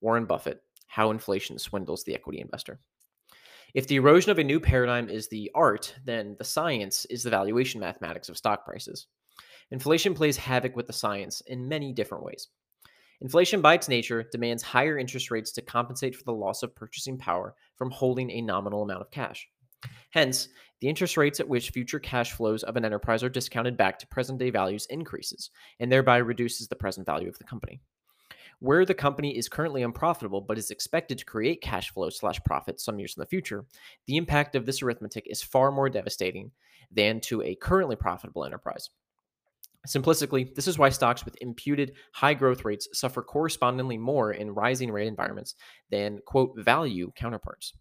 Warren 0.00 0.24
Buffett, 0.24 0.62
How 0.86 1.10
Inflation 1.10 1.58
Swindles 1.58 2.02
the 2.04 2.14
Equity 2.14 2.40
Investor. 2.40 2.80
If 3.74 3.86
the 3.86 3.96
erosion 3.96 4.30
of 4.30 4.38
a 4.38 4.44
new 4.44 4.58
paradigm 4.58 5.10
is 5.10 5.28
the 5.28 5.50
art, 5.54 5.94
then 6.02 6.34
the 6.38 6.44
science 6.44 7.04
is 7.10 7.22
the 7.22 7.30
valuation 7.30 7.78
mathematics 7.78 8.30
of 8.30 8.38
stock 8.38 8.64
prices. 8.64 9.08
Inflation 9.70 10.14
plays 10.14 10.38
havoc 10.38 10.74
with 10.74 10.86
the 10.86 10.94
science 10.94 11.42
in 11.42 11.68
many 11.68 11.92
different 11.92 12.24
ways. 12.24 12.48
Inflation, 13.20 13.60
by 13.60 13.74
its 13.74 13.88
nature, 13.88 14.24
demands 14.32 14.62
higher 14.62 14.96
interest 14.96 15.30
rates 15.30 15.52
to 15.52 15.62
compensate 15.62 16.16
for 16.16 16.24
the 16.24 16.32
loss 16.32 16.62
of 16.62 16.74
purchasing 16.74 17.18
power 17.18 17.54
from 17.76 17.90
holding 17.90 18.30
a 18.30 18.40
nominal 18.40 18.82
amount 18.82 19.02
of 19.02 19.10
cash. 19.10 19.46
Hence, 20.10 20.48
the 20.80 20.88
interest 20.88 21.16
rates 21.16 21.38
at 21.38 21.48
which 21.48 21.70
future 21.70 22.00
cash 22.00 22.32
flows 22.32 22.64
of 22.64 22.76
an 22.76 22.84
enterprise 22.84 23.22
are 23.22 23.28
discounted 23.28 23.76
back 23.76 23.98
to 24.00 24.06
present 24.08 24.38
day 24.38 24.50
values 24.50 24.86
increases, 24.90 25.50
and 25.78 25.90
thereby 25.90 26.16
reduces 26.16 26.68
the 26.68 26.76
present 26.76 27.06
value 27.06 27.28
of 27.28 27.38
the 27.38 27.44
company. 27.44 27.80
Where 28.58 28.84
the 28.84 28.94
company 28.94 29.36
is 29.36 29.48
currently 29.48 29.82
unprofitable 29.82 30.40
but 30.40 30.58
is 30.58 30.70
expected 30.70 31.18
to 31.18 31.24
create 31.24 31.62
cash 31.62 31.90
flow 31.90 32.10
slash 32.10 32.40
profit 32.44 32.80
some 32.80 32.98
years 32.98 33.14
in 33.16 33.20
the 33.20 33.26
future, 33.26 33.64
the 34.06 34.16
impact 34.16 34.54
of 34.54 34.66
this 34.66 34.82
arithmetic 34.82 35.24
is 35.26 35.42
far 35.42 35.72
more 35.72 35.88
devastating 35.88 36.52
than 36.90 37.20
to 37.20 37.42
a 37.42 37.54
currently 37.54 37.96
profitable 37.96 38.44
enterprise. 38.44 38.90
Simplistically, 39.88 40.54
this 40.54 40.68
is 40.68 40.78
why 40.78 40.90
stocks 40.90 41.24
with 41.24 41.36
imputed 41.40 41.94
high 42.12 42.34
growth 42.34 42.64
rates 42.64 42.88
suffer 42.92 43.20
correspondingly 43.20 43.98
more 43.98 44.32
in 44.32 44.54
rising 44.54 44.92
rate 44.92 45.08
environments 45.08 45.56
than, 45.90 46.20
quote, 46.24 46.52
value 46.56 47.10
counterparts. 47.16 47.72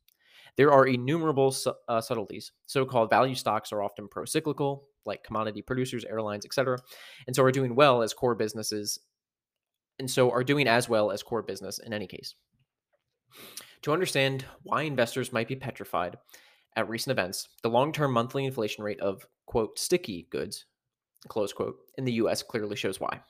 There 0.58 0.72
are 0.72 0.86
innumerable 0.86 1.52
su- 1.52 1.74
uh, 1.88 2.02
subtleties. 2.02 2.52
So 2.66 2.86
called 2.86 3.10
value 3.10 3.36
stocks 3.36 3.72
are 3.72 3.82
often 3.82 4.08
pro 4.08 4.26
cyclical, 4.26 4.88
like 5.06 5.24
commodity 5.24 5.62
producers, 5.62 6.06
airlines, 6.06 6.46
etc., 6.46 6.78
and 7.28 7.36
so 7.36 7.44
are 7.44 7.52
doing 7.52 7.76
well 7.76 8.02
as 8.02 8.14
core 8.14 8.36
businesses, 8.36 9.00
and 10.00 10.10
so 10.10 10.32
are 10.32 10.44
doing 10.44 10.68
as 10.68 10.90
well 10.90 11.12
as 11.12 11.24
core 11.24 11.44
business 11.44 11.80
in 11.80 11.94
any 11.94 12.08
case. 12.08 12.36
To 13.84 13.94
understand 13.94 14.46
why 14.64 14.84
investors 14.84 15.34
might 15.34 15.48
be 15.48 15.56
petrified 15.56 16.18
at 16.76 16.88
recent 16.90 17.12
events, 17.12 17.50
the 17.64 17.70
long 17.70 17.92
term 17.92 18.12
monthly 18.12 18.46
inflation 18.46 18.84
rate 18.84 19.00
of, 19.00 19.26
quote, 19.46 19.80
sticky 19.80 20.28
goods, 20.32 20.66
close 21.28 21.54
quote, 21.54 21.78
in 21.98 22.06
the 22.06 22.14
US 22.14 22.44
clearly 22.44 22.76
shows 22.76 23.00
why. 23.00 23.22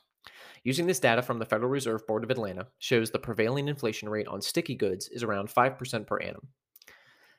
Using 0.64 0.86
this 0.86 1.00
data 1.00 1.22
from 1.22 1.38
the 1.38 1.46
Federal 1.46 1.70
Reserve 1.70 2.06
Board 2.06 2.22
of 2.22 2.30
Atlanta 2.30 2.68
shows 2.78 3.10
the 3.10 3.18
prevailing 3.18 3.68
inflation 3.68 4.08
rate 4.08 4.28
on 4.28 4.40
sticky 4.40 4.76
goods 4.76 5.08
is 5.08 5.22
around 5.22 5.48
5% 5.48 6.06
per 6.06 6.18
annum. 6.18 6.48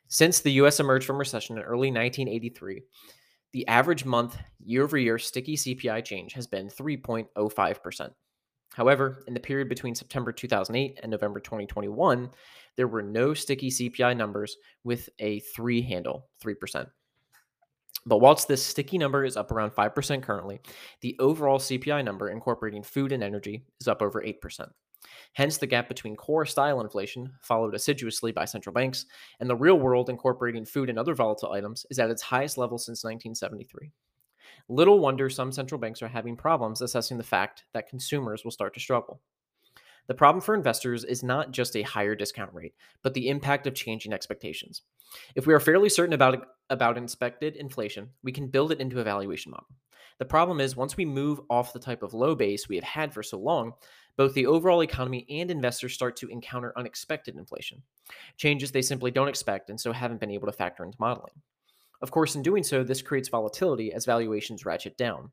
Since 0.08 0.42
the 0.42 0.52
US 0.54 0.80
emerged 0.80 1.06
from 1.06 1.18
recession 1.18 1.58
in 1.58 1.64
early 1.64 1.92
1983, 1.92 2.82
the 3.54 3.68
average 3.68 4.06
month 4.06 4.38
year 4.60 4.84
over 4.84 4.98
year 4.98 5.18
sticky 5.18 5.56
CPI 5.56 6.04
change 6.04 6.34
has 6.34 6.48
been 6.48 6.70
3.05%. 6.70 8.10
However, 8.74 9.24
in 9.28 9.36
the 9.36 9.40
period 9.40 9.70
between 9.70 9.94
September 9.94 10.32
2008 10.32 11.00
and 11.04 11.12
November 11.12 11.40
2021, 11.40 12.32
there 12.76 12.88
were 12.88 13.04
no 13.04 13.36
sticky 13.36 13.70
CPI 13.70 14.18
numbers 14.18 14.58
with 14.84 15.10
a 15.20 15.40
three 15.42 15.82
handle, 15.82 16.28
3%. 16.44 16.88
But 18.06 18.18
whilst 18.18 18.48
this 18.48 18.66
sticky 18.66 18.98
number 18.98 19.24
is 19.24 19.38
up 19.38 19.52
around 19.52 19.72
5% 19.72 20.24
currently, 20.24 20.60
the 21.02 21.16
overall 21.20 21.60
CPI 21.60 22.04
number 22.04 22.30
incorporating 22.30 22.84
food 22.84 23.12
and 23.12 23.24
energy 23.24 23.64
is 23.80 23.88
up 23.88 24.02
over 24.02 24.22
8%. 24.22 24.70
Hence, 25.34 25.58
the 25.58 25.68
gap 25.68 25.88
between 25.88 26.16
core 26.16 26.46
style 26.46 26.82
inflation, 26.82 27.34
followed 27.42 27.76
assiduously 27.76 28.32
by 28.32 28.46
central 28.46 28.74
banks, 28.74 29.06
and 29.40 29.50
the 29.50 29.56
real 29.56 29.80
world 29.80 30.10
incorporating 30.10 30.66
food 30.66 30.90
and 30.90 31.00
other 31.00 31.16
volatile 31.16 31.52
items 31.52 31.86
is 31.90 32.00
at 32.00 32.10
its 32.10 32.22
highest 32.22 32.58
level 32.58 32.78
since 32.78 33.04
1973. 33.04 33.92
Little 34.70 35.00
wonder 35.00 35.30
some 35.30 35.52
central 35.52 35.80
banks 35.80 36.02
are 36.02 36.08
having 36.08 36.36
problems 36.36 36.82
assessing 36.82 37.18
the 37.18 37.24
fact 37.24 37.64
that 37.74 37.90
consumers 37.90 38.44
will 38.44 38.52
start 38.52 38.74
to 38.74 38.80
struggle. 38.80 39.22
The 40.08 40.14
problem 40.14 40.42
for 40.42 40.54
investors 40.54 41.06
is 41.06 41.24
not 41.24 41.52
just 41.52 41.78
a 41.78 41.82
higher 41.82 42.14
discount 42.14 42.54
rate, 42.54 42.74
but 43.04 43.14
the 43.14 43.30
impact 43.30 43.68
of 43.68 43.74
changing 43.74 44.12
expectations. 44.12 44.82
If 45.36 45.48
we 45.48 45.54
are 45.54 45.60
fairly 45.60 45.90
certain 45.90 46.14
about, 46.14 46.46
about 46.70 46.98
expected 46.98 47.56
inflation, 47.56 48.10
we 48.22 48.32
can 48.32 48.48
build 48.48 48.72
it 48.72 48.82
into 48.82 49.00
a 49.00 49.04
valuation 49.04 49.52
model. 49.52 49.68
The 50.20 50.26
problem 50.26 50.60
is, 50.60 50.76
once 50.76 50.98
we 50.98 51.06
move 51.06 51.40
off 51.50 51.74
the 51.74 51.80
type 51.80 52.04
of 52.04 52.14
low 52.14 52.36
base 52.36 52.68
we 52.68 52.76
have 52.76 52.84
had 52.84 53.14
for 53.14 53.24
so 53.24 53.40
long, 53.40 53.74
both 54.18 54.34
the 54.34 54.46
overall 54.46 54.82
economy 54.82 55.26
and 55.30 55.50
investors 55.50 55.94
start 55.94 56.16
to 56.18 56.28
encounter 56.30 56.74
unexpected 56.78 57.36
inflation, 57.36 57.82
changes 58.38 58.72
they 58.72 58.82
simply 58.82 59.12
don't 59.12 59.28
expect 59.28 59.70
and 59.70 59.80
so 59.80 59.92
haven't 59.92 60.20
been 60.20 60.32
able 60.32 60.48
to 60.48 60.54
factor 60.54 60.84
into 60.84 60.98
modeling. 61.00 61.34
Of 62.02 62.12
course, 62.12 62.36
in 62.36 62.42
doing 62.42 62.64
so, 62.64 62.84
this 62.84 63.02
creates 63.02 63.30
volatility 63.30 63.94
as 63.94 64.06
valuations 64.06 64.66
ratchet 64.66 64.98
down. 64.98 65.32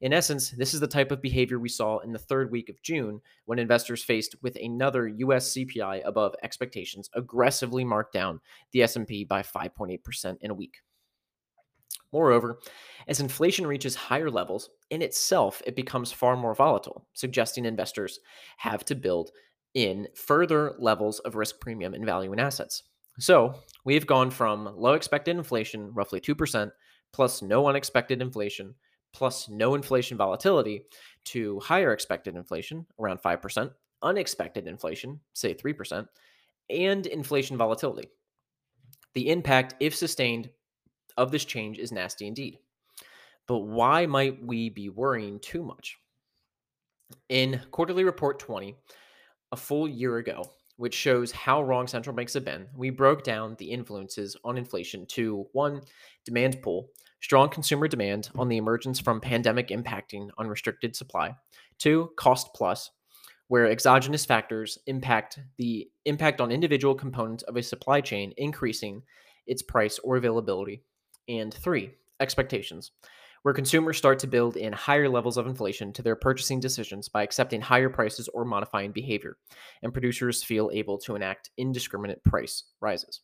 In 0.00 0.12
essence, 0.12 0.50
this 0.50 0.74
is 0.74 0.80
the 0.80 0.86
type 0.86 1.10
of 1.10 1.22
behavior 1.22 1.58
we 1.58 1.68
saw 1.68 1.98
in 1.98 2.12
the 2.12 2.18
third 2.18 2.52
week 2.52 2.68
of 2.68 2.82
June 2.82 3.20
when 3.46 3.58
investors 3.58 4.04
faced 4.04 4.36
with 4.42 4.56
another 4.56 5.08
US 5.08 5.52
CPI 5.52 6.02
above 6.04 6.34
expectations 6.42 7.10
aggressively 7.14 7.84
marked 7.84 8.12
down 8.12 8.40
the 8.72 8.82
S&P 8.82 9.24
by 9.24 9.42
5.8% 9.42 10.36
in 10.40 10.50
a 10.50 10.54
week. 10.54 10.76
Moreover, 12.12 12.58
as 13.06 13.20
inflation 13.20 13.66
reaches 13.66 13.94
higher 13.94 14.30
levels, 14.30 14.70
in 14.90 15.02
itself 15.02 15.62
it 15.66 15.76
becomes 15.76 16.12
far 16.12 16.36
more 16.36 16.54
volatile, 16.54 17.06
suggesting 17.12 17.64
investors 17.64 18.20
have 18.58 18.84
to 18.86 18.94
build 18.94 19.30
in 19.74 20.08
further 20.14 20.74
levels 20.78 21.18
of 21.20 21.36
risk 21.36 21.60
premium 21.60 21.94
in 21.94 22.04
value 22.04 22.32
in 22.32 22.40
assets. 22.40 22.84
So, 23.18 23.54
we've 23.84 24.06
gone 24.06 24.30
from 24.30 24.72
low 24.76 24.94
expected 24.94 25.36
inflation, 25.36 25.92
roughly 25.92 26.20
2%, 26.20 26.70
plus 27.12 27.42
no 27.42 27.66
unexpected 27.66 28.22
inflation, 28.22 28.74
plus 29.12 29.48
no 29.48 29.74
inflation 29.74 30.16
volatility 30.16 30.82
to 31.24 31.58
higher 31.60 31.92
expected 31.92 32.36
inflation, 32.36 32.86
around 32.98 33.20
5%, 33.20 33.70
unexpected 34.02 34.66
inflation, 34.66 35.20
say 35.32 35.54
3%, 35.54 36.06
and 36.70 37.06
inflation 37.06 37.56
volatility. 37.56 38.08
The 39.14 39.30
impact, 39.30 39.74
if 39.80 39.96
sustained, 39.96 40.50
of 41.18 41.30
this 41.30 41.44
change 41.44 41.78
is 41.78 41.92
nasty 41.92 42.26
indeed. 42.26 42.58
But 43.46 43.58
why 43.58 44.06
might 44.06 44.42
we 44.42 44.70
be 44.70 44.88
worrying 44.88 45.40
too 45.40 45.62
much? 45.62 45.98
In 47.28 47.60
Quarterly 47.70 48.04
Report 48.04 48.38
20, 48.38 48.74
a 49.52 49.56
full 49.56 49.88
year 49.88 50.18
ago, 50.18 50.44
which 50.76 50.94
shows 50.94 51.32
how 51.32 51.62
wrong 51.62 51.86
central 51.86 52.14
banks 52.14 52.34
have 52.34 52.44
been, 52.44 52.68
we 52.76 52.90
broke 52.90 53.24
down 53.24 53.56
the 53.58 53.70
influences 53.70 54.36
on 54.44 54.56
inflation 54.56 55.04
to 55.06 55.46
one, 55.52 55.80
demand 56.24 56.62
pull, 56.62 56.90
strong 57.20 57.48
consumer 57.48 57.88
demand 57.88 58.28
on 58.36 58.48
the 58.48 58.58
emergence 58.58 59.00
from 59.00 59.20
pandemic 59.20 59.68
impacting 59.68 60.28
unrestricted 60.38 60.94
supply. 60.94 61.34
Two, 61.78 62.10
cost 62.16 62.54
plus, 62.54 62.90
where 63.48 63.66
exogenous 63.66 64.24
factors 64.24 64.78
impact 64.86 65.40
the 65.56 65.88
impact 66.04 66.40
on 66.40 66.52
individual 66.52 66.94
components 66.94 67.42
of 67.44 67.56
a 67.56 67.62
supply 67.62 68.00
chain, 68.00 68.32
increasing 68.36 69.02
its 69.46 69.62
price 69.62 69.98
or 70.04 70.16
availability. 70.16 70.82
And 71.28 71.52
three, 71.52 71.92
expectations, 72.20 72.92
where 73.42 73.54
consumers 73.54 73.96
start 73.96 74.18
to 74.20 74.26
build 74.26 74.56
in 74.56 74.72
higher 74.72 75.08
levels 75.08 75.36
of 75.36 75.46
inflation 75.46 75.92
to 75.92 76.02
their 76.02 76.16
purchasing 76.16 76.60
decisions 76.60 77.08
by 77.08 77.22
accepting 77.22 77.60
higher 77.60 77.88
prices 77.88 78.28
or 78.28 78.44
modifying 78.44 78.92
behavior, 78.92 79.36
and 79.82 79.92
producers 79.92 80.42
feel 80.42 80.70
able 80.72 80.98
to 80.98 81.14
enact 81.14 81.50
indiscriminate 81.56 82.22
price 82.24 82.64
rises. 82.80 83.20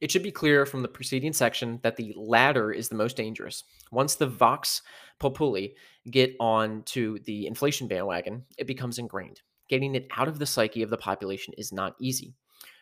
It 0.00 0.10
should 0.10 0.22
be 0.22 0.32
clear 0.32 0.64
from 0.64 0.82
the 0.82 0.88
preceding 0.88 1.32
section 1.32 1.78
that 1.82 1.96
the 1.96 2.14
latter 2.16 2.72
is 2.72 2.88
the 2.88 2.94
most 2.94 3.16
dangerous. 3.16 3.64
Once 3.90 4.14
the 4.14 4.26
Vox 4.26 4.82
Populi 5.18 5.68
get 6.10 6.34
on 6.40 6.82
to 6.84 7.18
the 7.24 7.46
inflation 7.46 7.86
bandwagon, 7.86 8.44
it 8.56 8.66
becomes 8.66 8.98
ingrained. 8.98 9.42
Getting 9.68 9.94
it 9.94 10.08
out 10.16 10.26
of 10.26 10.38
the 10.38 10.46
psyche 10.46 10.82
of 10.82 10.90
the 10.90 10.96
population 10.96 11.54
is 11.58 11.72
not 11.72 11.96
easy. 12.00 12.34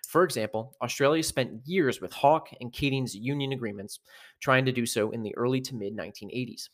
For 0.08 0.24
example, 0.24 0.74
Australia 0.80 1.22
spent 1.22 1.66
years 1.66 2.00
with 2.00 2.14
Hawke 2.14 2.48
and 2.62 2.72
Keating's 2.72 3.14
union 3.14 3.52
agreements, 3.52 4.00
trying 4.40 4.64
to 4.64 4.72
do 4.72 4.86
so 4.86 5.10
in 5.10 5.22
the 5.22 5.36
early 5.36 5.60
to 5.60 5.74
mid 5.74 5.94
1980s. 5.94 6.70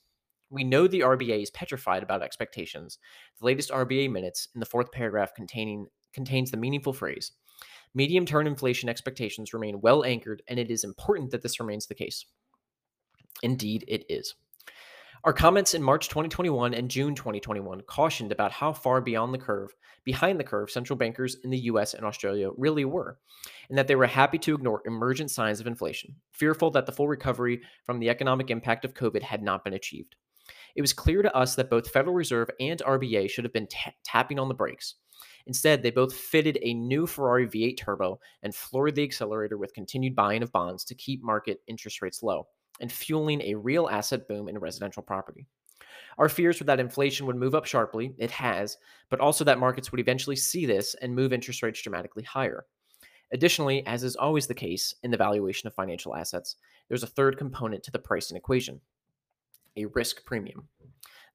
We 0.50 0.62
know 0.62 0.86
the 0.86 1.00
RBA 1.00 1.42
is 1.42 1.50
petrified 1.50 2.04
about 2.04 2.22
expectations. 2.22 3.00
The 3.40 3.46
latest 3.46 3.72
RBA 3.72 4.12
minutes 4.12 4.46
in 4.54 4.60
the 4.60 4.66
fourth 4.66 4.92
paragraph 4.92 5.34
containing 5.34 5.86
contains 6.12 6.52
the 6.52 6.56
meaningful 6.56 6.92
phrase 6.92 7.32
Medium 7.92 8.24
term 8.24 8.46
inflation 8.46 8.88
expectations 8.88 9.52
remain 9.52 9.80
well 9.80 10.04
anchored, 10.04 10.42
and 10.46 10.60
it 10.60 10.70
is 10.70 10.84
important 10.84 11.32
that 11.32 11.42
this 11.42 11.58
remains 11.58 11.88
the 11.88 11.94
case. 11.96 12.24
Indeed, 13.42 13.84
it 13.88 14.04
is. 14.08 14.36
Our 15.24 15.32
comments 15.32 15.72
in 15.72 15.82
March 15.82 16.10
2021 16.10 16.74
and 16.74 16.90
June 16.90 17.14
2021 17.14 17.80
cautioned 17.86 18.30
about 18.30 18.52
how 18.52 18.74
far 18.74 19.00
beyond 19.00 19.32
the 19.32 19.38
curve, 19.38 19.74
behind 20.04 20.38
the 20.38 20.44
curve, 20.44 20.70
central 20.70 20.98
bankers 20.98 21.38
in 21.42 21.48
the 21.48 21.60
US 21.60 21.94
and 21.94 22.04
Australia 22.04 22.50
really 22.58 22.84
were, 22.84 23.18
and 23.70 23.78
that 23.78 23.88
they 23.88 23.94
were 23.96 24.06
happy 24.06 24.36
to 24.40 24.54
ignore 24.54 24.82
emergent 24.84 25.30
signs 25.30 25.60
of 25.60 25.66
inflation, 25.66 26.14
fearful 26.32 26.70
that 26.72 26.84
the 26.84 26.92
full 26.92 27.08
recovery 27.08 27.62
from 27.86 28.00
the 28.00 28.10
economic 28.10 28.50
impact 28.50 28.84
of 28.84 28.92
COVID 28.92 29.22
had 29.22 29.42
not 29.42 29.64
been 29.64 29.72
achieved. 29.72 30.14
It 30.76 30.82
was 30.82 30.92
clear 30.92 31.22
to 31.22 31.34
us 31.34 31.54
that 31.54 31.70
both 31.70 31.88
Federal 31.88 32.14
Reserve 32.14 32.50
and 32.60 32.82
RBA 32.82 33.30
should 33.30 33.44
have 33.44 33.52
been 33.54 33.68
tapping 34.04 34.38
on 34.38 34.48
the 34.48 34.54
brakes, 34.54 34.96
Instead, 35.46 35.82
they 35.82 35.90
both 35.90 36.14
fitted 36.14 36.58
a 36.62 36.74
new 36.74 37.06
Ferrari 37.06 37.46
V8 37.46 37.76
turbo 37.76 38.18
and 38.42 38.54
floored 38.54 38.94
the 38.94 39.04
accelerator 39.04 39.58
with 39.58 39.74
continued 39.74 40.14
buying 40.14 40.42
of 40.42 40.52
bonds 40.52 40.84
to 40.84 40.94
keep 40.94 41.22
market 41.22 41.60
interest 41.66 42.02
rates 42.02 42.22
low 42.22 42.46
and 42.80 42.90
fueling 42.90 43.40
a 43.42 43.54
real 43.54 43.88
asset 43.88 44.26
boom 44.28 44.48
in 44.48 44.58
residential 44.58 45.02
property. 45.02 45.46
Our 46.18 46.28
fears 46.28 46.60
were 46.60 46.66
that 46.66 46.80
inflation 46.80 47.26
would 47.26 47.36
move 47.36 47.54
up 47.54 47.66
sharply, 47.66 48.14
it 48.18 48.30
has, 48.30 48.78
but 49.10 49.20
also 49.20 49.44
that 49.44 49.58
markets 49.58 49.90
would 49.90 50.00
eventually 50.00 50.36
see 50.36 50.66
this 50.66 50.94
and 51.02 51.14
move 51.14 51.32
interest 51.32 51.62
rates 51.62 51.82
dramatically 51.82 52.22
higher. 52.22 52.66
Additionally, 53.32 53.84
as 53.86 54.04
is 54.04 54.16
always 54.16 54.46
the 54.46 54.54
case 54.54 54.94
in 55.02 55.10
the 55.10 55.16
valuation 55.16 55.66
of 55.66 55.74
financial 55.74 56.14
assets, 56.14 56.56
there's 56.88 57.02
a 57.02 57.08
third 57.08 57.36
component 57.36 57.82
to 57.82 57.90
the 57.90 57.98
pricing 57.98 58.36
equation 58.36 58.80
a 59.76 59.86
risk 59.86 60.24
premium. 60.24 60.68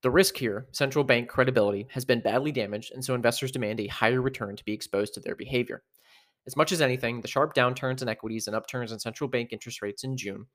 The 0.01 0.11
risk 0.11 0.37
here, 0.37 0.67
central 0.71 1.03
bank 1.03 1.27
credibility, 1.27 1.87
has 1.91 2.05
been 2.05 2.21
badly 2.21 2.53
damaged, 2.53 2.93
and 2.93 3.03
so 3.03 3.15
investors 3.15 3.51
demand 3.51 3.81
a 3.81 3.87
higher 3.87 4.21
return 4.21 4.55
to 4.55 4.63
be 4.63 4.71
exposed 4.71 5.13
to 5.15 5.19
their 5.19 5.35
behavior. 5.35 5.83
As 6.47 6.55
much 6.55 6.71
as 6.71 6.81
anything, 6.81 7.21
the 7.21 7.27
sharp 7.27 7.53
downturns 7.53 8.01
in 8.01 8.09
equities 8.09 8.47
and 8.47 8.55
upturns 8.55 8.91
in 8.91 8.99
central 8.99 9.29
bank 9.29 9.49
interest 9.51 9.81
rates 9.81 10.03
in 10.03 10.17
June 10.17 10.45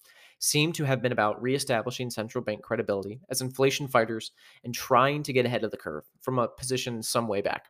seem 0.40 0.72
to 0.72 0.84
have 0.84 1.02
been 1.02 1.12
about 1.12 1.40
reestablishing 1.40 2.10
central 2.10 2.42
bank 2.42 2.62
credibility 2.62 3.20
as 3.30 3.40
inflation 3.40 3.86
fighters 3.86 4.32
and 4.64 4.74
trying 4.74 5.22
to 5.22 5.32
get 5.32 5.46
ahead 5.46 5.62
of 5.62 5.70
the 5.70 5.76
curve 5.76 6.04
from 6.20 6.38
a 6.38 6.48
position 6.48 7.02
some 7.02 7.28
way 7.28 7.40
back. 7.40 7.66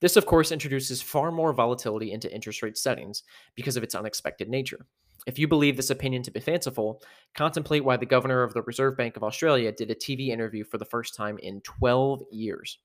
This, 0.00 0.16
of 0.16 0.26
course, 0.26 0.52
introduces 0.52 1.00
far 1.00 1.30
more 1.30 1.52
volatility 1.52 2.12
into 2.12 2.32
interest 2.32 2.62
rate 2.62 2.76
settings 2.76 3.22
because 3.54 3.76
of 3.76 3.82
its 3.82 3.94
unexpected 3.94 4.48
nature. 4.48 4.86
If 5.26 5.38
you 5.38 5.48
believe 5.48 5.76
this 5.76 5.90
opinion 5.90 6.22
to 6.24 6.30
be 6.30 6.40
fanciful, 6.40 7.02
contemplate 7.34 7.84
why 7.84 7.96
the 7.96 8.06
governor 8.06 8.42
of 8.42 8.54
the 8.54 8.62
Reserve 8.62 8.96
Bank 8.96 9.16
of 9.16 9.24
Australia 9.24 9.72
did 9.72 9.90
a 9.90 9.94
TV 9.94 10.28
interview 10.28 10.64
for 10.64 10.78
the 10.78 10.84
first 10.84 11.14
time 11.14 11.38
in 11.38 11.60
12 11.62 12.22
years. 12.30 12.78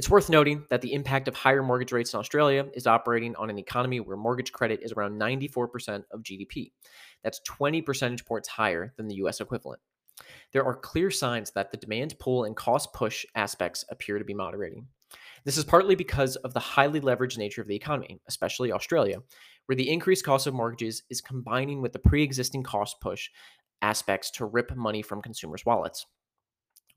It's 0.00 0.08
worth 0.08 0.30
noting 0.30 0.64
that 0.70 0.80
the 0.80 0.94
impact 0.94 1.28
of 1.28 1.34
higher 1.34 1.62
mortgage 1.62 1.92
rates 1.92 2.14
in 2.14 2.20
Australia 2.20 2.66
is 2.72 2.86
operating 2.86 3.36
on 3.36 3.50
an 3.50 3.58
economy 3.58 4.00
where 4.00 4.16
mortgage 4.16 4.50
credit 4.50 4.80
is 4.82 4.92
around 4.92 5.20
94% 5.20 6.04
of 6.10 6.22
GDP. 6.22 6.72
That's 7.22 7.38
20 7.40 7.82
percentage 7.82 8.24
points 8.24 8.48
higher 8.48 8.94
than 8.96 9.08
the 9.08 9.16
US 9.16 9.42
equivalent. 9.42 9.82
There 10.54 10.64
are 10.64 10.74
clear 10.74 11.10
signs 11.10 11.50
that 11.50 11.70
the 11.70 11.76
demand 11.76 12.18
pull 12.18 12.44
and 12.44 12.56
cost 12.56 12.94
push 12.94 13.26
aspects 13.34 13.84
appear 13.90 14.18
to 14.18 14.24
be 14.24 14.32
moderating. 14.32 14.86
This 15.44 15.58
is 15.58 15.64
partly 15.64 15.96
because 15.96 16.36
of 16.36 16.54
the 16.54 16.60
highly 16.60 17.02
leveraged 17.02 17.36
nature 17.36 17.60
of 17.60 17.68
the 17.68 17.76
economy, 17.76 18.22
especially 18.26 18.72
Australia, 18.72 19.18
where 19.66 19.76
the 19.76 19.90
increased 19.90 20.24
cost 20.24 20.46
of 20.46 20.54
mortgages 20.54 21.02
is 21.10 21.20
combining 21.20 21.82
with 21.82 21.92
the 21.92 21.98
pre 21.98 22.22
existing 22.22 22.62
cost 22.62 23.02
push 23.02 23.28
aspects 23.82 24.30
to 24.30 24.46
rip 24.46 24.74
money 24.74 25.02
from 25.02 25.20
consumers' 25.20 25.66
wallets. 25.66 26.06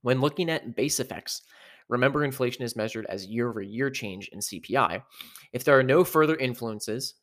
When 0.03 0.21
looking 0.21 0.49
at 0.49 0.77
base 0.77 1.01
effects, 1.01 1.41
remember 1.89 2.23
inflation 2.23 2.63
is 2.63 2.75
measured 2.75 3.05
as 3.07 3.25
year 3.25 3.49
over 3.49 3.61
year 3.61 3.89
change 3.89 4.29
in 4.29 4.39
CPI. 4.39 5.03
If 5.51 5.63
there 5.63 5.77
are 5.77 5.83
no 5.83 6.03
further 6.03 6.35
influences, 6.35 7.15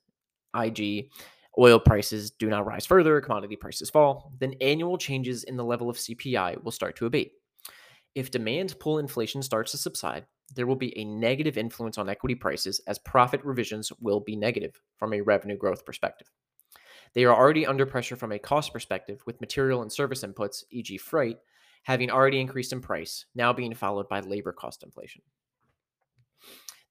i.g., 0.54 1.10
oil 1.58 1.78
prices 1.78 2.30
do 2.30 2.48
not 2.48 2.66
rise 2.66 2.86
further, 2.86 3.20
commodity 3.20 3.56
prices 3.56 3.90
fall, 3.90 4.32
then 4.38 4.54
annual 4.60 4.98
changes 4.98 5.44
in 5.44 5.56
the 5.56 5.64
level 5.64 5.90
of 5.90 5.96
CPI 5.96 6.62
will 6.62 6.72
start 6.72 6.96
to 6.96 7.06
abate. 7.06 7.32
If 8.14 8.30
demand 8.30 8.78
pull 8.80 8.98
inflation 8.98 9.42
starts 9.42 9.72
to 9.72 9.78
subside, 9.78 10.26
there 10.54 10.66
will 10.66 10.76
be 10.76 10.96
a 10.98 11.04
negative 11.04 11.56
influence 11.56 11.96
on 11.96 12.08
equity 12.08 12.34
prices 12.34 12.80
as 12.86 12.98
profit 12.98 13.44
revisions 13.44 13.92
will 14.00 14.20
be 14.20 14.36
negative 14.36 14.80
from 14.96 15.12
a 15.12 15.20
revenue 15.20 15.56
growth 15.56 15.84
perspective. 15.84 16.28
They 17.14 17.24
are 17.24 17.34
already 17.34 17.66
under 17.66 17.86
pressure 17.86 18.16
from 18.16 18.32
a 18.32 18.38
cost 18.38 18.72
perspective, 18.72 19.22
with 19.26 19.40
material 19.40 19.82
and 19.82 19.92
service 19.92 20.22
inputs, 20.22 20.64
e.g., 20.70 20.96
freight, 20.98 21.38
having 21.82 22.10
already 22.10 22.40
increased 22.40 22.72
in 22.72 22.80
price, 22.80 23.26
now 23.34 23.52
being 23.52 23.74
followed 23.74 24.08
by 24.08 24.20
labor 24.20 24.52
cost 24.52 24.82
inflation. 24.82 25.22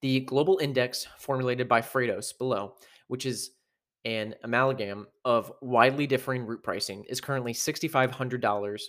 The 0.02 0.22
global 0.22 0.60
index 0.62 1.08
formulated 1.18 1.68
by 1.68 1.82
Freightos 1.82 2.38
below, 2.38 2.76
which 3.08 3.26
is 3.26 3.52
an 4.06 4.36
amalgam 4.44 5.08
of 5.26 5.52
widely 5.62 6.08
differing 6.08 6.46
route 6.46 6.64
pricing, 6.64 7.04
is 7.10 7.20
currently 7.20 7.54
$6,500, 7.54 8.82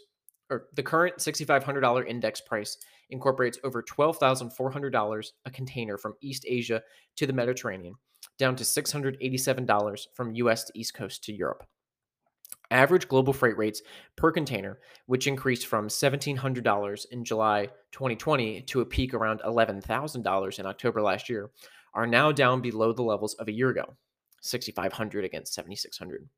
or 0.50 0.68
the 0.74 0.82
current 0.82 1.16
$6,500 1.18 2.06
index 2.06 2.40
price 2.40 2.78
incorporates 3.10 3.58
over 3.64 3.82
$12,400 3.82 5.26
a 5.44 5.50
container 5.50 5.98
from 5.98 6.14
East 6.20 6.44
Asia 6.46 6.80
to 7.16 7.26
the 7.26 7.32
Mediterranean, 7.32 7.94
down 8.38 8.54
to 8.54 8.62
$687 8.62 10.00
from 10.14 10.34
US 10.34 10.64
to 10.64 10.78
East 10.78 10.94
Coast 10.94 11.24
to 11.24 11.32
Europe. 11.32 11.64
Average 12.70 13.08
global 13.08 13.32
freight 13.32 13.56
rates 13.56 13.82
per 14.16 14.30
container, 14.30 14.78
which 15.06 15.26
increased 15.26 15.66
from 15.66 15.88
$1,700 15.88 17.06
in 17.10 17.24
July 17.24 17.66
2020 17.90 18.62
to 18.62 18.80
a 18.80 18.86
peak 18.86 19.12
around 19.12 19.40
$11,000 19.40 20.58
in 20.58 20.66
October 20.66 21.02
last 21.02 21.28
year, 21.28 21.50
are 21.94 22.06
now 22.06 22.30
down 22.30 22.60
below 22.60 22.92
the 22.92 23.02
levels 23.02 23.34
of 23.34 23.48
a 23.48 23.52
year 23.52 23.70
ago, 23.70 23.96
6,500 24.40 25.24
against 25.24 25.54
7,600. 25.54 26.28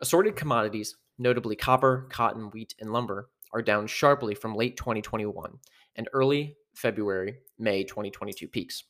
Assorted 0.00 0.34
commodities, 0.34 0.96
notably 1.18 1.54
copper, 1.54 2.08
cotton, 2.10 2.50
wheat, 2.50 2.74
and 2.80 2.92
lumber, 2.92 3.28
are 3.52 3.62
down 3.62 3.86
sharply 3.86 4.34
from 4.34 4.56
late 4.56 4.76
2021 4.76 5.58
and 5.94 6.08
early 6.12 6.56
February, 6.74 7.36
May 7.58 7.84
2022 7.84 8.48
peaks. 8.48 8.84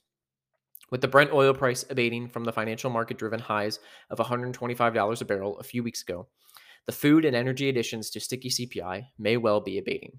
With 0.90 1.00
the 1.00 1.08
Brent 1.08 1.32
oil 1.32 1.54
price 1.54 1.84
abating 1.88 2.28
from 2.28 2.44
the 2.44 2.52
financial 2.52 2.90
market 2.90 3.18
driven 3.18 3.40
highs 3.40 3.80
of 4.10 4.18
$125 4.18 5.20
a 5.20 5.24
barrel 5.24 5.58
a 5.58 5.64
few 5.64 5.82
weeks 5.82 6.02
ago, 6.02 6.28
the 6.86 6.92
food 6.92 7.24
and 7.24 7.36
energy 7.36 7.68
additions 7.68 8.10
to 8.10 8.20
sticky 8.20 8.50
CPI 8.50 9.06
may 9.18 9.36
well 9.36 9.60
be 9.60 9.78
abating. 9.78 10.18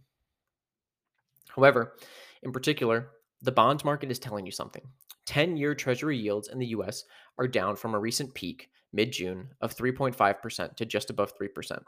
However, 1.49 1.95
in 2.41 2.51
particular, 2.51 3.09
the 3.41 3.51
bond 3.51 3.83
market 3.85 4.09
is 4.09 4.19
telling 4.19 4.45
you 4.45 4.51
something. 4.51 4.83
10 5.25 5.57
year 5.57 5.75
Treasury 5.75 6.17
yields 6.17 6.47
in 6.47 6.59
the 6.59 6.67
US 6.67 7.03
are 7.37 7.47
down 7.47 7.75
from 7.75 7.93
a 7.93 7.99
recent 7.99 8.33
peak, 8.33 8.69
mid 8.91 9.11
June, 9.11 9.49
of 9.61 9.75
3.5% 9.75 10.75
to 10.75 10.85
just 10.85 11.09
above 11.09 11.33
3%. 11.37 11.83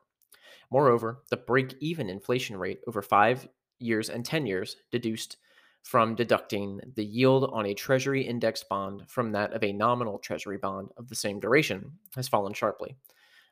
Moreover, 0.72 1.24
the 1.30 1.38
break 1.38 1.76
even 1.80 2.10
inflation 2.10 2.58
rate 2.58 2.80
over 2.88 3.02
five 3.02 3.48
years 3.80 4.10
and 4.10 4.26
10 4.26 4.46
years, 4.46 4.78
deduced 4.92 5.38
from 5.86 6.16
deducting 6.16 6.82
the 6.96 7.06
yield 7.06 7.48
on 7.54 7.68
a 7.68 7.74
Treasury 7.76 8.24
index 8.24 8.64
bond 8.64 9.04
from 9.08 9.32
that 9.32 9.54
of 9.54 9.64
a 9.64 9.72
nominal 9.72 10.18
Treasury 10.18 10.58
bond 10.58 10.90
of 10.98 11.08
the 11.08 11.16
same 11.16 11.40
duration, 11.40 11.92
has 12.16 12.28
fallen 12.28 12.54
sharply. 12.54 12.96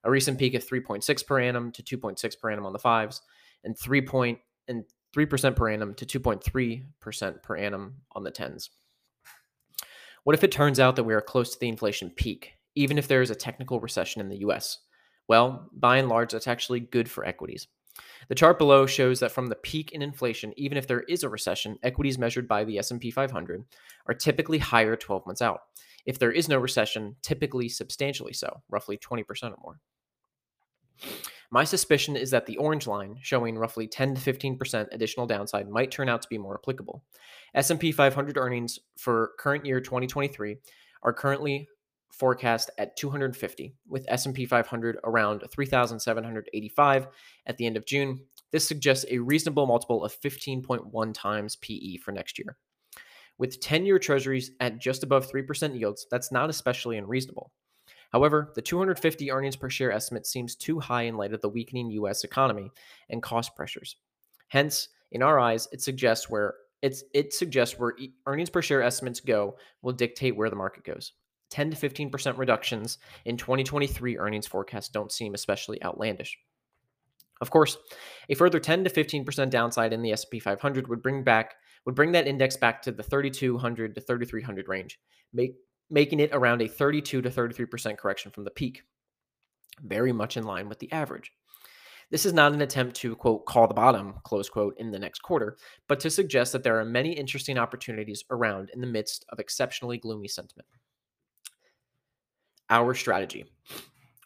A 0.03 0.09
recent 0.09 0.39
peak 0.39 0.55
of 0.55 0.67
3.6 0.67 1.27
per 1.27 1.39
annum 1.39 1.71
to 1.71 1.83
2.6 1.83 2.39
per 2.39 2.49
annum 2.49 2.65
on 2.65 2.73
the 2.73 2.79
fives, 2.79 3.21
and 3.63 3.77
3 3.77 4.01
point 4.01 4.39
and 4.67 4.83
3% 5.15 5.55
per 5.55 5.69
annum 5.69 5.93
to 5.93 6.07
2.3% 6.07 7.43
per 7.43 7.55
annum 7.55 7.97
on 8.13 8.23
the 8.23 8.31
tens. 8.31 8.71
What 10.23 10.35
if 10.35 10.43
it 10.43 10.51
turns 10.51 10.79
out 10.79 10.95
that 10.95 11.03
we 11.03 11.13
are 11.13 11.21
close 11.21 11.51
to 11.51 11.59
the 11.59 11.69
inflation 11.69 12.09
peak, 12.09 12.53
even 12.73 12.97
if 12.97 13.07
there 13.07 13.21
is 13.21 13.29
a 13.29 13.35
technical 13.35 13.79
recession 13.79 14.21
in 14.21 14.29
the 14.29 14.39
US? 14.39 14.79
Well, 15.27 15.69
by 15.71 15.97
and 15.97 16.09
large, 16.09 16.31
that's 16.31 16.47
actually 16.47 16.79
good 16.79 17.07
for 17.07 17.25
equities. 17.25 17.67
The 18.29 18.35
chart 18.35 18.57
below 18.57 18.85
shows 18.85 19.19
that 19.19 19.31
from 19.31 19.47
the 19.47 19.55
peak 19.55 19.91
in 19.91 20.01
inflation, 20.01 20.53
even 20.57 20.77
if 20.77 20.87
there 20.87 21.01
is 21.01 21.23
a 21.23 21.29
recession, 21.29 21.77
equities 21.83 22.17
measured 22.17 22.47
by 22.47 22.63
the 22.63 22.77
S&P 22.79 23.11
500 23.11 23.63
are 24.07 24.13
typically 24.13 24.59
higher 24.59 24.95
12 24.95 25.25
months 25.25 25.41
out. 25.41 25.61
If 26.05 26.19
there 26.19 26.31
is 26.31 26.49
no 26.49 26.57
recession, 26.57 27.15
typically 27.21 27.69
substantially 27.69 28.33
so, 28.33 28.61
roughly 28.69 28.97
20% 28.97 29.25
or 29.51 29.57
more. 29.61 29.79
My 31.51 31.63
suspicion 31.63 32.15
is 32.15 32.31
that 32.31 32.45
the 32.45 32.57
orange 32.57 32.87
line, 32.87 33.17
showing 33.21 33.57
roughly 33.57 33.87
10 33.87 34.15
to 34.15 34.33
15% 34.33 34.87
additional 34.91 35.27
downside, 35.27 35.69
might 35.69 35.91
turn 35.91 36.09
out 36.09 36.21
to 36.23 36.27
be 36.27 36.37
more 36.37 36.59
applicable. 36.61 37.03
S&P 37.53 37.91
500 37.91 38.37
earnings 38.37 38.79
for 38.97 39.33
current 39.37 39.65
year 39.65 39.79
2023 39.79 40.57
are 41.03 41.13
currently 41.13 41.67
forecast 42.13 42.69
at 42.77 42.95
250 42.95 43.73
with 43.87 44.05
S&P 44.07 44.45
500 44.45 44.97
around 45.03 45.43
3785 45.51 47.07
at 47.47 47.57
the 47.57 47.65
end 47.65 47.75
of 47.75 47.85
June. 47.85 48.19
This 48.51 48.67
suggests 48.67 49.05
a 49.09 49.17
reasonable 49.17 49.65
multiple 49.65 50.03
of 50.03 50.19
15.1 50.21 51.13
times 51.13 51.55
PE 51.57 51.97
for 51.97 52.11
next 52.11 52.37
year. 52.37 52.55
With 53.39 53.59
10-year 53.59 53.97
treasuries 53.97 54.51
at 54.59 54.79
just 54.79 55.03
above 55.03 55.29
3% 55.29 55.77
yields, 55.77 56.05
that's 56.11 56.31
not 56.31 56.51
especially 56.51 56.97
unreasonable. 56.97 57.51
However, 58.11 58.51
the 58.53 58.61
250 58.61 59.31
earnings 59.31 59.55
per 59.55 59.71
share 59.71 59.91
estimate 59.91 60.27
seems 60.27 60.55
too 60.55 60.79
high 60.79 61.03
in 61.03 61.17
light 61.17 61.33
of 61.33 61.41
the 61.41 61.49
weakening 61.49 61.89
US 61.91 62.23
economy 62.23 62.69
and 63.09 63.23
cost 63.23 63.55
pressures. 63.55 63.95
Hence, 64.49 64.89
in 65.11 65.23
our 65.23 65.39
eyes, 65.39 65.67
it 65.71 65.81
suggests 65.81 66.29
where 66.29 66.53
it's, 66.83 67.03
it 67.15 67.33
suggests 67.33 67.79
where 67.79 67.95
earnings 68.27 68.51
per 68.51 68.61
share 68.61 68.83
estimates 68.83 69.19
go 69.19 69.57
will 69.81 69.93
dictate 69.93 70.35
where 70.35 70.51
the 70.51 70.55
market 70.55 70.83
goes. 70.83 71.13
10 71.53 71.69
to 71.69 71.77
15% 71.77 72.37
reductions 72.39 72.97
in 73.25 73.37
2023 73.37 74.17
earnings 74.17 74.47
forecasts 74.47 74.89
don't 74.89 75.11
seem 75.11 75.35
especially 75.35 75.81
outlandish. 75.83 76.35
Of 77.41 77.51
course, 77.51 77.77
a 78.27 78.33
further 78.33 78.59
10 78.59 78.85
to 78.85 78.89
15% 78.89 79.51
downside 79.51 79.93
in 79.93 80.01
the 80.01 80.11
S&P 80.13 80.39
500 80.39 80.87
would 80.87 81.03
bring 81.03 81.23
back 81.23 81.55
would 81.85 81.95
bring 81.95 82.13
that 82.13 82.27
index 82.27 82.55
back 82.57 82.81
to 82.81 82.91
the 82.91 83.03
3200 83.03 83.93
to 83.93 84.01
3300 84.01 84.67
range, 84.69 84.99
make, 85.33 85.55
making 85.89 86.21
it 86.21 86.29
around 86.31 86.61
a 86.61 86.67
32 86.67 87.21
to 87.21 87.29
33% 87.29 87.97
correction 87.97 88.31
from 88.31 88.45
the 88.45 88.51
peak, 88.51 88.83
very 89.81 90.13
much 90.13 90.37
in 90.37 90.45
line 90.45 90.69
with 90.69 90.79
the 90.79 90.91
average. 90.93 91.33
This 92.09 92.25
is 92.25 92.31
not 92.31 92.53
an 92.53 92.61
attempt 92.61 92.95
to 92.97 93.15
quote 93.17 93.45
call 93.45 93.67
the 93.67 93.73
bottom 93.73 94.15
close 94.23 94.49
quote 94.49 94.75
in 94.79 94.91
the 94.91 94.99
next 94.99 95.19
quarter, 95.19 95.57
but 95.89 95.99
to 95.99 96.09
suggest 96.09 96.53
that 96.53 96.63
there 96.63 96.79
are 96.79 96.85
many 96.85 97.11
interesting 97.11 97.57
opportunities 97.57 98.23
around 98.31 98.71
in 98.73 98.81
the 98.81 98.87
midst 98.87 99.25
of 99.29 99.39
exceptionally 99.39 99.97
gloomy 99.97 100.29
sentiment 100.29 100.67
our 102.73 102.95
strategy. 102.95 103.45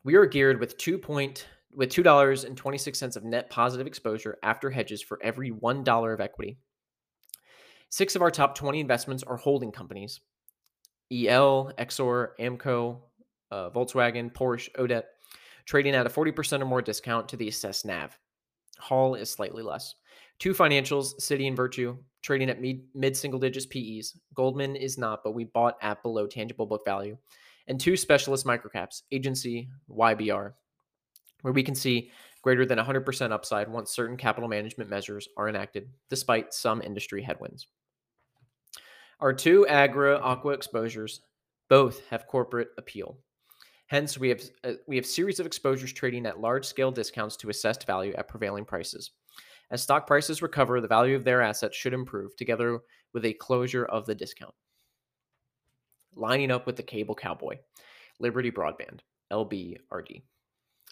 We 0.05 0.15
are 0.15 0.25
geared 0.25 0.61
with 0.61 0.77
two 0.77 0.97
point 0.97 1.47
with 1.73 1.89
two 1.89 2.01
dollars 2.01 2.45
and 2.45 2.55
twenty 2.55 2.77
six 2.77 2.97
cents 2.97 3.17
of 3.17 3.25
net 3.25 3.49
positive 3.49 3.85
exposure 3.85 4.37
after 4.41 4.69
hedges 4.69 5.01
for 5.01 5.19
every 5.21 5.51
one 5.51 5.83
dollar 5.83 6.13
of 6.13 6.21
equity. 6.21 6.57
Six 7.89 8.15
of 8.15 8.21
our 8.21 8.31
top 8.31 8.55
twenty 8.55 8.79
investments 8.79 9.21
are 9.23 9.35
holding 9.35 9.73
companies: 9.73 10.21
EL, 11.11 11.73
Exor, 11.77 12.29
Amerco, 12.39 12.99
uh, 13.51 13.69
Volkswagen, 13.71 14.31
Porsche, 14.31 14.69
Odet, 14.77 15.03
trading 15.65 15.93
at 15.93 16.05
a 16.05 16.09
forty 16.09 16.31
percent 16.31 16.63
or 16.63 16.67
more 16.67 16.81
discount 16.81 17.27
to 17.27 17.35
the 17.35 17.49
assessed 17.49 17.85
NAV. 17.85 18.17
Hall 18.79 19.15
is 19.15 19.29
slightly 19.29 19.61
less. 19.61 19.93
Two 20.39 20.53
financials, 20.53 21.19
Citi 21.19 21.47
and 21.47 21.57
Virtu, 21.57 21.97
trading 22.23 22.49
at 22.49 22.61
mid 22.61 23.17
single 23.17 23.41
digits 23.41 23.65
PEs. 23.65 24.17
Goldman 24.35 24.77
is 24.77 24.97
not, 24.97 25.19
but 25.21 25.33
we 25.33 25.43
bought 25.43 25.75
at 25.81 26.01
below 26.01 26.27
tangible 26.27 26.65
book 26.65 26.85
value 26.85 27.17
and 27.67 27.79
two 27.79 27.97
specialist 27.97 28.45
microcaps, 28.45 29.03
Agency, 29.11 29.69
YBR, 29.89 30.53
where 31.41 31.53
we 31.53 31.63
can 31.63 31.75
see 31.75 32.11
greater 32.41 32.65
than 32.65 32.79
100% 32.79 33.31
upside 33.31 33.67
once 33.67 33.91
certain 33.91 34.17
capital 34.17 34.47
management 34.47 34.89
measures 34.89 35.27
are 35.37 35.49
enacted, 35.49 35.89
despite 36.09 36.53
some 36.53 36.81
industry 36.81 37.21
headwinds. 37.21 37.67
Our 39.19 39.33
two 39.33 39.67
agro 39.67 40.19
aqua 40.19 40.53
exposures 40.53 41.21
both 41.69 42.05
have 42.07 42.27
corporate 42.27 42.69
appeal. 42.77 43.17
Hence, 43.87 44.17
we 44.17 44.29
have 44.29 44.41
uh, 44.63 44.73
we 44.87 44.97
have 44.97 45.05
series 45.05 45.39
of 45.39 45.45
exposures 45.45 45.93
trading 45.93 46.25
at 46.25 46.39
large 46.39 46.65
scale 46.65 46.91
discounts 46.91 47.37
to 47.37 47.49
assessed 47.49 47.87
value 47.87 48.13
at 48.13 48.27
prevailing 48.27 48.65
prices. 48.65 49.11
As 49.71 49.81
stock 49.81 50.05
prices 50.05 50.41
recover, 50.41 50.79
the 50.79 50.87
value 50.87 51.15
of 51.15 51.23
their 51.23 51.41
assets 51.41 51.75
should 51.75 51.93
improve, 51.93 52.35
together 52.35 52.79
with 53.13 53.25
a 53.25 53.33
closure 53.33 53.85
of 53.85 54.05
the 54.05 54.15
discount 54.15 54.53
lining 56.17 56.51
up 56.51 56.65
with 56.65 56.75
the 56.75 56.83
cable 56.83 57.15
cowboy, 57.15 57.57
Liberty 58.19 58.51
Broadband, 58.51 58.99
LBRD. 59.31 60.21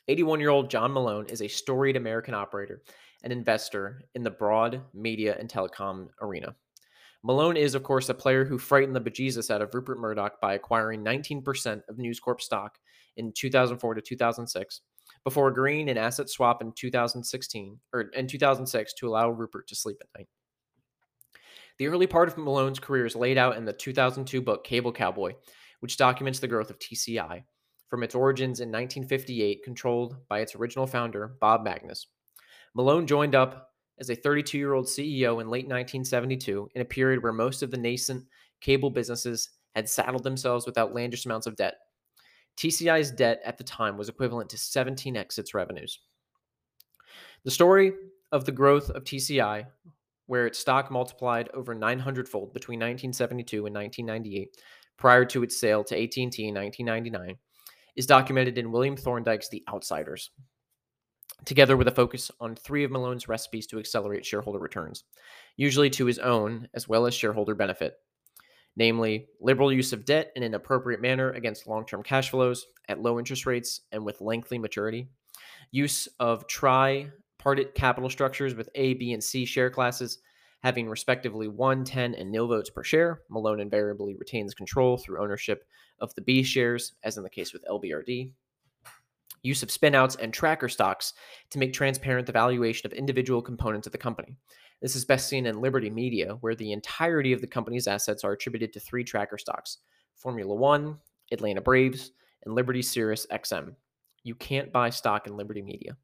81 0.08 0.40
year 0.40 0.50
old 0.50 0.70
John 0.70 0.92
Malone 0.92 1.26
is 1.28 1.42
a 1.42 1.48
storied 1.48 1.96
American 1.96 2.34
operator 2.34 2.82
and 3.24 3.34
investor 3.34 4.04
in 4.14 4.24
the 4.24 4.30
broad 4.30 4.82
media 4.94 5.36
and 5.40 5.50
telecom 5.50 6.10
arena. 6.22 6.56
Malone 7.24 7.58
is, 7.58 7.74
of 7.74 7.82
course, 7.82 8.08
a 8.10 8.14
player 8.14 8.46
who 8.46 8.60
frightened 8.60 8.96
the 8.96 9.02
bejesus 9.02 9.50
out 9.50 9.64
of 9.64 9.74
Rupert 9.74 9.98
Murdoch 9.98 10.40
by 10.40 10.54
acquiring 10.54 11.04
19% 11.04 11.82
of 11.90 11.98
News 11.98 12.20
Corp 12.20 12.40
stock 12.40 12.78
in 13.18 13.32
2004 13.32 13.96
to 13.96 14.02
2006, 14.02 14.82
before 15.24 15.48
agreeing 15.48 15.90
an 15.90 15.98
asset 15.98 16.30
swap 16.30 16.62
in 16.62 16.72
2016 16.74 17.80
or 17.94 18.02
in 18.02 18.28
2006 18.28 18.94
to 18.94 19.08
allow 19.08 19.32
Rupert 19.32 19.68
to 19.68 19.76
sleep 19.76 19.98
at 20.02 20.20
night. 20.20 20.28
The 21.78 21.88
early 21.88 22.08
part 22.08 22.30
of 22.30 22.38
Malone's 22.38 22.80
career 22.80 23.06
is 23.06 23.16
laid 23.16 23.38
out 23.38 23.58
in 23.58 23.66
the 23.66 23.74
2002 23.74 24.42
book 24.42 24.64
Cable 24.64 24.94
Cowboy, 24.94 25.34
which 25.82 25.98
documents 25.98 26.40
the 26.40 26.48
growth 26.48 26.70
of 26.70 26.80
TCI 26.80 27.44
from 27.90 28.04
its 28.04 28.16
origins 28.16 28.62
in 28.62 28.70
1958, 28.70 29.64
controlled 29.64 30.16
by 30.30 30.40
its 30.40 30.56
original 30.56 30.88
founder, 30.88 31.36
Bob 31.40 31.66
Magness. 31.66 32.08
Malone 32.76 33.06
joined 33.06 33.36
up 33.36 33.72
as 34.00 34.10
a 34.10 34.16
32 34.16 34.58
year 34.58 34.74
old 34.74 34.86
CEO 34.86 35.42
in 35.42 35.50
late 35.50 35.68
1972 35.68 36.70
in 36.76 36.82
a 36.82 36.86
period 36.86 37.22
where 37.22 37.34
most 37.34 37.62
of 37.62 37.72
the 37.72 37.78
nascent 37.78 38.26
cable 38.62 38.90
businesses 38.90 39.50
had 39.76 39.90
saddled 39.90 40.24
themselves 40.24 40.66
with 40.66 40.78
outlandish 40.78 41.26
amounts 41.26 41.48
of 41.48 41.56
debt. 41.56 41.76
TCI's 42.58 43.12
debt 43.12 43.42
at 43.46 43.58
the 43.58 43.64
time 43.64 43.98
was 43.98 44.08
equivalent 44.08 44.50
to 44.50 44.58
17x 44.58 45.38
its 45.38 45.54
revenues. 45.54 46.00
The 47.44 47.52
story 47.52 47.94
of 48.32 48.46
the 48.46 48.52
growth 48.52 48.90
of 48.90 49.04
TCI, 49.04 49.66
where 50.28 50.48
its 50.48 50.60
stock 50.60 50.92
multiplied 50.92 51.50
over 51.54 51.76
900 51.76 52.28
fold 52.28 52.54
between 52.54 52.80
1972 52.80 53.66
and 53.66 53.76
1998, 53.76 54.58
prior 54.98 55.26
to 55.26 55.44
its 55.44 55.60
sale 55.60 55.84
to 55.84 55.96
AT&T 55.96 56.24
in 56.24 56.56
1999, 56.56 57.38
is 57.96 58.06
documented 58.06 58.58
in 58.58 58.72
William 58.72 58.96
Thorndike's 58.96 59.50
The 59.50 59.64
Outsiders, 59.72 60.32
together 61.46 61.78
with 61.78 61.88
a 61.88 61.92
focus 61.92 62.32
on 62.40 62.56
three 62.56 62.84
of 62.84 62.92
Malone's 62.92 63.28
recipes 63.28 63.68
to 63.68 63.80
accelerate 63.80 64.26
shareholder 64.26 64.60
returns, 64.60 65.04
usually 65.58 65.90
to 65.92 66.06
his 66.06 66.20
own 66.20 66.68
as 66.74 66.88
well 66.88 67.06
as 67.06 67.14
shareholder 67.14 67.56
benefit, 67.56 67.96
namely 68.76 69.28
liberal 69.40 69.72
use 69.72 69.94
of 69.94 70.06
debt 70.06 70.32
in 70.36 70.44
an 70.44 70.54
appropriate 70.54 71.02
manner 71.02 71.32
against 71.32 71.68
long 71.68 71.86
term 71.86 72.04
cash 72.04 72.30
flows 72.32 72.66
at 72.90 73.02
low 73.02 73.20
interest 73.20 73.46
rates 73.46 73.82
and 73.92 74.04
with 74.04 74.22
lengthy 74.22 74.58
maturity, 74.58 75.08
use 75.72 76.08
of 76.20 76.48
tripartite 77.46 77.76
capital 77.76 78.10
structures 78.10 78.56
with 78.56 78.70
A, 78.76 78.96
B, 78.96 79.14
and 79.14 79.24
C 79.24 79.46
share 79.46 79.70
classes 79.70 80.20
having 80.64 80.90
respectively 80.90 81.48
1, 81.48 81.84
10, 81.84 82.16
and 82.16 82.32
nil 82.32 82.48
votes 82.48 82.72
per 82.72 82.84
share. 82.84 83.22
Malone 83.30 83.60
invariably 83.60 84.16
retains 84.16 84.56
control 84.56 84.98
through 84.98 85.22
ownership 85.22 85.68
of 86.00 86.14
the 86.16 86.22
B 86.22 86.42
shares, 86.42 86.94
as 87.04 87.18
in 87.18 87.24
the 87.24 87.30
case 87.30 87.54
with 87.54 87.64
LBRD. 87.70 88.32
Use 89.44 89.62
of 89.62 89.70
spinouts 89.70 90.18
and 90.20 90.34
tracker 90.34 90.68
stocks 90.68 91.14
to 91.52 91.60
make 91.60 91.72
transparent 91.72 92.26
the 92.26 92.34
valuation 92.34 92.88
of 92.88 92.94
individual 92.94 93.44
components 93.44 93.86
of 93.86 93.92
the 93.92 94.00
company. 94.00 94.38
This 94.82 94.96
is 94.96 95.06
best 95.06 95.30
seen 95.30 95.46
in 95.46 95.62
Liberty 95.62 95.92
Media, 95.92 96.38
where 96.42 96.56
the 96.56 96.72
entirety 96.72 97.32
of 97.32 97.42
the 97.42 97.48
company's 97.48 97.88
assets 97.88 98.24
are 98.24 98.32
attributed 98.32 98.74
to 98.74 98.80
three 98.80 99.04
tracker 99.04 99.38
stocks 99.38 99.78
Formula 100.16 100.56
One, 100.56 100.98
Atlanta 101.32 101.62
Braves, 101.62 102.12
and 102.44 102.56
Liberty 102.56 102.82
Sirius 102.82 103.28
XM. 103.28 103.76
You 104.24 104.34
can't 104.34 104.74
buy 104.74 104.90
stock 104.90 105.28
in 105.28 105.38
Liberty 105.38 105.62
Media. 105.62 105.96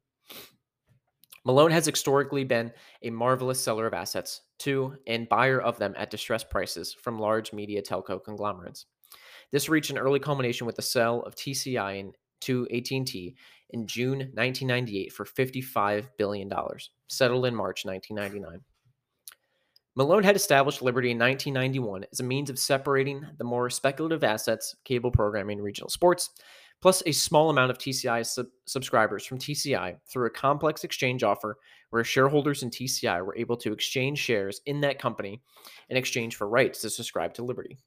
Malone 1.44 1.72
has 1.72 1.86
historically 1.86 2.44
been 2.44 2.72
a 3.02 3.10
marvelous 3.10 3.60
seller 3.60 3.86
of 3.86 3.94
assets 3.94 4.42
to 4.60 4.96
and 5.06 5.28
buyer 5.28 5.60
of 5.60 5.76
them 5.78 5.92
at 5.96 6.10
distressed 6.10 6.48
prices 6.50 6.94
from 6.94 7.18
large 7.18 7.52
media 7.52 7.82
telco 7.82 8.22
conglomerates. 8.22 8.86
This 9.50 9.68
reached 9.68 9.90
an 9.90 9.98
early 9.98 10.20
culmination 10.20 10.66
with 10.66 10.76
the 10.76 10.82
sale 10.82 11.22
of 11.24 11.34
TCI 11.34 12.12
to 12.42 12.68
AT&T 12.72 13.36
in 13.70 13.86
June 13.86 14.18
1998 14.18 15.12
for 15.12 15.24
$55 15.24 16.08
billion, 16.16 16.50
settled 17.08 17.46
in 17.46 17.54
March 17.54 17.84
1999. 17.84 18.60
Malone 19.94 20.22
had 20.22 20.36
established 20.36 20.80
Liberty 20.80 21.10
in 21.10 21.18
1991 21.18 22.06
as 22.10 22.20
a 22.20 22.24
means 22.24 22.48
of 22.48 22.58
separating 22.58 23.26
the 23.36 23.44
more 23.44 23.68
speculative 23.68 24.24
assets, 24.24 24.74
cable 24.84 25.10
programming, 25.10 25.60
regional 25.60 25.90
sports, 25.90 26.30
plus 26.82 27.02
a 27.06 27.12
small 27.12 27.48
amount 27.48 27.70
of 27.70 27.78
TCI 27.78 28.26
sub- 28.26 28.46
subscribers 28.66 29.24
from 29.24 29.38
TCI 29.38 29.96
through 30.06 30.26
a 30.26 30.30
complex 30.30 30.84
exchange 30.84 31.22
offer 31.22 31.56
where 31.90 32.04
shareholders 32.04 32.62
in 32.62 32.70
TCI 32.70 33.24
were 33.24 33.36
able 33.36 33.56
to 33.56 33.72
exchange 33.72 34.18
shares 34.18 34.60
in 34.66 34.80
that 34.80 34.98
company 34.98 35.40
in 35.88 35.96
exchange 35.96 36.36
for 36.36 36.48
rights 36.48 36.80
to 36.82 36.90
subscribe 36.90 37.32
to 37.34 37.44
Liberty. 37.44 37.78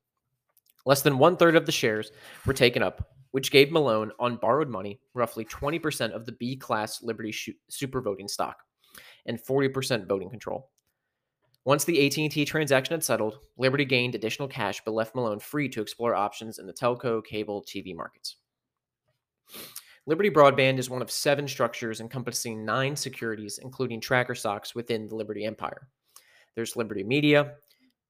Less 0.86 1.02
than 1.02 1.18
one 1.18 1.36
third 1.36 1.56
of 1.56 1.66
the 1.66 1.72
shares 1.72 2.12
were 2.46 2.54
taken 2.54 2.82
up, 2.82 3.10
which 3.32 3.52
gave 3.52 3.72
Malone, 3.72 4.12
on 4.20 4.38
borrowed 4.38 4.70
money, 4.70 5.00
roughly 5.14 5.44
20% 5.44 6.12
of 6.12 6.26
the 6.26 6.32
B 6.34 6.56
class 6.56 7.04
Liberty 7.04 7.36
super 7.70 8.02
voting 8.02 8.28
stock 8.28 8.58
and 9.26 9.44
40% 9.44 10.08
voting 10.08 10.30
control. 10.30 10.70
Once 11.66 11.84
the 11.84 12.06
AT&T 12.06 12.46
transaction 12.46 12.94
had 12.94 13.04
settled, 13.04 13.40
Liberty 13.58 13.84
gained 13.84 14.14
additional 14.14 14.48
cash 14.48 14.82
but 14.86 14.94
left 14.94 15.16
Malone 15.16 15.40
free 15.40 15.68
to 15.68 15.82
explore 15.82 16.14
options 16.14 16.60
in 16.60 16.68
the 16.68 16.74
telco, 16.74 17.26
cable, 17.26 17.66
TV 17.68 17.96
markets. 17.96 18.38
Liberty 20.08 20.30
Broadband 20.30 20.78
is 20.78 20.90
one 20.90 21.02
of 21.02 21.10
seven 21.10 21.48
structures 21.48 22.00
encompassing 22.00 22.64
nine 22.64 22.96
securities, 22.96 23.60
including 23.62 24.00
tracker 24.00 24.36
stocks 24.36 24.76
within 24.76 25.08
the 25.08 25.16
Liberty 25.16 25.46
empire. 25.46 25.88
There's 26.56 26.76
Liberty 26.76 27.04
Media, 27.04 27.56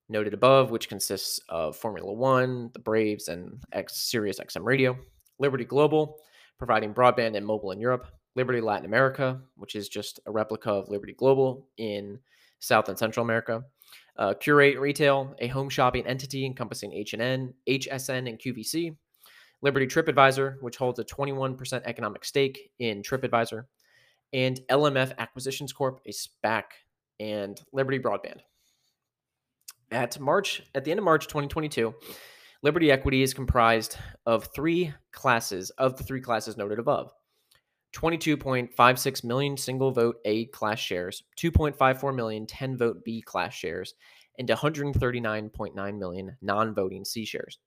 noted 0.09 0.33
above, 0.33 0.71
which 0.71 0.89
consists 0.89 1.39
of 1.49 1.75
Formula 1.75 2.11
One, 2.11 2.69
the 2.73 2.79
Braves, 2.79 3.27
and 3.27 3.63
X 3.71 3.97
Sirius 3.97 4.39
XM 4.39 4.63
Radio. 4.63 4.97
Liberty 5.39 5.65
Global, 5.65 6.17
providing 6.57 6.93
broadband 6.93 7.35
and 7.35 7.45
mobile 7.45 7.71
in 7.71 7.79
Europe. 7.79 8.07
Liberty 8.35 8.61
Latin 8.61 8.85
America, 8.85 9.41
which 9.55 9.75
is 9.75 9.87
just 9.87 10.19
a 10.25 10.31
replica 10.31 10.69
of 10.69 10.89
Liberty 10.89 11.13
Global 11.13 11.67
in 11.77 12.19
South 12.59 12.89
and 12.89 12.99
Central 12.99 13.23
America. 13.23 13.63
Uh, 14.17 14.33
Qurate 14.33 14.79
Retail, 14.79 15.35
a 15.39 15.47
home 15.47 15.69
shopping 15.69 16.05
entity 16.05 16.45
encompassing 16.45 16.93
H&N, 16.93 17.53
HSN, 17.67 18.29
and 18.29 18.39
QVC. 18.39 18.95
Liberty 19.61 19.87
TripAdvisor, 19.87 20.61
which 20.61 20.77
holds 20.77 20.99
a 20.99 21.03
21% 21.03 21.81
economic 21.85 22.25
stake 22.25 22.71
in 22.79 23.01
TripAdvisor, 23.01 23.63
and 24.33 24.59
LMF 24.69 25.17
Acquisitions 25.17 25.73
Corp, 25.73 26.01
a 26.05 26.11
SPAC, 26.11 26.63
and 27.19 27.61
Liberty 27.71 27.99
Broadband. 27.99 28.39
At 29.91 30.19
March, 30.19 30.63
at 30.73 30.83
the 30.83 30.91
end 30.91 30.99
of 30.99 31.03
March 31.03 31.27
2022, 31.27 31.93
Liberty 32.63 32.91
Equity 32.91 33.21
is 33.21 33.33
comprised 33.33 33.97
of 34.25 34.49
three 34.55 34.93
classes 35.11 35.69
of 35.71 35.95
the 35.97 36.03
three 36.03 36.21
classes 36.21 36.57
noted 36.57 36.79
above. 36.79 37.11
22.56 37.95 39.23
million 39.23 39.55
single 39.55 39.91
vote 39.91 40.17
A 40.25 40.45
class 40.47 40.79
shares, 40.79 41.23
2.54 41.37 42.13
million 42.13 42.45
10 42.45 42.77
vote 42.77 43.05
B 43.05 43.21
class 43.21 43.53
shares, 43.53 43.93
and 44.37 44.49
139.9 44.49 45.97
million 45.97 46.37
non 46.41 46.75
voting 46.75 47.05
C 47.05 47.23
shares. 47.23 47.59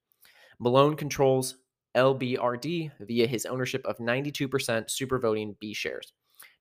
Malone 0.58 0.96
controls 0.96 1.56
LBRD 1.98 2.92
via 3.00 3.26
his 3.26 3.44
ownership 3.44 3.84
of 3.84 3.98
92% 3.98 4.88
super 4.88 5.18
voting 5.18 5.56
B 5.58 5.74
shares, 5.74 6.12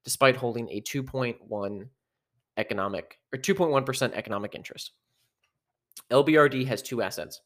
despite 0.03 0.35
holding 0.35 0.67
a 0.69 0.81
2.1 0.81 1.87
economic 2.57 3.19
or 3.31 3.39
2.1% 3.39 4.13
economic 4.13 4.55
interest. 4.55 4.91
LBRD 6.09 6.65
has 6.65 6.81
two 6.81 7.03
assets. 7.03 7.41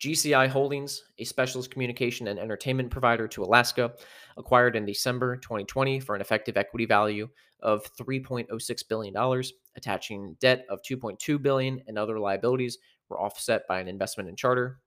GCI 0.00 0.48
Holdings, 0.48 1.04
a 1.18 1.24
specialist 1.24 1.70
communication 1.70 2.28
and 2.28 2.38
entertainment 2.38 2.90
provider 2.90 3.28
to 3.28 3.44
Alaska, 3.44 3.92
acquired 4.36 4.74
in 4.74 4.84
December 4.84 5.36
2020 5.36 6.00
for 6.00 6.14
an 6.14 6.20
effective 6.20 6.56
equity 6.56 6.86
value 6.86 7.28
of 7.60 7.82
$3.06 7.96 8.88
billion, 8.88 9.42
attaching 9.76 10.36
debt 10.40 10.64
of 10.68 10.80
2.2 10.82 11.40
billion 11.40 11.80
and 11.86 11.98
other 11.98 12.18
liabilities 12.18 12.78
were 13.08 13.20
offset 13.20 13.62
by 13.68 13.80
an 13.80 13.88
investment 13.88 14.28
in 14.28 14.36
Charter 14.36 14.80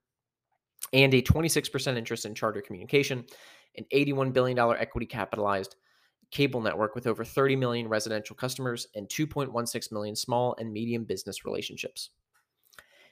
and 0.93 1.13
a 1.13 1.21
26% 1.21 1.97
interest 1.97 2.25
in 2.25 2.35
Charter 2.35 2.61
Communication, 2.61 3.25
an 3.77 3.85
$81 3.93 4.33
billion 4.33 4.57
equity 4.59 5.05
capitalized 5.05 5.75
cable 6.31 6.61
network 6.61 6.95
with 6.95 7.07
over 7.07 7.23
30 7.23 7.55
million 7.55 7.87
residential 7.87 8.35
customers 8.35 8.87
and 8.95 9.07
2.16 9.09 9.91
million 9.91 10.15
small 10.15 10.55
and 10.59 10.71
medium 10.71 11.03
business 11.03 11.45
relationships. 11.45 12.09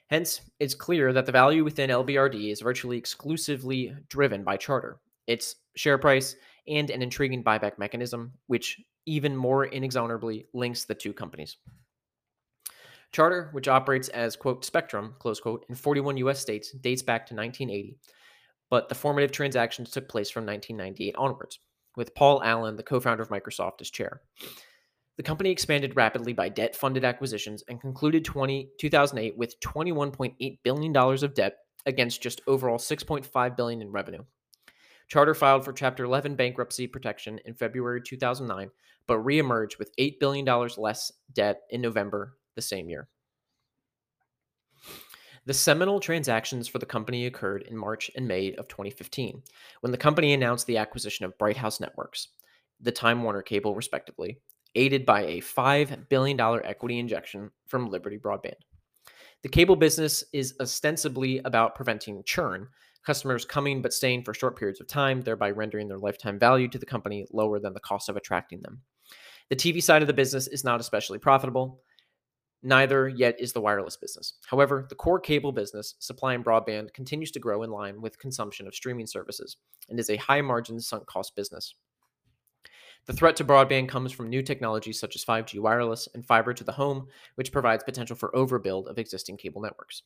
Hence, 0.10 0.42
it's 0.60 0.74
clear 0.74 1.14
that 1.14 1.26
the 1.26 1.32
value 1.32 1.64
within 1.64 1.92
LBRD 1.92 2.52
is 2.52 2.62
virtually 2.62 2.98
exclusively 2.98 3.94
driven 4.08 4.44
by 4.44 4.58
Charter, 4.58 5.00
its 5.28 5.58
share 5.76 6.00
price, 6.00 6.36
and 6.68 6.90
an 6.90 7.02
intriguing 7.02 7.44
buyback 7.44 7.78
mechanism, 7.78 8.32
which 8.48 8.82
even 9.06 9.36
more 9.36 9.66
inexorably 9.66 10.48
links 10.54 10.86
the 10.86 10.96
two 10.96 11.14
companies. 11.14 11.58
Charter, 13.12 13.50
which 13.54 13.68
operates 13.68 14.10
as, 14.10 14.36
quote, 14.36 14.64
Spectrum, 14.64 15.16
close 15.20 15.40
quote, 15.40 15.66
in 15.68 15.76
41 15.76 16.18
US 16.18 16.40
states, 16.40 16.72
dates 16.72 17.02
back 17.02 17.26
to 17.28 17.36
1980, 17.36 17.98
but 18.70 18.88
the 18.88 18.96
formative 18.96 19.32
transactions 19.32 19.90
took 19.90 20.08
place 20.08 20.30
from 20.30 20.46
1998 20.46 21.16
onwards, 21.16 21.60
with 21.96 22.14
Paul 22.14 22.42
Allen, 22.44 22.76
the 22.76 22.84
co 22.84 23.00
founder 23.00 23.24
of 23.24 23.30
Microsoft, 23.30 23.82
as 23.82 23.90
chair. 23.90 24.22
The 25.18 25.24
company 25.24 25.50
expanded 25.50 25.96
rapidly 25.96 26.34
by 26.34 26.50
debt 26.50 26.76
funded 26.76 27.04
acquisitions 27.04 27.64
and 27.68 27.82
concluded 27.82 28.24
20, 28.24 28.70
2008 28.80 29.38
with 29.38 29.60
$21.8 29.60 30.60
billion 30.64 30.96
of 30.96 31.34
debt 31.34 31.58
against 31.86 32.22
just 32.22 32.42
overall 32.48 32.78
6.5 32.78 33.58
billion 33.58 33.82
in 33.82 33.92
revenue. 33.92 34.24
Charter 35.10 35.34
filed 35.34 35.66
for 35.66 35.74
Chapter 35.74 36.06
11 36.06 36.36
bankruptcy 36.36 36.86
protection 36.86 37.40
in 37.44 37.56
February 37.56 38.02
2009, 38.02 38.70
but 39.08 39.26
reemerged 39.26 39.80
with 39.80 39.94
$8 39.98 40.20
billion 40.20 40.46
less 40.78 41.12
debt 41.34 41.64
in 41.72 41.82
November 41.82 42.38
the 42.60 42.68
same 42.68 42.90
year. 42.90 43.08
The 45.46 45.54
seminal 45.54 46.02
transactions 46.02 46.68
for 46.68 46.78
the 46.78 46.86
company 46.86 47.26
occurred 47.26 47.64
in 47.64 47.78
March 47.78 48.12
and 48.16 48.28
May 48.28 48.54
of 48.56 48.68
2015, 48.68 49.42
when 49.80 49.92
the 49.92 49.98
company 49.98 50.34
announced 50.34 50.68
the 50.68 50.78
acquisition 50.78 51.26
of 51.26 51.38
Bright 51.38 51.56
House 51.56 51.80
Networks, 51.80 52.28
the 52.82 52.92
Time 52.92 53.24
Warner 53.24 53.42
cable, 53.42 53.74
respectively, 53.74 54.42
aided 54.76 55.06
by 55.06 55.22
a 55.22 55.42
$5 55.42 56.10
billion 56.10 56.40
equity 56.40 57.00
injection 57.00 57.50
from 57.68 57.90
Liberty 57.90 58.18
Broadband. 58.18 58.60
The 59.42 59.50
cable 59.50 59.78
business 59.78 60.24
is 60.34 60.56
ostensibly 60.60 61.40
about 61.46 61.74
preventing 61.74 62.22
churn, 62.26 62.68
customers 63.06 63.46
coming 63.46 63.82
but 63.82 63.94
staying 63.94 64.24
for 64.24 64.34
short 64.34 64.58
periods 64.58 64.82
of 64.82 64.88
time, 64.88 65.22
thereby 65.22 65.52
rendering 65.52 65.88
their 65.88 65.98
lifetime 65.98 66.38
value 66.38 66.68
to 66.68 66.78
the 66.78 66.86
company 66.86 67.26
lower 67.32 67.60
than 67.60 67.74
the 67.74 67.80
cost 67.80 68.10
of 68.10 68.18
attracting 68.18 68.62
them. 68.62 68.82
The 69.50 69.56
TV 69.56 69.82
side 69.82 70.02
of 70.02 70.08
the 70.08 70.14
business 70.14 70.48
is 70.48 70.64
not 70.64 70.80
especially 70.80 71.18
profitable. 71.18 71.82
Neither 72.62 73.08
yet 73.08 73.40
is 73.40 73.54
the 73.54 73.62
wireless 73.62 73.96
business. 73.96 74.34
However, 74.46 74.86
the 74.90 74.96
core 74.96 75.20
cable 75.20 75.54
business, 75.54 75.96
supplying 76.00 76.44
broadband, 76.44 76.94
continues 76.94 77.32
to 77.32 77.40
grow 77.40 77.64
in 77.64 77.70
line 77.70 78.02
with 78.02 78.20
consumption 78.20 78.68
of 78.68 78.76
streaming 78.76 79.08
services 79.08 79.58
and 79.88 79.98
is 79.98 80.10
a 80.10 80.18
high 80.18 80.42
margin 80.42 80.82
sunk 80.82 81.06
cost 81.06 81.36
business. 81.38 81.76
The 83.06 83.14
threat 83.14 83.38
to 83.38 83.46
broadband 83.46 83.88
comes 83.88 84.12
from 84.12 84.30
new 84.30 84.44
technologies 84.44 85.00
such 85.00 85.16
as 85.16 85.24
5G 85.24 85.60
wireless 85.60 86.10
and 86.14 86.26
fiber 86.26 86.54
to 86.54 86.64
the 86.66 86.74
home, 86.74 87.08
which 87.36 87.52
provides 87.52 87.84
potential 87.86 88.18
for 88.18 88.30
overbuild 88.36 88.88
of 88.88 89.00
existing 89.00 89.38
cable 89.38 89.62
networks. 89.62 90.04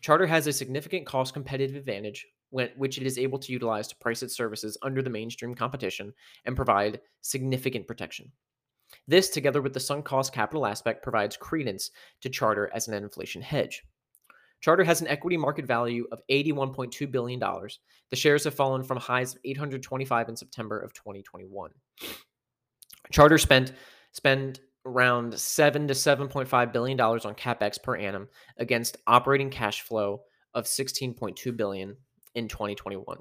Charter 0.00 0.26
has 0.26 0.46
a 0.46 0.52
significant 0.54 1.04
cost 1.04 1.34
competitive 1.34 1.76
advantage, 1.76 2.26
which 2.50 2.96
it 2.96 3.06
is 3.06 3.18
able 3.18 3.38
to 3.38 3.52
utilize 3.52 3.86
to 3.88 3.96
price 3.96 4.22
its 4.22 4.34
services 4.34 4.78
under 4.80 5.02
the 5.02 5.10
mainstream 5.10 5.54
competition 5.54 6.14
and 6.46 6.56
provide 6.56 7.00
significant 7.20 7.86
protection. 7.86 8.32
This, 9.06 9.30
together 9.30 9.62
with 9.62 9.74
the 9.74 9.80
sunk 9.80 10.04
cost 10.04 10.32
capital 10.32 10.66
aspect, 10.66 11.02
provides 11.02 11.36
credence 11.36 11.90
to 12.20 12.28
Charter 12.28 12.70
as 12.74 12.88
an 12.88 12.94
inflation 12.94 13.42
hedge. 13.42 13.82
Charter 14.60 14.84
has 14.84 15.00
an 15.00 15.08
equity 15.08 15.36
market 15.36 15.64
value 15.66 16.06
of 16.12 16.20
$81.2 16.30 17.10
billion. 17.10 17.40
The 17.40 18.16
shares 18.16 18.44
have 18.44 18.54
fallen 18.54 18.82
from 18.82 18.98
highs 18.98 19.34
of 19.34 19.40
825 19.44 20.28
in 20.28 20.36
September 20.36 20.78
of 20.78 20.92
2021. 20.92 21.70
Charter 23.10 23.38
spent 23.38 23.72
spent 24.12 24.60
around 24.86 25.38
7 25.38 25.88
to 25.88 25.94
7.5 25.94 26.72
billion 26.72 26.96
dollars 26.96 27.24
on 27.24 27.34
capex 27.34 27.82
per 27.82 27.96
annum 27.96 28.28
against 28.58 28.96
operating 29.06 29.50
cash 29.50 29.82
flow 29.82 30.22
of 30.54 30.64
16.2 30.64 31.56
billion 31.56 31.96
in 32.34 32.48
2021. 32.48 33.18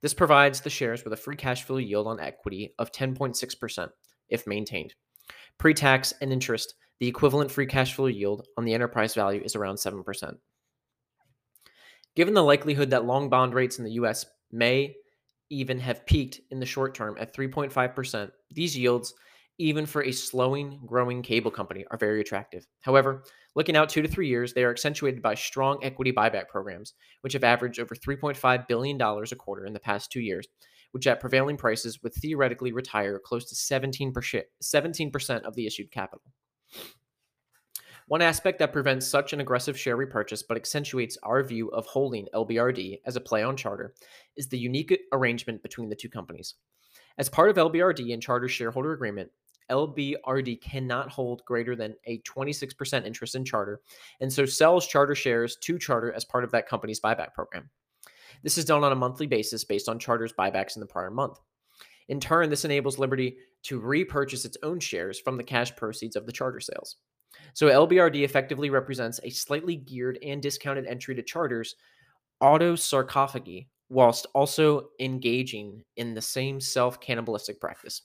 This 0.00 0.14
provides 0.14 0.60
the 0.60 0.70
shares 0.70 1.04
with 1.04 1.12
a 1.12 1.16
free 1.16 1.36
cash 1.36 1.64
flow 1.64 1.78
yield 1.78 2.06
on 2.06 2.20
equity 2.20 2.74
of 2.78 2.92
10.6% 2.92 3.88
if 4.28 4.46
maintained. 4.46 4.94
Pre 5.58 5.74
tax 5.74 6.12
and 6.20 6.32
interest, 6.32 6.74
the 7.00 7.08
equivalent 7.08 7.50
free 7.50 7.66
cash 7.66 7.94
flow 7.94 8.06
yield 8.06 8.46
on 8.56 8.64
the 8.64 8.74
enterprise 8.74 9.14
value 9.14 9.42
is 9.44 9.56
around 9.56 9.76
7%. 9.76 10.36
Given 12.14 12.34
the 12.34 12.42
likelihood 12.42 12.90
that 12.90 13.04
long 13.04 13.28
bond 13.28 13.54
rates 13.54 13.78
in 13.78 13.84
the 13.84 13.92
US 13.92 14.24
may 14.50 14.94
even 15.50 15.78
have 15.78 16.06
peaked 16.06 16.40
in 16.50 16.58
the 16.58 16.66
short 16.66 16.94
term 16.94 17.16
at 17.20 17.34
3.5%, 17.34 18.30
these 18.50 18.76
yields, 18.76 19.14
even 19.58 19.86
for 19.86 20.02
a 20.02 20.12
slowing, 20.12 20.80
growing 20.86 21.22
cable 21.22 21.50
company, 21.50 21.84
are 21.90 21.98
very 21.98 22.20
attractive. 22.20 22.66
However, 22.80 23.22
looking 23.54 23.76
out 23.76 23.88
two 23.88 24.02
to 24.02 24.08
three 24.08 24.28
years, 24.28 24.54
they 24.54 24.64
are 24.64 24.70
accentuated 24.70 25.22
by 25.22 25.34
strong 25.34 25.78
equity 25.82 26.12
buyback 26.12 26.48
programs, 26.48 26.94
which 27.20 27.34
have 27.34 27.44
averaged 27.44 27.80
over 27.80 27.94
$3.5 27.94 28.66
billion 28.66 29.00
a 29.00 29.36
quarter 29.36 29.66
in 29.66 29.72
the 29.72 29.80
past 29.80 30.10
two 30.10 30.20
years, 30.20 30.46
which 30.92 31.06
at 31.06 31.20
prevailing 31.20 31.56
prices 31.56 32.02
would 32.02 32.14
theoretically 32.14 32.72
retire 32.72 33.18
close 33.18 33.44
to 33.46 33.54
17%, 33.54 34.42
17% 34.62 35.42
of 35.42 35.54
the 35.54 35.66
issued 35.66 35.90
capital. 35.90 36.22
One 38.08 38.22
aspect 38.22 38.60
that 38.60 38.72
prevents 38.72 39.04
such 39.04 39.32
an 39.32 39.40
aggressive 39.40 39.76
share 39.76 39.96
repurchase 39.96 40.44
but 40.44 40.56
accentuates 40.56 41.18
our 41.24 41.42
view 41.42 41.68
of 41.70 41.86
holding 41.86 42.28
LBRD 42.32 43.00
as 43.04 43.16
a 43.16 43.20
play 43.20 43.42
on 43.42 43.56
Charter 43.56 43.94
is 44.36 44.48
the 44.48 44.58
unique 44.58 44.96
arrangement 45.12 45.60
between 45.62 45.88
the 45.88 45.96
two 45.96 46.08
companies. 46.08 46.54
As 47.18 47.28
part 47.28 47.50
of 47.50 47.56
LBRD 47.56 48.12
and 48.12 48.22
Charter's 48.22 48.52
shareholder 48.52 48.92
agreement, 48.92 49.30
LBRD 49.70 50.60
cannot 50.60 51.10
hold 51.10 51.44
greater 51.44 51.74
than 51.74 51.96
a 52.06 52.20
26% 52.20 53.04
interest 53.04 53.34
in 53.34 53.44
Charter, 53.44 53.80
and 54.20 54.32
so 54.32 54.46
sells 54.46 54.86
Charter 54.86 55.16
shares 55.16 55.56
to 55.62 55.78
Charter 55.78 56.12
as 56.12 56.24
part 56.24 56.44
of 56.44 56.52
that 56.52 56.68
company's 56.68 57.00
buyback 57.00 57.34
program. 57.34 57.70
This 58.46 58.58
is 58.58 58.64
done 58.64 58.84
on 58.84 58.92
a 58.92 58.94
monthly 58.94 59.26
basis 59.26 59.64
based 59.64 59.88
on 59.88 59.98
Charter's 59.98 60.32
buybacks 60.32 60.76
in 60.76 60.80
the 60.80 60.86
prior 60.86 61.10
month. 61.10 61.40
In 62.06 62.20
turn, 62.20 62.48
this 62.48 62.64
enables 62.64 62.96
Liberty 62.96 63.38
to 63.64 63.80
repurchase 63.80 64.44
its 64.44 64.56
own 64.62 64.78
shares 64.78 65.18
from 65.18 65.36
the 65.36 65.42
cash 65.42 65.74
proceeds 65.74 66.14
of 66.14 66.26
the 66.26 66.32
Charter 66.32 66.60
sales. 66.60 66.98
So 67.54 67.66
LBRD 67.66 68.22
effectively 68.22 68.70
represents 68.70 69.18
a 69.24 69.30
slightly 69.30 69.74
geared 69.74 70.20
and 70.22 70.40
discounted 70.40 70.86
entry 70.86 71.16
to 71.16 71.24
Charter's 71.24 71.74
autosarcophagy, 72.40 73.66
whilst 73.88 74.28
also 74.32 74.90
engaging 75.00 75.82
in 75.96 76.14
the 76.14 76.22
same 76.22 76.60
self 76.60 77.00
cannibalistic 77.00 77.60
practice. 77.60 78.02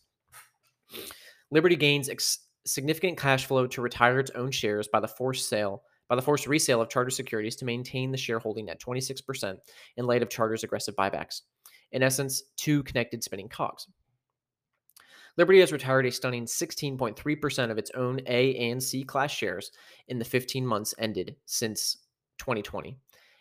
Liberty 1.51 1.75
gains 1.75 2.09
ex- 2.09 2.47
significant 2.65 3.15
cash 3.15 3.45
flow 3.45 3.67
to 3.67 3.81
retire 3.83 4.17
its 4.17 4.31
own 4.31 4.49
shares 4.49 4.87
by 4.87 4.99
the 4.99 5.07
forced 5.07 5.47
sale 5.47 5.83
by 6.11 6.15
the 6.17 6.21
forced 6.21 6.45
resale 6.45 6.81
of 6.81 6.89
Charter 6.89 7.09
securities 7.09 7.55
to 7.55 7.63
maintain 7.63 8.11
the 8.11 8.17
shareholding 8.17 8.69
at 8.69 8.81
26% 8.81 9.57
in 9.95 10.05
light 10.05 10.21
of 10.21 10.27
Charter's 10.27 10.65
aggressive 10.65 10.93
buybacks. 10.93 11.43
In 11.93 12.03
essence, 12.03 12.43
two 12.57 12.83
connected 12.83 13.23
spinning 13.23 13.47
cogs. 13.47 13.87
Liberty 15.37 15.61
has 15.61 15.71
retired 15.71 16.05
a 16.05 16.11
stunning 16.11 16.47
16.3% 16.47 17.71
of 17.71 17.77
its 17.77 17.91
own 17.91 18.19
A 18.27 18.53
and 18.57 18.83
C 18.83 19.05
class 19.05 19.31
shares 19.31 19.71
in 20.09 20.19
the 20.19 20.25
15 20.25 20.65
months 20.65 20.93
ended 20.99 21.37
since 21.45 21.99
2020 22.39 22.97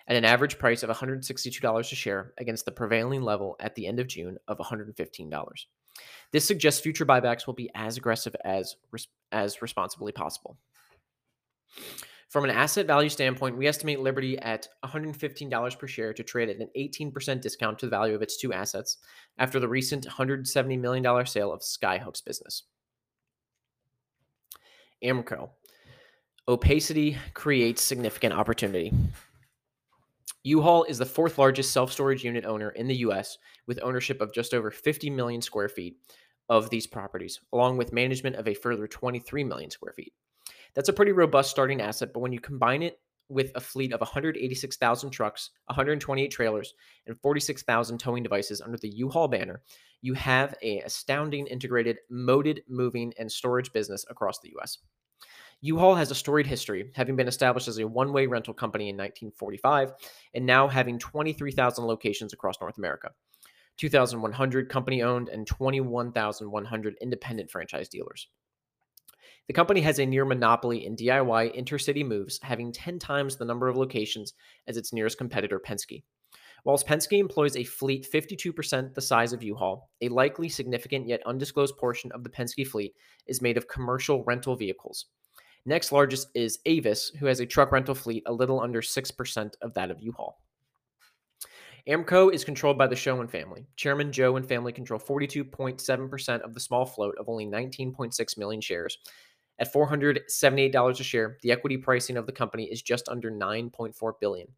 at 0.06 0.14
an 0.14 0.24
average 0.24 0.56
price 0.56 0.84
of 0.84 0.90
$162 0.90 1.80
a 1.80 1.82
share 1.96 2.34
against 2.38 2.66
the 2.66 2.70
prevailing 2.70 3.22
level 3.22 3.56
at 3.58 3.74
the 3.74 3.88
end 3.88 3.98
of 3.98 4.06
June 4.06 4.38
of 4.46 4.58
$115. 4.58 5.66
This 6.30 6.44
suggests 6.44 6.80
future 6.80 7.04
buybacks 7.04 7.48
will 7.48 7.54
be 7.54 7.68
as 7.74 7.96
aggressive 7.96 8.36
as 8.44 8.76
as 9.32 9.60
responsibly 9.60 10.12
possible. 10.12 10.56
From 12.30 12.44
an 12.44 12.50
asset 12.50 12.86
value 12.86 13.08
standpoint, 13.08 13.56
we 13.56 13.66
estimate 13.66 13.98
Liberty 13.98 14.38
at 14.38 14.68
$115 14.84 15.78
per 15.78 15.86
share 15.88 16.14
to 16.14 16.22
trade 16.22 16.48
at 16.48 16.58
an 16.58 16.68
18% 16.76 17.40
discount 17.40 17.76
to 17.80 17.86
the 17.86 17.90
value 17.90 18.14
of 18.14 18.22
its 18.22 18.36
two 18.36 18.52
assets 18.52 18.98
after 19.38 19.58
the 19.58 19.66
recent 19.66 20.06
$170 20.06 20.78
million 20.78 21.26
sale 21.26 21.52
of 21.52 21.60
Skyhook's 21.60 22.20
business. 22.20 22.62
Amerco. 25.02 25.50
Opacity 26.46 27.16
creates 27.34 27.82
significant 27.82 28.32
opportunity. 28.32 28.92
U-Haul 30.44 30.84
is 30.84 30.98
the 30.98 31.06
fourth 31.06 31.36
largest 31.36 31.72
self-storage 31.72 32.22
unit 32.22 32.44
owner 32.44 32.70
in 32.70 32.86
the 32.86 32.98
US 32.98 33.38
with 33.66 33.80
ownership 33.82 34.20
of 34.20 34.32
just 34.32 34.54
over 34.54 34.70
50 34.70 35.10
million 35.10 35.42
square 35.42 35.68
feet 35.68 35.96
of 36.48 36.70
these 36.70 36.86
properties, 36.86 37.40
along 37.52 37.76
with 37.76 37.92
management 37.92 38.36
of 38.36 38.46
a 38.46 38.54
further 38.54 38.86
23 38.86 39.42
million 39.42 39.70
square 39.70 39.92
feet. 39.92 40.12
That's 40.74 40.88
a 40.88 40.92
pretty 40.92 41.12
robust 41.12 41.50
starting 41.50 41.80
asset, 41.80 42.10
but 42.12 42.20
when 42.20 42.32
you 42.32 42.40
combine 42.40 42.82
it 42.82 43.00
with 43.28 43.52
a 43.54 43.60
fleet 43.60 43.92
of 43.92 44.00
186,000 44.00 45.10
trucks, 45.10 45.50
128 45.66 46.28
trailers, 46.28 46.74
and 47.06 47.18
46,000 47.20 47.98
towing 47.98 48.22
devices 48.22 48.60
under 48.60 48.76
the 48.76 48.88
U-Haul 48.88 49.28
banner, 49.28 49.62
you 50.02 50.14
have 50.14 50.54
a 50.62 50.80
astounding 50.80 51.46
integrated 51.46 51.98
moated 52.10 52.62
moving 52.68 53.12
and 53.18 53.30
storage 53.30 53.72
business 53.72 54.04
across 54.10 54.40
the 54.40 54.52
US. 54.58 54.78
U-Haul 55.62 55.94
has 55.94 56.10
a 56.10 56.14
storied 56.14 56.46
history, 56.46 56.90
having 56.94 57.16
been 57.16 57.28
established 57.28 57.68
as 57.68 57.78
a 57.78 57.86
one-way 57.86 58.26
rental 58.26 58.54
company 58.54 58.88
in 58.88 58.96
1945 58.96 59.92
and 60.34 60.46
now 60.46 60.66
having 60.68 60.98
23,000 60.98 61.84
locations 61.84 62.32
across 62.32 62.60
North 62.60 62.78
America. 62.78 63.10
2,100 63.76 64.68
company 64.68 65.02
owned 65.02 65.28
and 65.28 65.46
21,100 65.46 66.96
independent 67.00 67.50
franchise 67.50 67.88
dealers. 67.88 68.28
The 69.50 69.54
company 69.54 69.80
has 69.80 69.98
a 69.98 70.06
near 70.06 70.24
monopoly 70.24 70.86
in 70.86 70.94
DIY 70.94 71.58
intercity 71.58 72.06
moves, 72.06 72.38
having 72.40 72.70
10 72.70 73.00
times 73.00 73.34
the 73.34 73.44
number 73.44 73.66
of 73.66 73.76
locations 73.76 74.34
as 74.68 74.76
its 74.76 74.92
nearest 74.92 75.18
competitor, 75.18 75.58
Penske. 75.58 76.04
Whilst 76.64 76.86
Penske 76.86 77.18
employs 77.18 77.56
a 77.56 77.64
fleet 77.64 78.06
52% 78.08 78.94
the 78.94 79.00
size 79.00 79.32
of 79.32 79.42
U-Haul, 79.42 79.90
a 80.02 80.08
likely 80.08 80.48
significant 80.48 81.08
yet 81.08 81.26
undisclosed 81.26 81.76
portion 81.78 82.12
of 82.12 82.22
the 82.22 82.30
Penske 82.30 82.64
fleet 82.64 82.94
is 83.26 83.42
made 83.42 83.56
of 83.56 83.66
commercial 83.66 84.22
rental 84.22 84.54
vehicles. 84.54 85.06
Next 85.66 85.90
largest 85.90 86.28
is 86.36 86.60
Avis, 86.66 87.10
who 87.18 87.26
has 87.26 87.40
a 87.40 87.46
truck 87.46 87.72
rental 87.72 87.96
fleet 87.96 88.22
a 88.26 88.32
little 88.32 88.60
under 88.60 88.80
6% 88.80 89.50
of 89.62 89.74
that 89.74 89.90
of 89.90 90.00
U-Haul. 90.00 90.38
Amerco 91.88 92.32
is 92.32 92.44
controlled 92.44 92.78
by 92.78 92.86
the 92.86 92.94
Shoen 92.94 93.26
family. 93.26 93.66
Chairman 93.76 94.12
Joe 94.12 94.36
and 94.36 94.46
family 94.46 94.72
control 94.72 95.00
42.7% 95.00 96.40
of 96.42 96.54
the 96.54 96.60
small 96.60 96.84
float 96.84 97.16
of 97.18 97.28
only 97.28 97.46
19.6 97.46 98.38
million 98.38 98.60
shares, 98.60 98.98
at 99.60 99.72
$478 99.72 101.00
a 101.00 101.04
share, 101.04 101.36
the 101.42 101.52
equity 101.52 101.76
pricing 101.76 102.16
of 102.16 102.26
the 102.26 102.32
company 102.32 102.64
is 102.64 102.80
just 102.80 103.08
under 103.08 103.30
9.4 103.30 104.12
billion. 104.18 104.48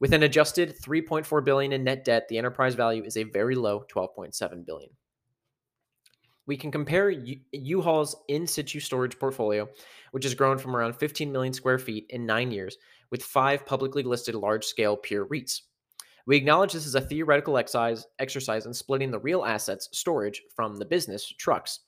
With 0.00 0.12
an 0.12 0.24
adjusted 0.24 0.74
3.4 0.82 1.44
billion 1.44 1.72
in 1.72 1.84
net 1.84 2.04
debt, 2.04 2.26
the 2.28 2.36
enterprise 2.36 2.74
value 2.74 3.04
is 3.04 3.16
a 3.16 3.22
very 3.22 3.54
low 3.54 3.84
12.7 3.88 4.66
billion. 4.66 4.90
We 6.46 6.56
can 6.56 6.72
compare 6.72 7.08
U-Haul's 7.08 8.16
in 8.28 8.46
situ 8.46 8.80
storage 8.80 9.18
portfolio, 9.18 9.68
which 10.10 10.24
has 10.24 10.34
grown 10.34 10.58
from 10.58 10.76
around 10.76 10.94
15 10.96 11.30
million 11.32 11.54
square 11.54 11.78
feet 11.78 12.06
in 12.10 12.26
nine 12.26 12.50
years, 12.50 12.76
with 13.10 13.22
five 13.22 13.64
publicly 13.64 14.02
listed 14.02 14.34
large 14.34 14.64
scale 14.64 14.96
peer 14.96 15.24
REITs. 15.24 15.62
We 16.26 16.36
acknowledge 16.36 16.72
this 16.72 16.86
is 16.86 16.96
a 16.96 17.00
theoretical 17.00 17.56
exercise 17.56 18.66
in 18.66 18.74
splitting 18.74 19.10
the 19.10 19.18
real 19.18 19.44
assets 19.44 19.88
storage 19.92 20.42
from 20.54 20.76
the 20.76 20.84
business 20.84 21.32
trucks 21.38 21.80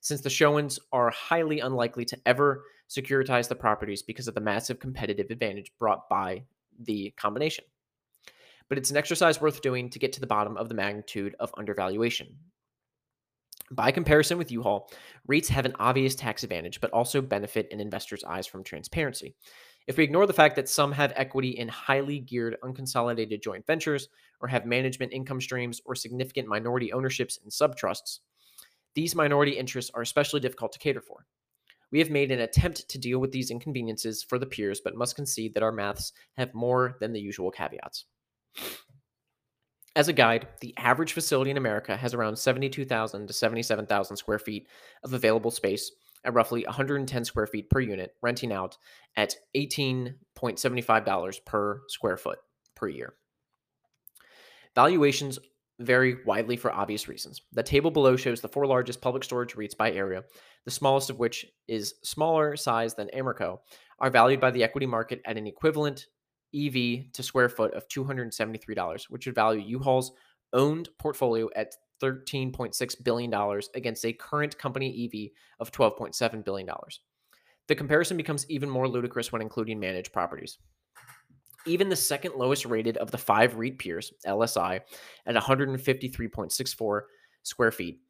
since 0.00 0.20
the 0.20 0.28
Shoens 0.28 0.78
are 0.92 1.10
highly 1.10 1.60
unlikely 1.60 2.04
to 2.06 2.18
ever 2.26 2.64
securitize 2.88 3.48
the 3.48 3.54
properties 3.54 4.02
because 4.02 4.28
of 4.28 4.34
the 4.34 4.40
massive 4.40 4.80
competitive 4.80 5.30
advantage 5.30 5.72
brought 5.78 6.08
by 6.08 6.44
the 6.80 7.12
combination. 7.16 7.64
But 8.68 8.78
it's 8.78 8.90
an 8.90 8.96
exercise 8.96 9.40
worth 9.40 9.62
doing 9.62 9.90
to 9.90 9.98
get 9.98 10.12
to 10.14 10.20
the 10.20 10.26
bottom 10.26 10.56
of 10.56 10.68
the 10.68 10.74
magnitude 10.74 11.34
of 11.38 11.54
undervaluation. 11.56 12.36
By 13.72 13.92
comparison 13.92 14.36
with 14.38 14.50
U-Haul, 14.50 14.90
REITs 15.30 15.48
have 15.48 15.64
an 15.64 15.76
obvious 15.78 16.16
tax 16.16 16.42
advantage, 16.42 16.80
but 16.80 16.90
also 16.90 17.20
benefit 17.20 17.68
in 17.70 17.78
investors' 17.78 18.24
eyes 18.24 18.46
from 18.46 18.64
transparency. 18.64 19.36
If 19.86 19.96
we 19.96 20.04
ignore 20.04 20.26
the 20.26 20.32
fact 20.32 20.56
that 20.56 20.68
some 20.68 20.90
have 20.92 21.12
equity 21.14 21.50
in 21.50 21.68
highly 21.68 22.18
geared 22.18 22.56
unconsolidated 22.64 23.42
joint 23.42 23.66
ventures 23.66 24.08
or 24.40 24.48
have 24.48 24.66
management 24.66 25.12
income 25.12 25.40
streams 25.40 25.80
or 25.84 25.94
significant 25.94 26.48
minority 26.48 26.92
ownerships 26.92 27.38
in 27.44 27.50
subtrusts, 27.50 28.18
these 28.94 29.14
minority 29.14 29.52
interests 29.52 29.90
are 29.94 30.02
especially 30.02 30.40
difficult 30.40 30.72
to 30.72 30.78
cater 30.78 31.00
for. 31.00 31.26
We 31.92 31.98
have 31.98 32.10
made 32.10 32.30
an 32.30 32.40
attempt 32.40 32.88
to 32.88 32.98
deal 32.98 33.18
with 33.18 33.32
these 33.32 33.50
inconveniences 33.50 34.22
for 34.22 34.38
the 34.38 34.46
peers, 34.46 34.80
but 34.82 34.96
must 34.96 35.16
concede 35.16 35.54
that 35.54 35.62
our 35.62 35.72
maths 35.72 36.12
have 36.36 36.54
more 36.54 36.96
than 37.00 37.12
the 37.12 37.20
usual 37.20 37.50
caveats. 37.50 38.04
As 39.96 40.06
a 40.06 40.12
guide, 40.12 40.46
the 40.60 40.72
average 40.76 41.12
facility 41.12 41.50
in 41.50 41.56
America 41.56 41.96
has 41.96 42.14
around 42.14 42.36
72,000 42.36 43.26
to 43.26 43.32
77,000 43.32 44.16
square 44.16 44.38
feet 44.38 44.68
of 45.02 45.14
available 45.14 45.50
space 45.50 45.90
at 46.24 46.34
roughly 46.34 46.64
110 46.64 47.24
square 47.24 47.46
feet 47.46 47.68
per 47.70 47.80
unit, 47.80 48.14
renting 48.22 48.52
out 48.52 48.76
at 49.16 49.34
$18.75 49.56 51.44
per 51.44 51.82
square 51.88 52.16
foot 52.16 52.38
per 52.76 52.88
year. 52.88 53.14
Valuations 54.76 55.40
vary 55.80 56.18
widely 56.26 56.56
for 56.56 56.70
obvious 56.72 57.08
reasons. 57.08 57.42
The 57.52 57.62
table 57.62 57.90
below 57.90 58.14
shows 58.14 58.40
the 58.40 58.48
four 58.48 58.66
largest 58.66 59.00
public 59.00 59.24
storage 59.24 59.54
REITs 59.54 59.76
by 59.76 59.90
area, 59.92 60.24
the 60.64 60.70
smallest 60.70 61.10
of 61.10 61.18
which 61.18 61.46
is 61.68 61.94
smaller 62.04 62.56
size 62.56 62.94
than 62.94 63.08
Amerco, 63.14 63.58
are 63.98 64.10
valued 64.10 64.40
by 64.40 64.50
the 64.50 64.62
equity 64.62 64.86
market 64.86 65.20
at 65.24 65.38
an 65.38 65.46
equivalent 65.46 66.06
EV 66.54 67.12
to 67.12 67.22
square 67.22 67.48
foot 67.48 67.72
of 67.74 67.88
$273, 67.88 69.04
which 69.08 69.26
would 69.26 69.34
value 69.34 69.60
U-Haul's 69.60 70.12
owned 70.52 70.88
portfolio 70.98 71.48
at 71.56 71.74
$13.6 72.02 73.04
billion 73.04 73.60
against 73.74 74.04
a 74.04 74.12
current 74.12 74.58
company 74.58 75.08
EV 75.12 75.30
of 75.60 75.72
$12.7 75.72 76.44
billion. 76.44 76.68
The 77.68 77.74
comparison 77.74 78.16
becomes 78.16 78.46
even 78.50 78.68
more 78.68 78.88
ludicrous 78.88 79.32
when 79.32 79.42
including 79.42 79.78
managed 79.78 80.12
properties. 80.12 80.58
Even 81.66 81.88
the 81.88 81.96
second 81.96 82.34
lowest 82.36 82.64
rated 82.64 82.96
of 82.96 83.10
the 83.10 83.18
five 83.18 83.56
REIT 83.56 83.78
peers, 83.78 84.12
LSI, 84.26 84.80
at 85.26 85.34
153.64 85.34 87.00
square 87.42 87.70
feet, 87.70 88.00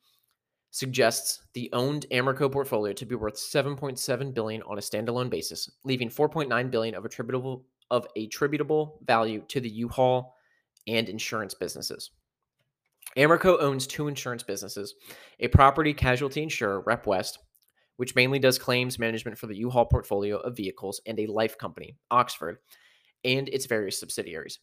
suggests 0.70 1.42
the 1.54 1.68
owned 1.72 2.06
Amerco 2.12 2.50
portfolio 2.50 2.92
to 2.92 3.06
be 3.06 3.16
worth 3.16 3.34
7.7 3.34 4.34
billion 4.34 4.62
on 4.62 4.78
a 4.78 4.80
standalone 4.80 5.30
basis, 5.30 5.68
leaving 5.84 6.08
4.9 6.08 6.70
billion 6.70 6.94
of 6.94 7.04
attributable 7.04 7.66
of 7.90 8.06
attributable 8.16 9.00
value 9.04 9.42
to 9.48 9.60
the 9.60 9.68
U-Haul 9.68 10.36
and 10.86 11.08
insurance 11.08 11.54
businesses. 11.54 12.10
Amerco 13.16 13.60
owns 13.60 13.88
two 13.88 14.06
insurance 14.06 14.44
businesses, 14.44 14.94
a 15.40 15.48
property 15.48 15.92
casualty 15.92 16.44
insurer, 16.44 16.82
Repwest, 16.82 17.38
which 17.96 18.14
mainly 18.14 18.38
does 18.38 18.58
claims 18.58 18.98
management 18.98 19.36
for 19.36 19.48
the 19.48 19.56
U-Haul 19.56 19.86
portfolio 19.86 20.36
of 20.38 20.56
vehicles, 20.56 21.00
and 21.04 21.18
a 21.18 21.26
life 21.26 21.58
company, 21.58 21.96
Oxford, 22.12 22.58
and 23.24 23.48
its 23.48 23.66
various 23.66 23.98
subsidiaries. 23.98 24.58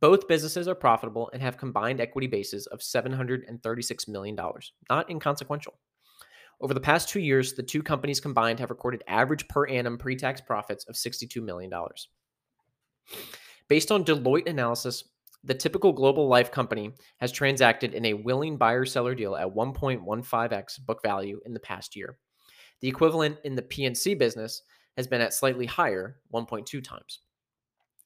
Both 0.00 0.28
businesses 0.28 0.68
are 0.68 0.74
profitable 0.74 1.28
and 1.32 1.42
have 1.42 1.56
combined 1.56 2.00
equity 2.00 2.28
bases 2.28 2.66
of 2.66 2.80
$736 2.80 4.08
million, 4.08 4.38
not 4.88 5.10
inconsequential. 5.10 5.78
Over 6.60 6.74
the 6.74 6.80
past 6.80 7.08
two 7.08 7.20
years, 7.20 7.54
the 7.54 7.62
two 7.62 7.82
companies 7.82 8.20
combined 8.20 8.58
have 8.60 8.70
recorded 8.70 9.04
average 9.06 9.46
per 9.48 9.66
annum 9.66 9.98
pre 9.98 10.16
tax 10.16 10.40
profits 10.40 10.84
of 10.88 10.96
$62 10.96 11.42
million. 11.42 11.70
Based 13.68 13.92
on 13.92 14.04
Deloitte 14.04 14.48
analysis, 14.48 15.04
the 15.44 15.54
typical 15.54 15.92
global 15.92 16.26
life 16.26 16.50
company 16.50 16.92
has 17.20 17.30
transacted 17.30 17.94
in 17.94 18.06
a 18.06 18.14
willing 18.14 18.56
buyer 18.56 18.84
seller 18.84 19.14
deal 19.14 19.36
at 19.36 19.46
1.15x 19.46 20.80
book 20.84 21.00
value 21.02 21.40
in 21.46 21.54
the 21.54 21.60
past 21.60 21.94
year. 21.94 22.18
The 22.80 22.88
equivalent 22.88 23.38
in 23.44 23.54
the 23.54 23.62
P&C 23.62 24.14
business 24.14 24.62
has 24.96 25.06
been 25.06 25.20
at 25.20 25.34
slightly 25.34 25.66
higher, 25.66 26.16
1.2 26.34 26.82
times. 26.82 27.20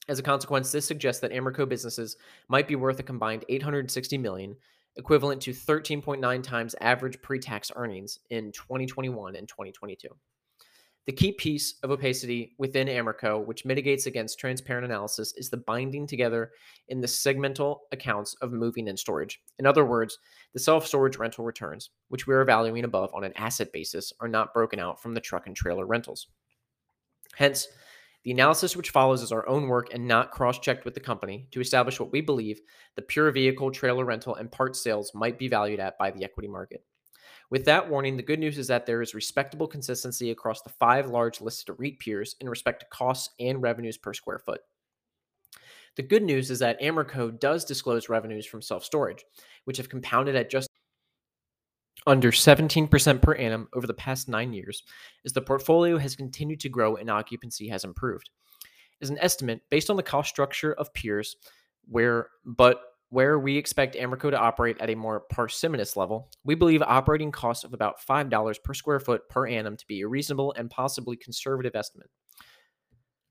As 0.08 0.18
a 0.18 0.22
consequence, 0.22 0.72
this 0.72 0.86
suggests 0.86 1.20
that 1.20 1.32
Amerco 1.32 1.68
businesses 1.68 2.16
might 2.48 2.66
be 2.66 2.74
worth 2.74 2.98
a 2.98 3.04
combined 3.04 3.44
860 3.48 4.18
million, 4.18 4.56
equivalent 4.96 5.40
to 5.42 5.52
13.9 5.52 6.42
times 6.42 6.74
average 6.80 7.22
pre-tax 7.22 7.70
earnings 7.76 8.18
in 8.30 8.50
2021 8.52 9.36
and 9.36 9.48
2022. 9.48 10.08
The 11.04 11.12
key 11.12 11.32
piece 11.32 11.74
of 11.82 11.90
opacity 11.90 12.54
within 12.58 12.86
Amerco, 12.86 13.44
which 13.44 13.64
mitigates 13.64 14.06
against 14.06 14.38
transparent 14.38 14.84
analysis, 14.84 15.34
is 15.36 15.50
the 15.50 15.56
binding 15.56 16.06
together 16.06 16.52
in 16.86 17.00
the 17.00 17.08
segmental 17.08 17.78
accounts 17.90 18.34
of 18.34 18.52
moving 18.52 18.88
and 18.88 18.96
storage. 18.96 19.40
In 19.58 19.66
other 19.66 19.84
words, 19.84 20.18
the 20.52 20.60
self 20.60 20.86
storage 20.86 21.16
rental 21.16 21.44
returns, 21.44 21.90
which 22.08 22.28
we 22.28 22.34
are 22.34 22.44
valuing 22.44 22.84
above 22.84 23.10
on 23.14 23.24
an 23.24 23.32
asset 23.36 23.72
basis, 23.72 24.12
are 24.20 24.28
not 24.28 24.54
broken 24.54 24.78
out 24.78 25.02
from 25.02 25.14
the 25.14 25.20
truck 25.20 25.48
and 25.48 25.56
trailer 25.56 25.86
rentals. 25.86 26.28
Hence, 27.34 27.66
the 28.24 28.30
analysis 28.30 28.76
which 28.76 28.90
follows 28.90 29.22
is 29.22 29.32
our 29.32 29.48
own 29.48 29.66
work 29.66 29.92
and 29.92 30.06
not 30.06 30.30
cross 30.30 30.58
checked 30.58 30.84
with 30.84 30.94
the 30.94 31.00
company 31.00 31.48
to 31.50 31.60
establish 31.60 31.98
what 31.98 32.12
we 32.12 32.20
believe 32.20 32.60
the 32.94 33.02
pure 33.02 33.30
vehicle, 33.30 33.70
trailer 33.70 34.04
rental, 34.04 34.36
and 34.36 34.52
part 34.52 34.76
sales 34.76 35.12
might 35.14 35.38
be 35.38 35.48
valued 35.48 35.80
at 35.80 35.98
by 35.98 36.10
the 36.10 36.24
equity 36.24 36.48
market. 36.48 36.84
With 37.50 37.64
that 37.66 37.90
warning, 37.90 38.16
the 38.16 38.22
good 38.22 38.38
news 38.38 38.56
is 38.58 38.68
that 38.68 38.86
there 38.86 39.02
is 39.02 39.14
respectable 39.14 39.66
consistency 39.66 40.30
across 40.30 40.62
the 40.62 40.70
five 40.70 41.10
large 41.10 41.40
listed 41.40 41.74
REIT 41.78 41.98
peers 41.98 42.36
in 42.40 42.48
respect 42.48 42.80
to 42.80 42.86
costs 42.90 43.34
and 43.38 43.60
revenues 43.60 43.98
per 43.98 44.14
square 44.14 44.38
foot. 44.38 44.60
The 45.96 46.02
good 46.02 46.22
news 46.22 46.50
is 46.50 46.60
that 46.60 46.80
Amerco 46.80 47.38
does 47.38 47.66
disclose 47.66 48.08
revenues 48.08 48.46
from 48.46 48.62
self 48.62 48.84
storage, 48.84 49.24
which 49.64 49.76
have 49.76 49.90
compounded 49.90 50.34
at 50.34 50.50
just 50.50 50.70
under 52.06 52.32
17% 52.32 53.22
per 53.22 53.34
annum 53.34 53.68
over 53.74 53.86
the 53.86 53.94
past 53.94 54.28
nine 54.28 54.52
years, 54.52 54.82
as 55.24 55.32
the 55.32 55.40
portfolio 55.40 55.98
has 55.98 56.16
continued 56.16 56.60
to 56.60 56.68
grow 56.68 56.96
and 56.96 57.10
occupancy 57.10 57.68
has 57.68 57.84
improved. 57.84 58.30
As 59.00 59.10
an 59.10 59.18
estimate, 59.18 59.60
based 59.70 59.90
on 59.90 59.96
the 59.96 60.02
cost 60.02 60.28
structure 60.28 60.72
of 60.74 60.92
peers, 60.94 61.36
where 61.86 62.28
but 62.44 62.80
where 63.12 63.38
we 63.38 63.58
expect 63.58 63.94
Amerco 63.94 64.30
to 64.30 64.38
operate 64.38 64.80
at 64.80 64.88
a 64.88 64.94
more 64.94 65.24
parsimonious 65.30 65.98
level, 65.98 66.30
we 66.44 66.54
believe 66.54 66.80
operating 66.80 67.30
costs 67.30 67.62
of 67.62 67.74
about 67.74 67.96
$5 68.00 68.62
per 68.64 68.72
square 68.72 69.00
foot 69.00 69.28
per 69.28 69.46
annum 69.46 69.76
to 69.76 69.86
be 69.86 70.00
a 70.00 70.08
reasonable 70.08 70.54
and 70.56 70.70
possibly 70.70 71.14
conservative 71.16 71.74
estimate. 71.74 72.08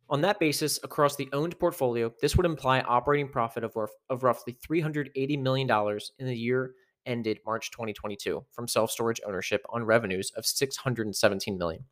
On 0.07 0.21
that 0.21 0.39
basis, 0.39 0.79
across 0.83 1.15
the 1.15 1.29
owned 1.33 1.57
portfolio, 1.57 2.13
this 2.21 2.35
would 2.35 2.45
imply 2.45 2.81
operating 2.81 3.29
profit 3.29 3.63
of, 3.63 3.75
of 4.07 4.23
roughly 4.23 4.55
$380 4.69 5.41
million 5.41 5.99
in 6.19 6.27
the 6.27 6.37
year 6.37 6.75
ended 7.05 7.39
March 7.45 7.71
2022 7.71 8.45
from 8.51 8.67
self-storage 8.67 9.21
ownership 9.25 9.61
on 9.69 9.83
revenues 9.83 10.31
of 10.35 10.45
617 10.45 11.57
million. 11.57 11.85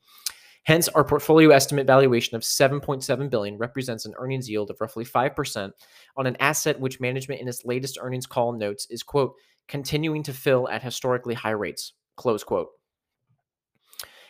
Hence, 0.63 0.87
our 0.89 1.03
portfolio 1.03 1.49
estimate 1.49 1.87
valuation 1.87 2.35
of 2.35 2.43
7.7 2.43 3.29
billion 3.29 3.57
represents 3.57 4.05
an 4.05 4.13
earnings 4.17 4.49
yield 4.49 4.69
of 4.69 4.79
roughly 4.81 5.05
5% 5.05 5.71
on 6.17 6.27
an 6.27 6.37
asset 6.39 6.79
which 6.79 6.99
management 6.99 7.41
in 7.41 7.47
its 7.47 7.65
latest 7.65 7.97
earnings 8.01 8.25
call 8.25 8.51
notes 8.51 8.85
is 8.89 9.01
quote 9.01 9.33
continuing 9.67 10.23
to 10.23 10.33
fill 10.33 10.67
at 10.69 10.83
historically 10.83 11.35
high 11.35 11.51
rates. 11.51 11.93
Close 12.17 12.43
quote. 12.43 12.69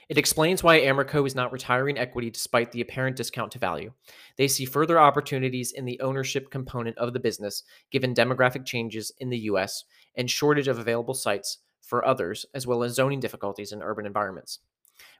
It 0.10 0.18
explains 0.18 0.64
why 0.64 0.80
Amerco 0.80 1.28
is 1.28 1.36
not 1.36 1.52
retiring 1.52 2.00
equity 2.00 2.32
despite 2.32 2.72
the 2.72 2.82
apparent 2.82 3.16
discount 3.16 3.52
to 3.52 3.60
value. 3.60 3.94
They 4.38 4.48
see 4.48 4.66
further 4.66 5.00
opportunities 5.00 5.72
in 5.72 5.86
the 5.86 6.00
ownership 6.02 6.50
component 6.50 6.98
of 6.98 7.14
the 7.14 7.20
business, 7.20 7.62
given 7.92 8.16
demographic 8.16 8.66
changes 8.66 9.12
in 9.20 9.30
the 9.30 9.38
US 9.42 9.84
and 10.16 10.30
shortage 10.30 10.68
of 10.68 10.80
available 10.80 11.14
sites 11.14 11.60
for 11.80 12.04
others, 12.04 12.48
as 12.56 12.66
well 12.66 12.82
as 12.82 12.96
zoning 12.96 13.20
difficulties 13.20 13.72
in 13.72 13.84
urban 13.84 14.08
environments. 14.08 14.60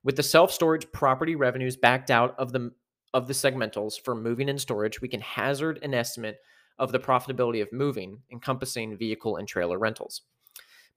With 0.04 0.16
the 0.16 0.24
self-storage 0.24 0.92
property 0.92 1.36
revenues 1.36 1.78
backed 1.78 2.10
out 2.10 2.34
of 2.40 2.52
the 2.52 2.72
of 3.14 3.28
the 3.28 3.34
segmentals 3.34 4.00
for 4.00 4.16
moving 4.16 4.50
and 4.50 4.60
storage, 4.62 5.02
we 5.02 5.08
can 5.08 5.22
hazard 5.22 5.80
an 5.84 5.94
estimate 5.94 6.38
of 6.78 6.92
the 6.92 7.00
profitability 7.00 7.62
of 7.62 7.72
moving, 7.72 8.22
encompassing 8.32 8.98
vehicle 8.98 9.38
and 9.38 9.48
trailer 9.48 9.78
rentals. 9.78 10.22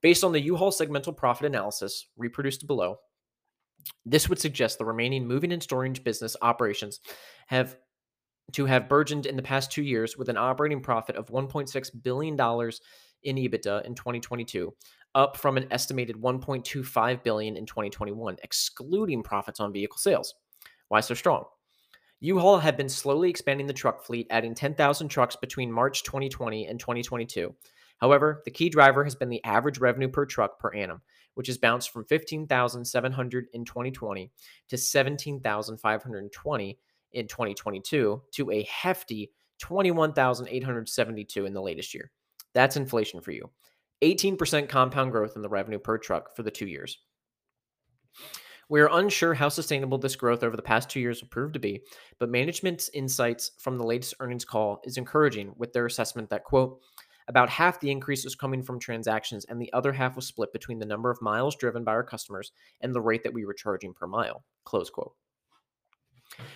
Based 0.00 0.24
on 0.24 0.32
the 0.32 0.40
U-Haul 0.40 0.72
segmental 0.72 1.16
profit 1.16 1.46
analysis 1.46 2.06
reproduced 2.16 2.66
below, 2.66 2.98
this 4.04 4.28
would 4.28 4.38
suggest 4.38 4.78
the 4.78 4.84
remaining 4.84 5.26
moving 5.26 5.52
and 5.52 5.62
storage 5.62 6.02
business 6.04 6.36
operations 6.42 7.00
have 7.46 7.76
to 8.52 8.66
have 8.66 8.88
burgeoned 8.88 9.26
in 9.26 9.36
the 9.36 9.42
past 9.42 9.70
two 9.70 9.82
years 9.82 10.16
with 10.16 10.28
an 10.28 10.36
operating 10.36 10.80
profit 10.80 11.16
of 11.16 11.28
$1.6 11.28 12.02
billion 12.02 12.34
in 13.22 13.36
EBITDA 13.36 13.84
in 13.84 13.94
2022, 13.94 14.74
up 15.14 15.36
from 15.36 15.56
an 15.56 15.66
estimated 15.70 16.16
1.25 16.16 17.22
billion 17.22 17.56
in 17.56 17.66
2021, 17.66 18.36
excluding 18.42 19.22
profits 19.22 19.60
on 19.60 19.72
vehicle 19.72 19.98
sales. 19.98 20.34
Why 20.88 21.00
so 21.00 21.14
strong? 21.14 21.44
U-Haul 22.20 22.58
had 22.58 22.76
been 22.76 22.88
slowly 22.88 23.30
expanding 23.30 23.66
the 23.66 23.72
truck 23.72 24.04
fleet, 24.04 24.26
adding 24.30 24.54
10,000 24.54 25.08
trucks 25.08 25.36
between 25.36 25.72
March 25.72 26.04
2020 26.04 26.66
and 26.66 26.78
2022. 26.78 27.54
However, 28.00 28.42
the 28.44 28.50
key 28.50 28.68
driver 28.68 29.04
has 29.04 29.14
been 29.14 29.28
the 29.28 29.42
average 29.44 29.78
revenue 29.78 30.08
per 30.08 30.26
truck 30.26 30.58
per 30.58 30.72
annum, 30.74 31.02
which 31.34 31.46
has 31.46 31.58
bounced 31.58 31.90
from 31.90 32.04
15,700 32.04 33.46
in 33.52 33.64
2020 33.64 34.30
to 34.68 34.76
17,520 34.76 36.78
in 37.12 37.28
2022 37.28 38.22
to 38.32 38.50
a 38.50 38.62
hefty 38.64 39.30
21,872 39.58 41.46
in 41.46 41.54
the 41.54 41.62
latest 41.62 41.94
year. 41.94 42.10
That's 42.54 42.76
inflation 42.76 43.20
for 43.20 43.30
you. 43.30 43.48
18% 44.02 44.68
compound 44.68 45.12
growth 45.12 45.36
in 45.36 45.42
the 45.42 45.48
revenue 45.48 45.78
per 45.78 45.98
truck 45.98 46.34
for 46.34 46.42
the 46.42 46.50
two 46.50 46.66
years. 46.66 46.98
We 48.68 48.80
are 48.80 48.88
unsure 48.90 49.34
how 49.34 49.48
sustainable 49.48 49.98
this 49.98 50.16
growth 50.16 50.42
over 50.42 50.56
the 50.56 50.62
past 50.62 50.88
two 50.88 51.00
years 51.00 51.20
will 51.20 51.28
prove 51.28 51.52
to 51.52 51.58
be, 51.58 51.82
but 52.18 52.30
management's 52.30 52.90
insights 52.94 53.52
from 53.58 53.76
the 53.76 53.84
latest 53.84 54.14
earnings 54.18 54.44
call 54.44 54.80
is 54.84 54.96
encouraging 54.96 55.52
with 55.56 55.72
their 55.72 55.86
assessment 55.86 56.30
that, 56.30 56.44
quote, 56.44 56.80
about 57.28 57.50
half 57.50 57.80
the 57.80 57.90
increase 57.90 58.24
was 58.24 58.34
coming 58.34 58.62
from 58.62 58.78
transactions, 58.78 59.44
and 59.46 59.60
the 59.60 59.72
other 59.72 59.92
half 59.92 60.16
was 60.16 60.26
split 60.26 60.52
between 60.52 60.78
the 60.78 60.86
number 60.86 61.10
of 61.10 61.22
miles 61.22 61.56
driven 61.56 61.84
by 61.84 61.92
our 61.92 62.04
customers 62.04 62.52
and 62.80 62.94
the 62.94 63.00
rate 63.00 63.22
that 63.22 63.32
we 63.32 63.44
were 63.44 63.54
charging 63.54 63.94
per 63.94 64.06
mile. 64.06 64.44
Close 64.64 64.90
quote. 64.90 65.14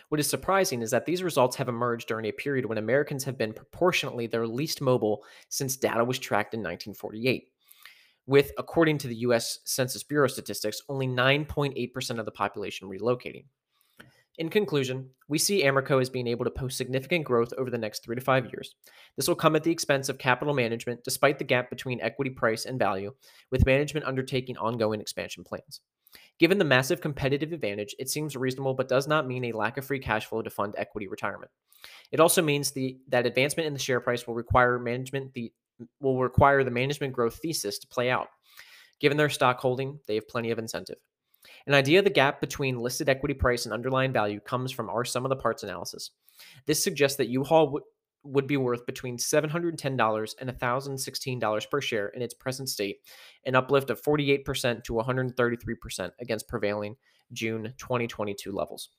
What 0.09 0.21
is 0.21 0.29
surprising 0.29 0.83
is 0.83 0.91
that 0.91 1.05
these 1.05 1.23
results 1.23 1.57
have 1.57 1.69
emerged 1.69 2.09
during 2.09 2.27
a 2.27 2.33
period 2.33 2.65
when 2.65 2.79
Americans 2.79 3.25
have 3.25 3.37
been 3.37 3.53
proportionately 3.53 4.27
their 4.27 4.47
least 4.47 4.81
mobile 4.81 5.25
since 5.49 5.77
data 5.77 6.05
was 6.05 6.19
tracked 6.19 6.55
in 6.55 6.61
1948. 6.61 7.49
With, 8.27 8.53
according 8.59 8.99
to 8.99 9.09
the 9.09 9.17
US 9.17 9.61
Census 9.65 10.03
Bureau 10.03 10.29
statistics, 10.29 10.81
only 10.89 11.07
9.8% 11.07 12.19
of 12.19 12.25
the 12.25 12.33
population 12.33 12.89
relocating. 12.89 13.45
In 14.39 14.51
conclusion, 14.51 15.09
we 15.29 15.39
see 15.39 15.65
Amerco 15.65 16.01
as 16.01 16.11
being 16.11 16.27
able 16.27 16.45
to 16.45 16.51
post 16.51 16.77
significant 16.77 17.25
growth 17.25 17.55
over 17.57 17.71
the 17.71 17.79
next 17.79 18.05
three 18.05 18.17
to 18.17 18.21
five 18.21 18.45
years. 18.47 18.75
This 19.17 19.29
will 19.29 19.35
come 19.35 19.57
at 19.57 19.65
the 19.65 19.71
expense 19.71 20.11
of 20.11 20.19
capital 20.19 20.53
management, 20.53 21.05
despite 21.05 21.39
the 21.39 21.45
gap 21.45 21.71
between 21.71 22.03
equity 22.03 22.31
price 22.31 22.67
and 22.67 22.79
value, 22.79 23.15
with 23.51 23.65
management 23.65 24.05
undertaking 24.05 24.59
ongoing 24.59 25.01
expansion 25.01 25.43
plans. 25.43 25.81
Given 26.39 26.59
the 26.59 26.65
massive 26.65 27.01
competitive 27.01 27.53
advantage, 27.53 27.95
it 27.99 28.11
seems 28.11 28.37
reasonable 28.37 28.75
but 28.75 28.89
does 28.89 29.09
not 29.09 29.27
mean 29.27 29.47
a 29.47 29.53
lack 29.53 29.79
of 29.79 29.87
free 29.87 30.01
cash 30.01 30.27
flow 30.27 30.43
to 30.43 30.51
fund 30.51 30.75
equity 30.77 31.09
retirement. 31.09 31.51
It 32.13 32.21
also 32.21 32.43
means 32.43 32.71
the 32.71 32.99
that 33.09 33.27
advancement 33.27 33.67
in 33.67 33.73
the 33.73 33.79
share 33.79 34.01
price 34.01 34.27
will 34.27 34.35
require 34.35 34.79
management 34.79 35.33
the 35.35 35.53
will 36.01 36.21
require 36.21 36.63
the 36.63 36.71
management 36.71 37.13
growth 37.13 37.37
thesis 37.37 37.79
to 37.79 37.87
play 37.87 38.11
out. 38.11 38.29
Given 39.01 39.17
their 39.17 39.29
stock 39.29 39.61
holding, 39.61 39.99
they 40.07 40.15
have 40.15 40.29
plenty 40.29 40.51
of 40.51 40.59
incentive. 40.59 40.97
An 41.67 41.75
idea 41.75 41.99
of 41.99 42.05
the 42.05 42.11
gap 42.11 42.41
between 42.41 42.79
listed 42.79 43.09
equity 43.09 43.35
price 43.35 43.65
and 43.65 43.75
underlying 43.75 44.13
value 44.13 44.39
comes 44.39 44.71
from 44.71 44.89
our 44.89 45.05
sum 45.05 45.25
of 45.25 45.31
the 45.31 45.37
parts 45.37 45.65
analysis. 45.65 46.11
This 46.67 46.83
suggests 46.83 47.17
that 47.19 47.29
U-Haul 47.29 47.67
w- 47.67 47.85
would 48.23 48.47
be 48.47 48.57
worth 48.57 48.87
between 48.87 49.17
$710 49.17 50.35
and 50.41 50.51
$1,016 50.51 51.71
per 51.71 51.81
share 51.81 52.09
in 52.09 52.23
its 52.23 52.35
present 52.35 52.69
state, 52.69 52.99
an 53.45 53.57
uplift 53.57 53.91
of 53.91 54.01
48% 54.01 54.85
to 54.85 54.93
133% 54.93 56.11
against 56.21 56.49
prevailing 56.49 56.97
June 57.33 57.75
2022 57.79 58.53
levels. 58.53 58.91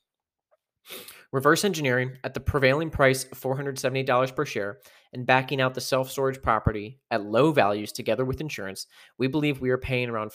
Reverse 1.30 1.64
engineering 1.64 2.16
at 2.24 2.32
the 2.32 2.40
prevailing 2.40 2.88
price 2.88 3.24
of 3.24 3.38
$470 3.38 4.34
per 4.34 4.46
share 4.46 4.78
and 5.12 5.26
backing 5.26 5.60
out 5.60 5.74
the 5.74 5.80
self 5.80 6.10
storage 6.10 6.40
property 6.40 7.00
at 7.10 7.24
low 7.24 7.52
values 7.52 7.92
together 7.92 8.24
with 8.24 8.40
insurance, 8.40 8.86
we 9.18 9.26
believe 9.26 9.60
we 9.60 9.68
are 9.68 9.78
paying 9.78 10.08
around 10.08 10.30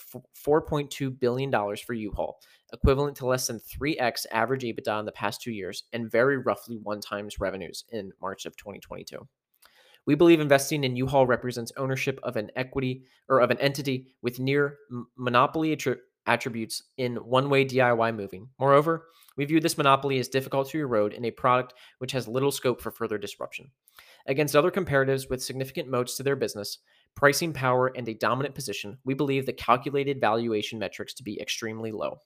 $4.2 0.46 1.20
billion 1.20 1.52
for 1.78 1.94
U 1.94 2.12
Haul, 2.12 2.40
equivalent 2.74 3.18
to 3.18 3.26
less 3.26 3.48
than 3.48 3.60
3x 3.60 4.28
average 4.32 4.64
EBITDA 4.64 5.00
in 5.00 5.06
the 5.06 5.12
past 5.12 5.42
two 5.42 5.52
years 5.52 5.84
and 5.94 6.12
very 6.12 6.38
roughly 6.38 6.78
one 6.78 7.02
times 7.02 7.40
revenues 7.40 7.86
in 7.90 8.12
March 8.22 8.46
of 8.46 8.56
2022. 8.56 9.28
We 10.06 10.16
believe 10.16 10.42
investing 10.42 10.84
in 10.84 10.96
U-Haul 10.98 11.26
represents 11.26 11.72
ownership 11.78 12.20
of 12.24 12.36
an 12.36 12.52
equity 12.56 13.04
or 13.30 13.40
of 13.40 13.52
an 13.52 13.58
entity 13.60 14.08
with 14.22 14.40
near 14.40 14.78
monopoly 15.18 15.78
attributes 16.26 16.84
in 16.98 17.16
one-way 17.16 17.66
DIY 17.66 18.16
moving. 18.16 18.50
Moreover, 18.60 19.06
we 19.36 19.46
view 19.46 19.60
this 19.60 19.78
monopoly 19.78 20.20
as 20.20 20.28
difficult 20.28 20.70
to 20.70 20.80
erode 20.80 21.14
in 21.14 21.26
a 21.26 21.32
product 21.32 21.74
which 21.98 22.12
has 22.12 22.28
little 22.28 22.52
scope 22.52 22.82
for 22.82 22.92
further 22.92 23.18
disruption. 23.18 23.72
Against 24.28 24.56
other 24.56 24.72
comparatives 24.72 25.30
with 25.30 25.44
significant 25.44 25.90
moats 25.90 26.16
to 26.18 26.24
their 26.24 26.36
business, 26.36 26.80
pricing 27.16 27.54
power, 27.54 27.88
and 27.88 28.08
a 28.08 28.14
dominant 28.14 28.56
position, 28.56 28.98
we 29.04 29.14
believe 29.14 29.46
the 29.46 29.54
calculated 29.54 30.22
valuation 30.22 30.80
metrics 30.80 31.14
to 31.16 31.24
be 31.24 31.40
extremely 31.42 31.92
low. 31.92 32.20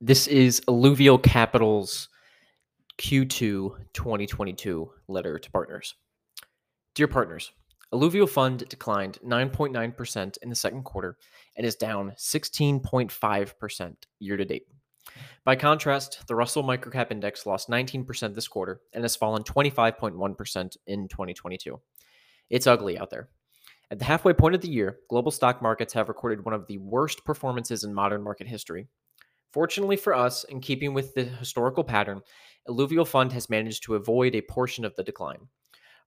This 0.00 0.26
is 0.26 0.62
Alluvial 0.66 1.18
Capital's 1.18 2.08
Q2 2.98 3.28
2022 3.92 4.90
letter 5.08 5.38
to 5.38 5.50
partners. 5.50 5.94
Dear 6.94 7.06
partners, 7.06 7.52
Alluvial 7.92 8.26
Fund 8.26 8.68
declined 8.68 9.18
9.9% 9.26 10.38
in 10.42 10.48
the 10.48 10.54
second 10.54 10.84
quarter 10.84 11.16
and 11.60 11.66
is 11.66 11.76
down 11.76 12.14
16.5% 12.16 13.94
year 14.18 14.36
to 14.38 14.44
date. 14.46 14.66
By 15.44 15.56
contrast, 15.56 16.26
the 16.26 16.34
Russell 16.34 16.62
Microcap 16.64 17.10
Index 17.10 17.44
lost 17.44 17.68
19% 17.68 18.34
this 18.34 18.48
quarter 18.48 18.80
and 18.94 19.04
has 19.04 19.14
fallen 19.14 19.42
25.1% 19.42 20.76
in 20.86 21.06
2022. 21.06 21.78
It's 22.48 22.66
ugly 22.66 22.98
out 22.98 23.10
there. 23.10 23.28
At 23.90 23.98
the 23.98 24.06
halfway 24.06 24.32
point 24.32 24.54
of 24.54 24.62
the 24.62 24.70
year, 24.70 25.00
global 25.10 25.30
stock 25.30 25.60
markets 25.60 25.92
have 25.92 26.08
recorded 26.08 26.46
one 26.46 26.54
of 26.54 26.66
the 26.66 26.78
worst 26.78 27.26
performances 27.26 27.84
in 27.84 27.92
modern 27.92 28.22
market 28.22 28.46
history. 28.46 28.88
Fortunately 29.52 29.98
for 29.98 30.14
us, 30.14 30.44
in 30.44 30.62
keeping 30.62 30.94
with 30.94 31.12
the 31.12 31.24
historical 31.24 31.84
pattern, 31.84 32.22
Alluvial 32.70 33.04
Fund 33.04 33.34
has 33.34 33.50
managed 33.50 33.82
to 33.82 33.96
avoid 33.96 34.34
a 34.34 34.40
portion 34.40 34.86
of 34.86 34.96
the 34.96 35.04
decline. 35.04 35.48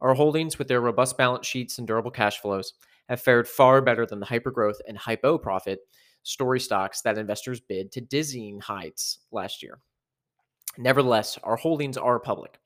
Our 0.02 0.16
holdings, 0.16 0.58
with 0.58 0.68
their 0.68 0.82
robust 0.82 1.16
balance 1.16 1.46
sheets 1.46 1.78
and 1.78 1.86
durable 1.86 2.10
cash 2.10 2.40
flows, 2.40 2.74
have 3.10 3.22
fared 3.22 3.48
far 3.48 3.82
better 3.82 4.06
than 4.06 4.20
the 4.20 4.26
hypergrowth 4.26 4.78
and 4.88 4.98
hypo 4.98 5.38
profit 5.38 5.80
story 6.24 6.60
stocks 6.60 7.02
that 7.02 7.18
investors 7.18 7.60
bid 7.60 7.92
to 7.92 8.02
dizzying 8.02 8.60
heights 8.60 9.20
last 9.32 9.62
year. 9.62 9.80
Nevertheless, 10.78 11.38
our 11.44 11.56
holdings 11.56 11.98
are 11.98 12.20
public. 12.20 12.60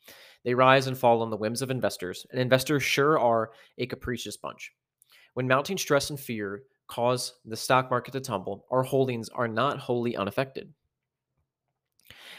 They 0.45 0.53
rise 0.53 0.87
and 0.87 0.97
fall 0.97 1.21
on 1.21 1.29
the 1.29 1.37
whims 1.37 1.61
of 1.61 1.71
investors, 1.71 2.25
and 2.31 2.39
investors 2.39 2.83
sure 2.83 3.19
are 3.19 3.51
a 3.77 3.85
capricious 3.85 4.37
bunch. 4.37 4.71
When 5.33 5.47
mounting 5.47 5.77
stress 5.77 6.09
and 6.09 6.19
fear 6.19 6.63
cause 6.87 7.33
the 7.43 7.57
stock 7.57 7.89
market 7.89 8.11
to 8.13 8.21
tumble, 8.21 8.65
our 8.71 8.83
holdings 8.83 9.27
are 9.29 9.47
not 9.47 9.79
wholly 9.79 10.15
unaffected. 10.15 10.73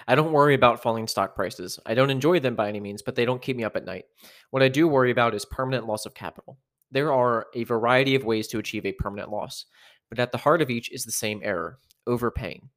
I 0.06 0.14
don't 0.14 0.32
worry 0.32 0.54
about 0.54 0.82
falling 0.82 1.06
stock 1.06 1.34
prices. 1.34 1.78
I 1.84 1.94
don't 1.94 2.08
enjoy 2.08 2.40
them 2.40 2.54
by 2.54 2.68
any 2.68 2.80
means, 2.80 3.02
but 3.02 3.14
they 3.14 3.26
don't 3.26 3.42
keep 3.42 3.56
me 3.56 3.64
up 3.64 3.76
at 3.76 3.84
night. 3.84 4.06
What 4.50 4.62
I 4.62 4.68
do 4.68 4.88
worry 4.88 5.10
about 5.10 5.34
is 5.34 5.44
permanent 5.44 5.86
loss 5.86 6.06
of 6.06 6.14
capital. 6.14 6.58
There 6.90 7.12
are 7.12 7.46
a 7.54 7.64
variety 7.64 8.14
of 8.14 8.24
ways 8.24 8.48
to 8.48 8.58
achieve 8.58 8.86
a 8.86 8.92
permanent 8.92 9.30
loss, 9.30 9.66
but 10.08 10.18
at 10.18 10.32
the 10.32 10.38
heart 10.38 10.62
of 10.62 10.70
each 10.70 10.90
is 10.90 11.04
the 11.04 11.12
same 11.12 11.40
error 11.44 11.78
overpaying. 12.06 12.70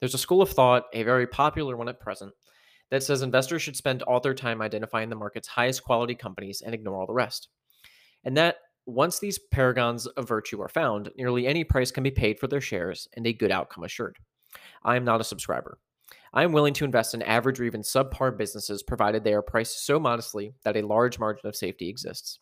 There's 0.00 0.14
a 0.14 0.18
school 0.18 0.40
of 0.40 0.50
thought, 0.50 0.84
a 0.92 1.02
very 1.02 1.26
popular 1.26 1.76
one 1.76 1.88
at 1.88 2.00
present, 2.00 2.32
that 2.90 3.02
says 3.02 3.22
investors 3.22 3.62
should 3.62 3.76
spend 3.76 4.02
all 4.02 4.20
their 4.20 4.34
time 4.34 4.62
identifying 4.62 5.10
the 5.10 5.16
market's 5.16 5.48
highest 5.48 5.84
quality 5.84 6.14
companies 6.14 6.62
and 6.64 6.74
ignore 6.74 7.00
all 7.00 7.06
the 7.06 7.12
rest. 7.12 7.48
And 8.24 8.36
that 8.36 8.56
once 8.86 9.18
these 9.18 9.38
paragons 9.38 10.06
of 10.06 10.26
virtue 10.26 10.62
are 10.62 10.68
found, 10.68 11.10
nearly 11.16 11.46
any 11.46 11.64
price 11.64 11.90
can 11.90 12.02
be 12.02 12.10
paid 12.10 12.38
for 12.38 12.46
their 12.46 12.60
shares 12.60 13.06
and 13.14 13.26
a 13.26 13.32
good 13.32 13.50
outcome 13.50 13.84
assured. 13.84 14.16
I 14.82 14.96
am 14.96 15.04
not 15.04 15.20
a 15.20 15.24
subscriber. 15.24 15.78
I 16.32 16.42
am 16.42 16.52
willing 16.52 16.74
to 16.74 16.84
invest 16.84 17.12
in 17.12 17.22
average 17.22 17.60
or 17.60 17.64
even 17.64 17.82
subpar 17.82 18.36
businesses 18.36 18.82
provided 18.82 19.24
they 19.24 19.34
are 19.34 19.42
priced 19.42 19.84
so 19.84 20.00
modestly 20.00 20.54
that 20.64 20.76
a 20.76 20.86
large 20.86 21.18
margin 21.18 21.46
of 21.46 21.56
safety 21.56 21.88
exists. 21.88 22.40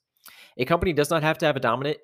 A 0.56 0.64
company 0.64 0.92
does 0.92 1.10
not 1.10 1.22
have 1.22 1.38
to 1.38 1.46
have 1.46 1.56
a 1.56 1.60
dominant 1.60 1.98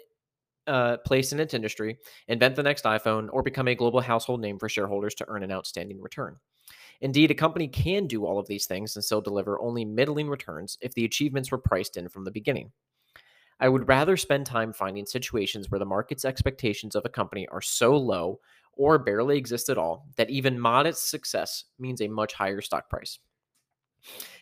uh, 0.67 0.99
place 0.99 1.33
in 1.33 1.41
its 1.41 1.55
industry, 1.55 1.99
invent 2.29 2.57
the 2.57 2.63
next 2.63 2.85
iPhone, 2.85 3.29
or 3.33 3.43
become 3.43 3.69
a 3.69 3.75
global 3.75 4.01
household 4.01 4.41
name 4.41 4.59
for 4.59 4.69
shareholders 4.69 5.15
to 5.17 5.25
earn 5.29 5.43
an 5.43 5.53
outstanding 5.53 6.01
return. 6.01 6.37
Indeed, 7.01 7.33
a 7.33 7.35
company 7.35 7.67
can 7.67 8.07
do 8.07 8.25
all 8.25 8.39
of 8.39 8.47
these 8.47 8.67
things 8.67 8.95
and 8.95 9.05
still 9.05 9.21
deliver 9.21 9.61
only 9.61 9.85
middling 9.85 10.29
returns 10.29 10.79
if 10.81 10.95
the 10.95 11.05
achievements 11.05 11.51
were 11.51 11.59
priced 11.59 11.97
in 11.97 12.09
from 12.09 12.25
the 12.25 12.31
beginning. 12.31 12.71
I 13.59 13.69
would 13.69 13.89
rather 13.89 14.17
spend 14.17 14.47
time 14.47 14.73
finding 14.73 15.07
situations 15.07 15.71
where 15.71 15.79
the 15.79 15.85
market's 15.85 16.25
expectations 16.25 16.95
of 16.95 17.05
a 17.05 17.09
company 17.09 17.47
are 17.49 17.61
so 17.61 17.97
low 17.97 18.41
or 18.75 18.99
barely 18.99 19.37
exist 19.37 19.69
at 19.69 19.79
all, 19.79 20.07
that 20.17 20.31
even 20.31 20.59
modest 20.59 21.11
success 21.11 21.65
means 21.79 22.01
a 22.01 22.09
much 22.09 22.33
higher 22.33 22.61
stock 22.61 22.89
price. 22.89 23.19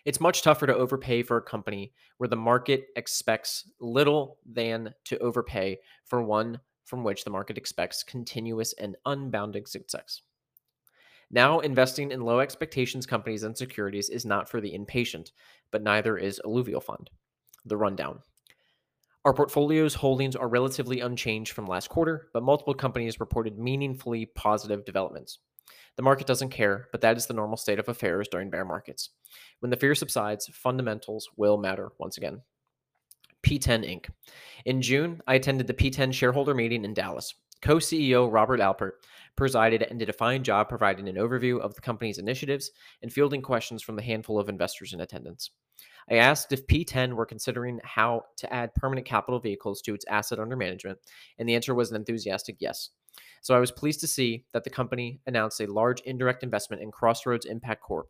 It's 0.05 0.21
much 0.21 0.43
tougher 0.43 0.67
to 0.67 0.75
overpay 0.75 1.23
for 1.23 1.37
a 1.37 1.43
company 1.43 1.93
where 2.17 2.29
the 2.29 2.37
market 2.37 2.87
expects 2.97 3.71
little 3.81 4.39
than 4.47 4.95
to 5.05 5.19
overpay 5.19 5.79
for 6.05 6.23
one 6.23 6.61
from 6.85 7.05
which 7.05 7.25
the 7.25 7.31
market 7.31 7.59
expects 7.59 8.03
continuous 8.03 8.73
and 8.75 8.97
unbounded 9.07 9.69
success. 9.69 10.23
Now, 11.31 11.61
investing 11.61 12.11
in 12.11 12.23
low 12.23 12.41
expectations 12.41 13.07
companies 13.07 13.45
and 13.45 13.57
securities 13.57 14.09
is 14.09 14.25
not 14.25 14.49
for 14.49 14.61
the 14.61 14.75
impatient, 14.75 15.31
but 15.71 15.83
neither 15.83 16.19
is 16.19 16.41
Alluvial 16.45 16.81
Fund. 16.81 17.11
The 17.65 17.77
rundown. 17.77 18.21
Our 19.25 19.35
portfolio's 19.35 19.95
holdings 19.95 20.35
are 20.35 20.49
relatively 20.49 21.01
unchanged 21.01 21.53
from 21.53 21.67
last 21.67 21.91
quarter, 21.91 22.29
but 22.33 22.43
multiple 22.43 22.75
companies 22.75 23.21
reported 23.21 23.59
meaningfully 23.59 24.27
positive 24.27 24.85
developments. 24.85 25.39
The 25.97 26.03
market 26.03 26.27
doesn't 26.27 26.51
care, 26.51 26.89
but 26.93 27.01
that 27.01 27.17
is 27.17 27.27
the 27.27 27.35
normal 27.35 27.57
state 27.57 27.79
of 27.79 27.89
affairs 27.89 28.29
during 28.29 28.51
bear 28.51 28.65
markets. 28.65 29.11
When 29.61 29.71
the 29.71 29.77
fear 29.77 29.95
subsides, 29.95 30.51
fundamentals 30.53 31.29
will 31.37 31.59
matter 31.59 31.91
once 31.99 32.17
again. 32.17 32.43
P10 33.43 33.89
Inc. 33.89 34.11
In 34.65 34.83
June, 34.83 35.21
I 35.27 35.35
attended 35.35 35.67
the 35.67 35.75
P10 35.75 36.13
shareholder 36.13 36.55
meeting 36.55 36.85
in 36.85 36.95
Dallas. 36.95 37.35
Co 37.63 37.77
CEO 37.77 38.33
Robert 38.33 38.61
Alpert 38.61 38.93
presided 39.37 39.83
and 39.83 39.99
did 39.99 40.09
a 40.09 40.15
fine 40.15 40.43
job 40.43 40.69
providing 40.69 41.09
an 41.09 41.17
overview 41.17 41.61
of 41.61 41.75
the 41.75 41.81
company's 41.81 42.19
initiatives 42.19 42.71
and 43.03 43.13
fielding 43.13 43.43
questions 43.43 43.83
from 43.83 43.97
the 43.97 44.03
handful 44.03 44.39
of 44.39 44.49
investors 44.49 44.93
in 44.93 45.01
attendance. 45.01 45.51
I 46.11 46.17
asked 46.17 46.53
if 46.53 46.67
P10 46.67 47.13
were 47.13 47.27
considering 47.27 47.81
how 47.85 48.25
to 48.39 48.53
add 48.53 48.75
permanent 48.75 49.07
capital 49.07 49.41
vehicles 49.41 49.83
to 49.83 49.95
its 49.95 50.05
asset 50.09 50.39
under 50.39 50.57
management, 50.57 50.99
and 51.39 51.49
the 51.49 51.55
answer 51.55 51.75
was 51.75 51.91
an 51.91 51.97
enthusiastic 51.97 52.57
yes. 52.59 52.91
So 53.41 53.55
I 53.55 53.61
was 53.61 53.71
pleased 53.71 54.01
to 54.01 54.07
see 54.07 54.45
that 54.53 54.65
the 54.65 54.71
company 54.71 55.21
announced 55.27 55.61
a 55.61 55.73
large 55.73 56.01
indirect 56.03 56.43
investment 56.43 56.83
in 56.83 56.91
Crossroads 56.91 57.47
Impact 57.47 57.83
Corp. 57.83 58.09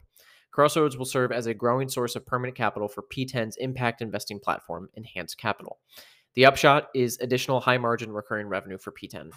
Crossroads 0.51 0.97
will 0.97 1.05
serve 1.05 1.31
as 1.31 1.47
a 1.47 1.55
growing 1.55 1.89
source 1.89 2.16
of 2.16 2.26
permanent 2.26 2.57
capital 2.57 2.89
for 2.89 3.03
P10's 3.03 3.57
impact 3.57 4.03
investing 4.03 4.41
platform, 4.41 4.89
Enhanced 4.95 5.39
Capital. 5.39 5.78
The 6.35 6.47
upshot 6.47 6.89
is 6.95 7.18
additional 7.20 7.61
high 7.61 7.78
margin 7.78 8.12
recurring 8.12 8.49
revenue 8.49 8.78
for 8.78 8.93
P10. 8.93 9.31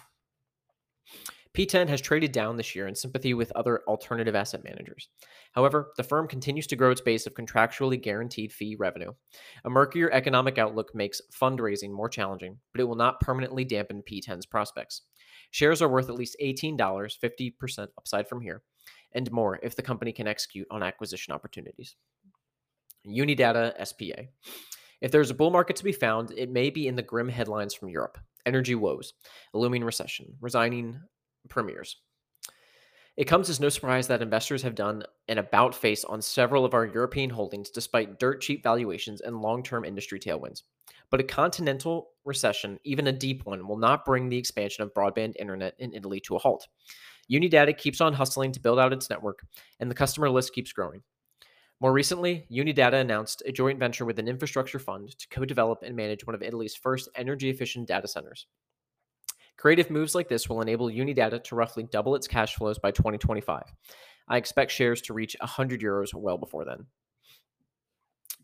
P10 1.56 1.88
has 1.88 2.00
traded 2.00 2.32
down 2.32 2.56
this 2.56 2.74
year 2.74 2.88
in 2.88 2.96
sympathy 2.96 3.32
with 3.32 3.52
other 3.52 3.82
alternative 3.86 4.34
asset 4.34 4.64
managers. 4.64 5.08
However, 5.52 5.92
the 5.96 6.02
firm 6.02 6.26
continues 6.26 6.66
to 6.66 6.76
grow 6.76 6.90
its 6.90 7.00
base 7.00 7.28
of 7.28 7.34
contractually 7.34 8.00
guaranteed 8.00 8.52
fee 8.52 8.74
revenue. 8.76 9.12
A 9.64 9.70
murkier 9.70 10.10
economic 10.10 10.58
outlook 10.58 10.92
makes 10.94 11.20
fundraising 11.32 11.92
more 11.92 12.08
challenging, 12.08 12.58
but 12.72 12.80
it 12.80 12.84
will 12.84 12.96
not 12.96 13.20
permanently 13.20 13.64
dampen 13.64 14.02
P10's 14.02 14.46
prospects. 14.46 15.02
Shares 15.52 15.80
are 15.80 15.88
worth 15.88 16.08
at 16.08 16.16
least 16.16 16.36
$18, 16.42 16.76
50% 16.76 17.88
upside 17.96 18.28
from 18.28 18.40
here, 18.40 18.62
and 19.12 19.30
more 19.30 19.60
if 19.62 19.76
the 19.76 19.82
company 19.82 20.10
can 20.10 20.26
execute 20.26 20.66
on 20.72 20.82
acquisition 20.82 21.32
opportunities. 21.32 21.94
Unidata 23.06 23.74
SPA. 23.86 24.24
If 25.00 25.12
there's 25.12 25.30
a 25.30 25.34
bull 25.34 25.50
market 25.50 25.76
to 25.76 25.84
be 25.84 25.92
found, 25.92 26.32
it 26.36 26.50
may 26.50 26.70
be 26.70 26.88
in 26.88 26.96
the 26.96 27.02
grim 27.02 27.28
headlines 27.28 27.74
from 27.74 27.90
Europe 27.90 28.18
energy 28.46 28.74
woes, 28.74 29.14
a 29.54 29.58
looming 29.58 29.84
recession, 29.84 30.34
resigning 30.40 31.00
premiers. 31.48 31.96
It 33.16 33.24
comes 33.24 33.48
as 33.48 33.60
no 33.60 33.68
surprise 33.68 34.08
that 34.08 34.22
investors 34.22 34.62
have 34.62 34.74
done 34.74 35.04
an 35.28 35.38
about 35.38 35.74
face 35.74 36.04
on 36.04 36.20
several 36.20 36.64
of 36.64 36.74
our 36.74 36.84
European 36.84 37.30
holdings 37.30 37.70
despite 37.70 38.18
dirt 38.18 38.40
cheap 38.40 38.64
valuations 38.64 39.20
and 39.20 39.40
long 39.40 39.62
term 39.62 39.84
industry 39.84 40.18
tailwinds. 40.18 40.62
But 41.10 41.20
a 41.20 41.24
continental 41.24 42.10
recession, 42.24 42.80
even 42.82 43.06
a 43.06 43.12
deep 43.12 43.46
one, 43.46 43.68
will 43.68 43.76
not 43.76 44.04
bring 44.04 44.28
the 44.28 44.36
expansion 44.36 44.82
of 44.82 44.92
broadband 44.94 45.36
internet 45.38 45.74
in 45.78 45.94
Italy 45.94 46.18
to 46.20 46.34
a 46.34 46.40
halt. 46.40 46.66
Unidata 47.30 47.76
keeps 47.76 48.00
on 48.00 48.12
hustling 48.12 48.50
to 48.52 48.60
build 48.60 48.80
out 48.80 48.92
its 48.92 49.08
network, 49.08 49.46
and 49.78 49.90
the 49.90 49.94
customer 49.94 50.28
list 50.28 50.52
keeps 50.52 50.72
growing. 50.72 51.02
More 51.80 51.92
recently, 51.92 52.46
Unidata 52.50 53.00
announced 53.00 53.42
a 53.46 53.52
joint 53.52 53.78
venture 53.78 54.04
with 54.04 54.18
an 54.18 54.28
infrastructure 54.28 54.78
fund 54.78 55.16
to 55.18 55.28
co 55.28 55.44
develop 55.44 55.82
and 55.82 55.94
manage 55.94 56.26
one 56.26 56.34
of 56.34 56.42
Italy's 56.42 56.74
first 56.74 57.08
energy 57.14 57.50
efficient 57.50 57.86
data 57.86 58.08
centers. 58.08 58.46
Creative 59.56 59.90
moves 59.90 60.14
like 60.14 60.28
this 60.28 60.48
will 60.48 60.60
enable 60.60 60.90
Unidata 60.90 61.42
to 61.44 61.54
roughly 61.54 61.84
double 61.84 62.14
its 62.14 62.26
cash 62.26 62.54
flows 62.54 62.78
by 62.78 62.90
2025. 62.90 63.62
I 64.28 64.36
expect 64.36 64.70
shares 64.70 65.00
to 65.02 65.14
reach 65.14 65.36
100 65.40 65.80
euros 65.80 66.14
well 66.14 66.38
before 66.38 66.64
then. 66.64 66.86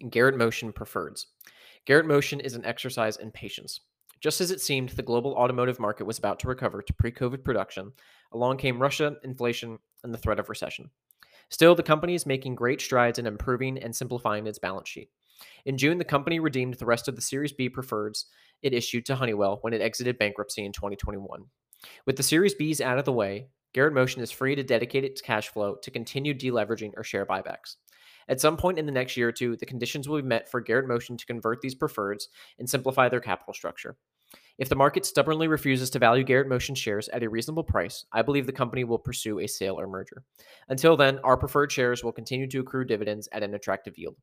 Garrett 0.08 0.36
Motion 0.36 0.72
Preferreds. 0.72 1.26
Garrett 1.84 2.06
Motion 2.06 2.40
is 2.40 2.54
an 2.54 2.64
exercise 2.64 3.16
in 3.16 3.30
patience. 3.30 3.80
Just 4.20 4.40
as 4.40 4.50
it 4.50 4.60
seemed 4.60 4.90
the 4.90 5.02
global 5.02 5.32
automotive 5.34 5.80
market 5.80 6.04
was 6.04 6.18
about 6.18 6.38
to 6.40 6.48
recover 6.48 6.82
to 6.82 6.92
pre 6.94 7.10
COVID 7.10 7.42
production, 7.42 7.92
along 8.32 8.58
came 8.58 8.80
Russia, 8.80 9.16
inflation, 9.24 9.78
and 10.04 10.12
the 10.12 10.18
threat 10.18 10.38
of 10.38 10.48
recession. 10.48 10.90
Still, 11.48 11.74
the 11.74 11.82
company 11.82 12.14
is 12.14 12.26
making 12.26 12.54
great 12.54 12.80
strides 12.80 13.18
in 13.18 13.26
improving 13.26 13.78
and 13.78 13.94
simplifying 13.94 14.46
its 14.46 14.58
balance 14.58 14.88
sheet. 14.88 15.10
In 15.64 15.78
June, 15.78 15.98
the 15.98 16.04
company 16.04 16.40
redeemed 16.40 16.74
the 16.74 16.86
rest 16.86 17.08
of 17.08 17.16
the 17.16 17.22
Series 17.22 17.52
B 17.52 17.68
preferreds 17.68 18.24
it 18.62 18.74
issued 18.74 19.06
to 19.06 19.16
Honeywell 19.16 19.58
when 19.62 19.72
it 19.72 19.80
exited 19.80 20.18
bankruptcy 20.18 20.64
in 20.64 20.72
2021. 20.72 21.44
With 22.06 22.16
the 22.16 22.22
Series 22.22 22.54
Bs 22.54 22.80
out 22.80 22.98
of 22.98 23.04
the 23.04 23.12
way, 23.12 23.48
Garrett 23.72 23.94
Motion 23.94 24.20
is 24.20 24.30
free 24.30 24.54
to 24.54 24.62
dedicate 24.62 25.04
its 25.04 25.20
cash 25.20 25.48
flow 25.48 25.76
to 25.82 25.90
continue 25.90 26.34
deleveraging 26.34 26.92
or 26.96 27.04
share 27.04 27.24
buybacks. 27.24 27.76
At 28.28 28.40
some 28.40 28.56
point 28.56 28.78
in 28.78 28.86
the 28.86 28.92
next 28.92 29.16
year 29.16 29.28
or 29.28 29.32
two, 29.32 29.56
the 29.56 29.66
conditions 29.66 30.08
will 30.08 30.20
be 30.20 30.26
met 30.26 30.50
for 30.50 30.60
Garrett 30.60 30.88
Motion 30.88 31.16
to 31.16 31.26
convert 31.26 31.60
these 31.60 31.74
preferreds 31.74 32.24
and 32.58 32.68
simplify 32.68 33.08
their 33.08 33.20
capital 33.20 33.54
structure. 33.54 33.96
If 34.58 34.68
the 34.68 34.76
market 34.76 35.06
stubbornly 35.06 35.48
refuses 35.48 35.90
to 35.90 35.98
value 35.98 36.22
Garrett 36.22 36.48
Motion 36.48 36.74
shares 36.74 37.08
at 37.08 37.22
a 37.22 37.30
reasonable 37.30 37.64
price, 37.64 38.04
I 38.12 38.22
believe 38.22 38.46
the 38.46 38.52
company 38.52 38.84
will 38.84 38.98
pursue 38.98 39.40
a 39.40 39.46
sale 39.46 39.80
or 39.80 39.88
merger. 39.88 40.22
Until 40.68 40.96
then, 40.96 41.18
our 41.24 41.36
preferred 41.36 41.72
shares 41.72 42.04
will 42.04 42.12
continue 42.12 42.46
to 42.48 42.60
accrue 42.60 42.84
dividends 42.84 43.28
at 43.32 43.42
an 43.42 43.54
attractive 43.54 43.96
yield. 43.96 44.16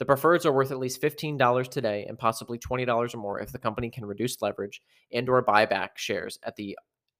The 0.00 0.06
preferreds 0.06 0.46
are 0.46 0.52
worth 0.52 0.70
at 0.70 0.78
least 0.78 1.02
$15 1.02 1.68
today 1.68 2.06
and 2.08 2.18
possibly 2.18 2.58
$20 2.58 3.14
or 3.14 3.18
more 3.18 3.38
if 3.38 3.52
the 3.52 3.58
company 3.58 3.90
can 3.90 4.06
reduce 4.06 4.40
leverage 4.40 4.80
and 5.12 5.28
or 5.28 5.42
buy 5.42 5.66
back 5.66 5.98
shares 5.98 6.38
at 6.42 6.56
the 6.56 6.76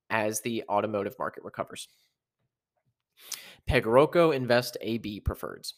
as 0.08 0.40
the 0.40 0.64
automotive 0.66 1.14
market 1.18 1.44
recovers. 1.44 1.88
Pegroco 3.68 4.34
Invest 4.34 4.78
AB 4.80 5.20
preferreds. 5.20 5.74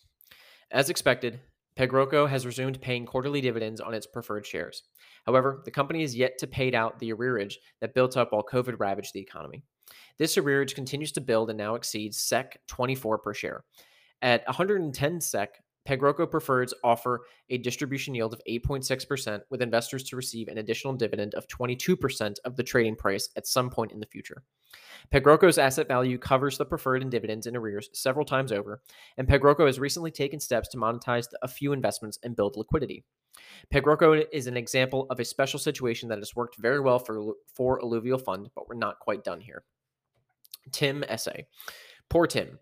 As 0.71 0.91
expected, 0.91 1.41
Pegroco 1.77 2.29
has 2.29 2.47
resumed 2.47 2.81
paying 2.81 3.05
quarterly 3.05 3.41
dividends 3.41 3.81
on 3.81 3.95
its 3.95 4.07
preferred 4.07 4.47
shares. 4.47 4.85
However, 5.27 5.61
the 5.65 5.73
company 5.73 6.03
has 6.03 6.15
yet 6.15 6.39
to 6.39 6.47
pay 6.47 6.73
out 6.73 7.01
the 7.01 7.13
arrearage 7.13 7.55
that 7.81 7.95
built 7.95 8.17
up 8.17 8.33
while 8.33 8.45
COVID 8.45 8.79
ravaged 8.79 9.13
the 9.13 9.21
economy. 9.21 9.65
This 10.19 10.37
arrearage 10.37 10.77
continues 10.77 11.11
to 11.13 11.21
build 11.21 11.51
and 11.51 11.59
now 11.59 11.75
exceeds 11.75 12.21
SEK 12.21 12.61
24 12.69 13.19
per 13.19 13.35
share. 13.35 13.65
At 14.23 14.47
110 14.47 15.21
SEK, 15.21 15.62
Pegroco 15.87 16.27
Preferreds 16.27 16.73
offer 16.85 17.23
a 17.51 17.59
distribution 17.59 18.15
yield 18.15 18.33
of 18.33 18.41
8.6%, 18.49 19.41
with 19.51 19.63
investors 19.63 20.05
to 20.05 20.17
receive 20.17 20.49
an 20.49 20.59
additional 20.59 20.95
dividend 20.95 21.35
of 21.35 21.49
22% 21.49 22.37
of 22.45 22.57
the 22.57 22.63
trading 22.63 22.97
price 22.97 23.29
at 23.37 23.47
some 23.47 23.69
point 23.69 23.93
in 23.93 24.01
the 24.01 24.07
future. 24.07 24.43
Pegroco's 25.13 25.59
asset 25.59 25.89
value 25.89 26.19
covers 26.19 26.57
the 26.57 26.65
preferred 26.65 27.03
and 27.03 27.11
dividends 27.11 27.47
in 27.47 27.57
arrears 27.57 27.91
several 27.93 28.25
times 28.25 28.53
over, 28.53 28.81
and 29.19 29.29
Pegroco 29.29 29.67
has 29.67 29.81
recently 29.81 30.11
taken 30.11 30.41
steps 30.41 30.69
to 30.69 30.79
monetize 30.79 31.27
a 31.43 31.49
few 31.49 31.73
investments 31.73 32.19
and 32.23 32.37
build 32.37 32.57
liquidity. 32.57 33.05
Pegroco 33.73 34.25
is 34.33 34.47
an 34.47 34.57
example 34.57 35.07
of 35.11 35.19
a 35.19 35.25
special 35.25 35.59
situation 35.59 36.09
that 36.09 36.19
has 36.19 36.37
worked 36.37 36.57
very 36.57 36.81
well 36.81 36.99
for, 36.99 37.35
for 37.55 37.81
Alluvial 37.83 38.19
Fund, 38.19 38.51
but 38.55 38.69
we're 38.69 38.75
not 38.75 39.01
quite 39.01 39.25
done 39.25 39.41
here. 39.41 39.65
Tim 40.71 41.03
Essay. 41.09 41.47
Poor 42.09 42.27
Tim. 42.27 42.59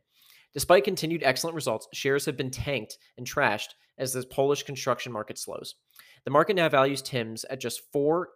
Despite 0.53 0.85
continued 0.85 1.23
excellent 1.23 1.55
results, 1.55 1.89
shares 1.93 2.27
have 2.27 2.37
been 2.37 2.51
tanked 2.51 2.99
and 3.17 3.27
trashed 3.27 3.75
as 3.99 4.13
the 4.13 4.25
Polish 4.25 4.65
construction 4.65 5.13
market 5.13 5.39
slows. 5.39 5.77
The 6.25 6.31
market 6.31 6.57
now 6.57 6.69
values 6.69 7.03
Tim's 7.03 7.45
at 7.45 7.61
just 7.61 7.83
four 7.93 8.31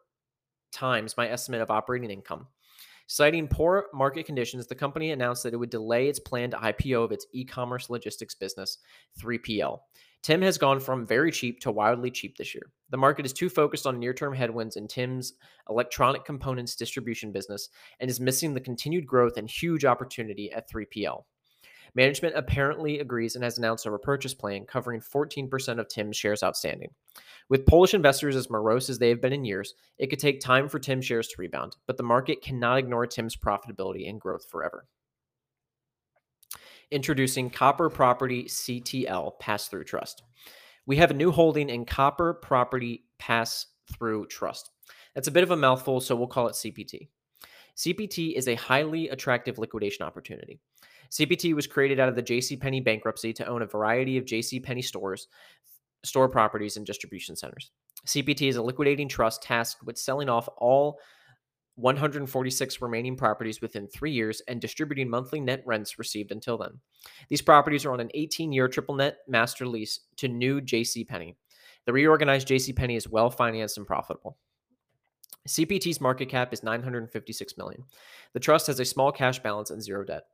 times 0.72 1.16
my 1.16 1.28
estimate 1.28 1.60
of 1.60 1.70
operating 1.70 2.10
income. 2.10 2.48
Citing 3.06 3.48
poor 3.48 3.86
market 3.92 4.24
conditions, 4.24 4.66
the 4.66 4.74
company 4.74 5.10
announced 5.10 5.42
that 5.42 5.52
it 5.52 5.58
would 5.58 5.70
delay 5.70 6.08
its 6.08 6.18
planned 6.18 6.54
IPO 6.54 7.04
of 7.04 7.12
its 7.12 7.26
e 7.32 7.44
commerce 7.44 7.90
logistics 7.90 8.34
business, 8.34 8.78
3PL. 9.20 9.80
Tim 10.22 10.40
has 10.40 10.56
gone 10.56 10.80
from 10.80 11.06
very 11.06 11.30
cheap 11.30 11.60
to 11.60 11.70
wildly 11.70 12.10
cheap 12.10 12.38
this 12.38 12.54
year. 12.54 12.72
The 12.88 12.96
market 12.96 13.26
is 13.26 13.34
too 13.34 13.50
focused 13.50 13.86
on 13.86 13.98
near 13.98 14.14
term 14.14 14.34
headwinds 14.34 14.76
in 14.76 14.88
Tim's 14.88 15.34
electronic 15.68 16.24
components 16.24 16.76
distribution 16.76 17.30
business 17.30 17.68
and 18.00 18.08
is 18.08 18.20
missing 18.20 18.54
the 18.54 18.60
continued 18.60 19.06
growth 19.06 19.36
and 19.36 19.50
huge 19.50 19.84
opportunity 19.84 20.50
at 20.50 20.70
3PL. 20.70 21.24
Management 21.96 22.34
apparently 22.36 22.98
agrees 22.98 23.36
and 23.36 23.44
has 23.44 23.56
announced 23.56 23.86
a 23.86 23.90
repurchase 23.90 24.34
plan 24.34 24.64
covering 24.66 25.00
14% 25.00 25.78
of 25.78 25.88
Tim's 25.88 26.16
shares 26.16 26.42
outstanding. 26.42 26.90
With 27.48 27.66
Polish 27.66 27.94
investors 27.94 28.34
as 28.34 28.50
morose 28.50 28.90
as 28.90 28.98
they 28.98 29.10
have 29.10 29.20
been 29.20 29.32
in 29.32 29.44
years, 29.44 29.74
it 29.98 30.08
could 30.08 30.18
take 30.18 30.40
time 30.40 30.68
for 30.68 30.80
Tim 30.80 31.00
shares 31.00 31.28
to 31.28 31.36
rebound, 31.38 31.76
but 31.86 31.96
the 31.96 32.02
market 32.02 32.42
cannot 32.42 32.78
ignore 32.78 33.06
Tim's 33.06 33.36
profitability 33.36 34.08
and 34.08 34.20
growth 34.20 34.48
forever. 34.50 34.86
Introducing 36.90 37.48
Copper 37.48 37.88
Property 37.88 38.44
CTL 38.44 39.38
Pass 39.38 39.68
Through 39.68 39.84
Trust. 39.84 40.22
We 40.86 40.96
have 40.96 41.12
a 41.12 41.14
new 41.14 41.30
holding 41.30 41.70
in 41.70 41.84
Copper 41.84 42.34
Property 42.34 43.04
Pass 43.18 43.66
Through 43.92 44.26
Trust. 44.26 44.70
That's 45.14 45.28
a 45.28 45.32
bit 45.32 45.44
of 45.44 45.52
a 45.52 45.56
mouthful, 45.56 46.00
so 46.00 46.16
we'll 46.16 46.26
call 46.26 46.48
it 46.48 46.54
CPT. 46.54 47.08
CPT 47.76 48.34
is 48.34 48.48
a 48.48 48.54
highly 48.54 49.08
attractive 49.08 49.58
liquidation 49.58 50.04
opportunity. 50.04 50.60
CPT 51.10 51.54
was 51.54 51.66
created 51.66 52.00
out 52.00 52.08
of 52.08 52.16
the 52.16 52.22
JCPenney 52.22 52.84
bankruptcy 52.84 53.32
to 53.34 53.46
own 53.46 53.62
a 53.62 53.66
variety 53.66 54.18
of 54.18 54.24
JCPenney 54.24 54.84
stores, 54.84 55.28
store 56.02 56.28
properties, 56.28 56.76
and 56.76 56.86
distribution 56.86 57.36
centers. 57.36 57.70
CPT 58.06 58.48
is 58.48 58.56
a 58.56 58.62
liquidating 58.62 59.08
trust 59.08 59.42
tasked 59.42 59.82
with 59.82 59.98
selling 59.98 60.28
off 60.28 60.48
all 60.58 60.98
146 61.76 62.80
remaining 62.80 63.16
properties 63.16 63.60
within 63.60 63.88
three 63.88 64.12
years 64.12 64.40
and 64.46 64.60
distributing 64.60 65.08
monthly 65.08 65.40
net 65.40 65.62
rents 65.66 65.98
received 65.98 66.30
until 66.30 66.56
then. 66.56 66.80
These 67.28 67.42
properties 67.42 67.84
are 67.84 67.92
on 67.92 68.00
an 68.00 68.10
18 68.14 68.52
year 68.52 68.68
triple 68.68 68.94
net 68.94 69.18
master 69.26 69.66
lease 69.66 70.00
to 70.18 70.28
new 70.28 70.60
JCPenney. 70.60 71.34
The 71.86 71.92
reorganized 71.92 72.48
JCPenney 72.48 72.96
is 72.96 73.08
well 73.08 73.30
financed 73.30 73.76
and 73.76 73.86
profitable. 73.86 74.36
CPT's 75.48 76.00
market 76.00 76.28
cap 76.28 76.52
is 76.52 76.62
956 76.62 77.58
million. 77.58 77.84
The 78.32 78.40
trust 78.40 78.68
has 78.68 78.80
a 78.80 78.84
small 78.84 79.12
cash 79.12 79.40
balance 79.40 79.70
and 79.70 79.82
zero 79.82 80.04
debt. 80.04 80.24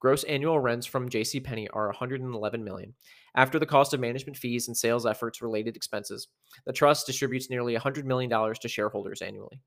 Gross 0.00 0.22
annual 0.24 0.60
rents 0.60 0.86
from 0.86 1.08
J.C. 1.08 1.40
JCPenney 1.40 1.68
are 1.72 1.86
111 1.86 2.62
million. 2.62 2.94
After 3.34 3.58
the 3.58 3.66
cost 3.66 3.94
of 3.94 4.00
management 4.00 4.36
fees 4.36 4.68
and 4.68 4.76
sales 4.76 5.06
efforts 5.06 5.42
related 5.42 5.76
expenses, 5.76 6.28
the 6.66 6.72
trust 6.72 7.06
distributes 7.06 7.50
nearly 7.50 7.76
$100 7.76 8.04
million 8.04 8.30
to 8.30 8.68
shareholders 8.68 9.22
annually. 9.22 9.60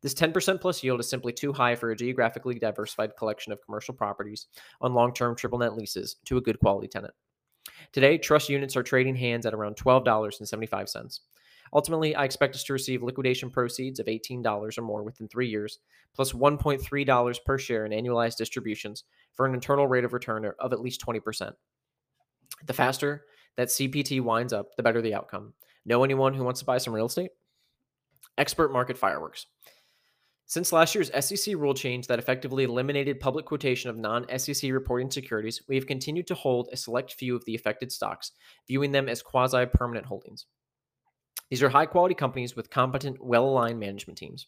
This 0.00 0.14
10% 0.14 0.60
plus 0.60 0.82
yield 0.82 1.00
is 1.00 1.08
simply 1.08 1.32
too 1.32 1.52
high 1.52 1.76
for 1.76 1.90
a 1.90 1.96
geographically 1.96 2.58
diversified 2.58 3.16
collection 3.16 3.52
of 3.52 3.62
commercial 3.64 3.94
properties 3.94 4.46
on 4.80 4.94
long 4.94 5.12
term 5.14 5.36
triple 5.36 5.58
net 5.58 5.76
leases 5.76 6.16
to 6.26 6.36
a 6.36 6.40
good 6.40 6.58
quality 6.60 6.88
tenant. 6.88 7.14
Today, 7.92 8.18
trust 8.18 8.48
units 8.48 8.76
are 8.76 8.82
trading 8.82 9.16
hands 9.16 9.46
at 9.46 9.54
around 9.54 9.76
$12.75. 9.76 11.20
Ultimately, 11.74 12.14
I 12.14 12.24
expect 12.24 12.54
us 12.54 12.64
to 12.64 12.72
receive 12.72 13.02
liquidation 13.02 13.50
proceeds 13.50 13.98
of 13.98 14.06
$18 14.06 14.78
or 14.78 14.82
more 14.82 15.02
within 15.02 15.28
three 15.28 15.48
years, 15.48 15.78
plus 16.14 16.32
1.3 16.32 17.44
per 17.44 17.58
share 17.58 17.86
in 17.86 17.92
annualized 17.92 18.36
distributions 18.36 19.04
for 19.32 19.46
an 19.46 19.54
internal 19.54 19.86
rate 19.86 20.04
of 20.04 20.12
return 20.12 20.50
of 20.58 20.72
at 20.72 20.80
least 20.80 21.04
20%. 21.04 21.52
The 22.66 22.72
faster 22.72 23.24
that 23.56 23.68
CPT 23.68 24.20
winds 24.20 24.52
up, 24.52 24.76
the 24.76 24.82
better 24.82 25.00
the 25.00 25.14
outcome. 25.14 25.54
Know 25.84 26.04
anyone 26.04 26.34
who 26.34 26.44
wants 26.44 26.60
to 26.60 26.66
buy 26.66 26.78
some 26.78 26.94
real 26.94 27.06
estate? 27.06 27.30
Expert 28.38 28.72
market 28.72 28.96
fireworks. 28.96 29.46
Since 30.46 30.72
last 30.72 30.94
year's 30.94 31.10
SEC 31.24 31.54
rule 31.56 31.72
change 31.72 32.08
that 32.08 32.18
effectively 32.18 32.64
eliminated 32.64 33.20
public 33.20 33.46
quotation 33.46 33.88
of 33.88 33.96
non 33.96 34.26
SEC 34.38 34.70
reporting 34.70 35.10
securities, 35.10 35.62
we 35.66 35.76
have 35.76 35.86
continued 35.86 36.26
to 36.26 36.34
hold 36.34 36.68
a 36.70 36.76
select 36.76 37.14
few 37.14 37.34
of 37.34 37.44
the 37.46 37.54
affected 37.54 37.90
stocks, 37.90 38.32
viewing 38.68 38.92
them 38.92 39.08
as 39.08 39.22
quasi 39.22 39.64
permanent 39.64 40.06
holdings. 40.06 40.46
These 41.52 41.62
are 41.62 41.68
high 41.68 41.84
quality 41.84 42.14
companies 42.14 42.56
with 42.56 42.70
competent, 42.70 43.22
well 43.22 43.44
aligned 43.44 43.78
management 43.78 44.16
teams. 44.16 44.46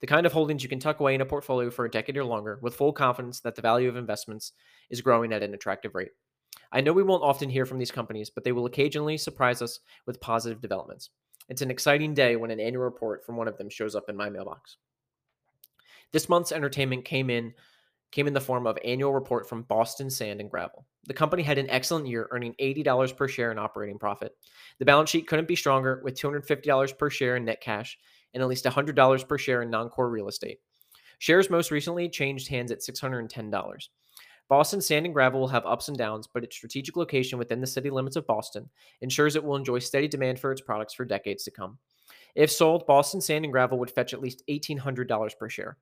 The 0.00 0.06
kind 0.06 0.26
of 0.26 0.32
holdings 0.32 0.62
you 0.62 0.68
can 0.68 0.78
tuck 0.78 1.00
away 1.00 1.12
in 1.12 1.20
a 1.20 1.26
portfolio 1.26 1.70
for 1.70 1.84
a 1.84 1.90
decade 1.90 2.16
or 2.16 2.24
longer 2.24 2.60
with 2.62 2.76
full 2.76 2.92
confidence 2.92 3.40
that 3.40 3.56
the 3.56 3.62
value 3.62 3.88
of 3.88 3.96
investments 3.96 4.52
is 4.88 5.00
growing 5.00 5.32
at 5.32 5.42
an 5.42 5.54
attractive 5.54 5.96
rate. 5.96 6.12
I 6.70 6.82
know 6.82 6.92
we 6.92 7.02
won't 7.02 7.24
often 7.24 7.50
hear 7.50 7.66
from 7.66 7.78
these 7.78 7.90
companies, 7.90 8.30
but 8.30 8.44
they 8.44 8.52
will 8.52 8.66
occasionally 8.66 9.18
surprise 9.18 9.60
us 9.60 9.80
with 10.06 10.20
positive 10.20 10.60
developments. 10.60 11.10
It's 11.48 11.62
an 11.62 11.70
exciting 11.72 12.14
day 12.14 12.36
when 12.36 12.52
an 12.52 12.60
annual 12.60 12.84
report 12.84 13.26
from 13.26 13.36
one 13.36 13.48
of 13.48 13.58
them 13.58 13.68
shows 13.68 13.96
up 13.96 14.08
in 14.08 14.16
my 14.16 14.30
mailbox. 14.30 14.76
This 16.12 16.28
month's 16.28 16.52
entertainment 16.52 17.04
came 17.04 17.28
in 17.28 17.54
came 18.12 18.26
in 18.26 18.34
the 18.34 18.40
form 18.40 18.66
of 18.66 18.78
annual 18.84 19.12
report 19.12 19.48
from 19.48 19.62
Boston 19.62 20.08
Sand 20.08 20.40
and 20.40 20.50
Gravel. 20.50 20.86
The 21.06 21.14
company 21.14 21.42
had 21.42 21.58
an 21.58 21.70
excellent 21.70 22.06
year, 22.06 22.28
earning 22.30 22.54
$80 22.60 23.16
per 23.16 23.28
share 23.28 23.52
in 23.52 23.58
operating 23.58 23.98
profit. 23.98 24.32
The 24.78 24.84
balance 24.84 25.10
sheet 25.10 25.26
couldn't 25.26 25.48
be 25.48 25.56
stronger, 25.56 26.00
with 26.04 26.18
$250 26.18 26.98
per 26.98 27.10
share 27.10 27.36
in 27.36 27.44
net 27.44 27.60
cash 27.60 27.98
and 28.34 28.42
at 28.42 28.48
least 28.48 28.64
$100 28.64 29.28
per 29.28 29.38
share 29.38 29.62
in 29.62 29.70
non-core 29.70 30.10
real 30.10 30.28
estate. 30.28 30.58
Shares 31.18 31.48
most 31.48 31.70
recently 31.70 32.08
changed 32.08 32.48
hands 32.48 32.70
at 32.70 32.80
$610. 32.80 33.88
Boston 34.48 34.80
Sand 34.80 35.06
and 35.06 35.14
Gravel 35.14 35.40
will 35.40 35.48
have 35.48 35.66
ups 35.66 35.88
and 35.88 35.96
downs, 35.96 36.28
but 36.32 36.44
its 36.44 36.54
strategic 36.54 36.96
location 36.96 37.38
within 37.38 37.60
the 37.60 37.66
city 37.66 37.90
limits 37.90 38.14
of 38.14 38.26
Boston 38.26 38.68
ensures 39.00 39.34
it 39.34 39.42
will 39.42 39.56
enjoy 39.56 39.78
steady 39.78 40.06
demand 40.06 40.38
for 40.38 40.52
its 40.52 40.60
products 40.60 40.94
for 40.94 41.04
decades 41.04 41.44
to 41.44 41.50
come. 41.50 41.78
If 42.34 42.50
sold, 42.50 42.86
Boston 42.86 43.20
Sand 43.20 43.44
and 43.44 43.52
Gravel 43.52 43.78
would 43.78 43.90
fetch 43.90 44.12
at 44.12 44.20
least 44.20 44.42
$1,800 44.48 45.38
per 45.38 45.48
share. 45.48 45.78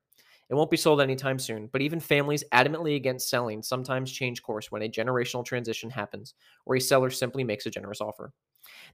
It 0.49 0.53
won't 0.53 0.69
be 0.69 0.77
sold 0.77 1.01
anytime 1.01 1.39
soon, 1.39 1.67
but 1.71 1.81
even 1.81 1.99
families 1.99 2.43
adamantly 2.53 2.95
against 2.95 3.29
selling 3.29 3.63
sometimes 3.63 4.11
change 4.11 4.43
course 4.43 4.71
when 4.71 4.83
a 4.83 4.89
generational 4.89 5.43
transition 5.43 5.89
happens 5.89 6.35
or 6.65 6.75
a 6.75 6.81
seller 6.81 7.09
simply 7.09 7.43
makes 7.43 7.65
a 7.65 7.71
generous 7.71 8.01
offer. 8.01 8.31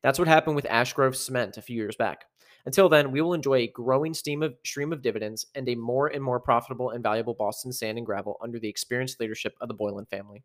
That's 0.01 0.17
what 0.17 0.27
happened 0.27 0.55
with 0.55 0.65
Ashgrove 0.65 1.15
Cement 1.15 1.57
a 1.57 1.61
few 1.61 1.75
years 1.75 1.95
back. 1.95 2.25
Until 2.65 2.89
then, 2.89 3.11
we 3.11 3.21
will 3.21 3.33
enjoy 3.33 3.55
a 3.55 3.67
growing 3.67 4.13
stream 4.13 4.43
of, 4.43 4.55
stream 4.63 4.93
of 4.93 5.01
dividends 5.01 5.47
and 5.55 5.67
a 5.67 5.75
more 5.75 6.07
and 6.07 6.23
more 6.23 6.39
profitable 6.39 6.91
and 6.91 7.03
valuable 7.03 7.33
Boston 7.33 7.73
sand 7.73 7.97
and 7.97 8.05
gravel 8.05 8.37
under 8.41 8.59
the 8.59 8.69
experienced 8.69 9.19
leadership 9.19 9.55
of 9.61 9.67
the 9.67 9.73
Boylan 9.73 10.05
family. 10.05 10.43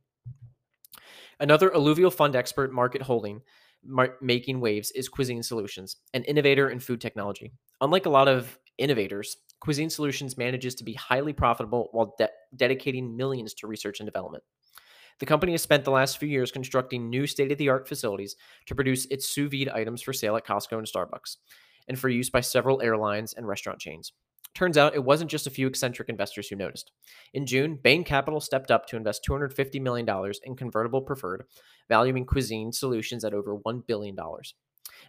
Another 1.39 1.75
alluvial 1.75 2.11
fund 2.11 2.35
expert 2.35 2.73
market 2.73 3.03
holding 3.03 3.43
mar- 3.85 4.17
making 4.21 4.61
waves 4.61 4.91
is 4.93 5.09
Cuisine 5.09 5.43
Solutions, 5.43 5.97
an 6.15 6.25
innovator 6.25 6.71
in 6.71 6.81
food 6.81 7.01
technology. 7.01 7.53
Unlike 7.81 8.07
a 8.07 8.11
lot 8.11 8.29
of 8.29 8.59
innovators, 8.79 9.37
Cuisine 9.67 9.91
Solutions 9.91 10.39
manages 10.39 10.77
to 10.77 10.85
be 10.85 10.93
highly 10.93 11.33
profitable 11.33 11.89
while 11.91 12.15
de- 12.17 12.31
dedicating 12.55 13.17
millions 13.17 13.53
to 13.55 13.67
research 13.67 13.99
and 13.99 14.07
development. 14.07 14.45
The 15.19 15.27
company 15.27 15.51
has 15.55 15.63
spent 15.63 15.85
the 15.85 15.91
last 15.91 16.19
few 16.19 16.29
years 16.29 16.53
constructing 16.53 17.11
new 17.11 17.27
state 17.27 17.51
of 17.51 17.59
the 17.59 17.69
art 17.69 17.89
facilities 17.89 18.37
to 18.67 18.77
produce 18.77 19.07
its 19.07 19.27
sous 19.27 19.51
vide 19.51 19.69
items 19.69 20.03
for 20.03 20.13
sale 20.13 20.37
at 20.37 20.47
Costco 20.47 20.79
and 20.79 20.87
Starbucks, 20.87 21.39
and 21.89 21.99
for 21.99 22.09
use 22.09 22.31
by 22.31 22.43
several 22.43 22.81
airlines 22.81 23.33
and 23.33 23.49
restaurant 23.49 23.81
chains. 23.81 24.13
Turns 24.55 24.79
out 24.79 24.95
it 24.95 25.03
wasn't 25.03 25.33
just 25.33 25.49
a 25.49 25.51
few 25.51 25.67
eccentric 25.67 26.09
investors 26.09 26.47
who 26.47 26.55
noticed. 26.55 26.93
In 27.35 27.45
June, 27.45 27.77
Bain 27.83 28.05
Capital 28.05 28.41
stepped 28.41 28.71
up 28.71 28.87
to 28.87 28.97
invest 28.97 29.27
$250 29.29 29.81
million 29.83 30.07
in 30.45 30.55
convertible 30.55 31.03
preferred, 31.03 31.43
valuing 31.89 32.25
Cuisine 32.25 32.71
Solutions 32.71 33.25
at 33.25 33.35
over 33.35 33.59
$1 33.59 33.85
billion. 33.89 34.17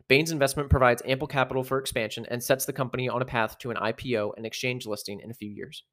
Bain's 0.07 0.31
investment 0.31 0.69
provides 0.69 1.01
ample 1.05 1.27
capital 1.27 1.63
for 1.63 1.77
expansion 1.77 2.25
and 2.29 2.41
sets 2.41 2.65
the 2.65 2.73
company 2.73 3.09
on 3.09 3.21
a 3.21 3.25
path 3.25 3.57
to 3.59 3.71
an 3.71 3.77
IPO 3.77 4.31
and 4.37 4.45
exchange 4.45 4.85
listing 4.85 5.19
in 5.19 5.31
a 5.31 5.35
few 5.35 5.49
years. 5.49 5.83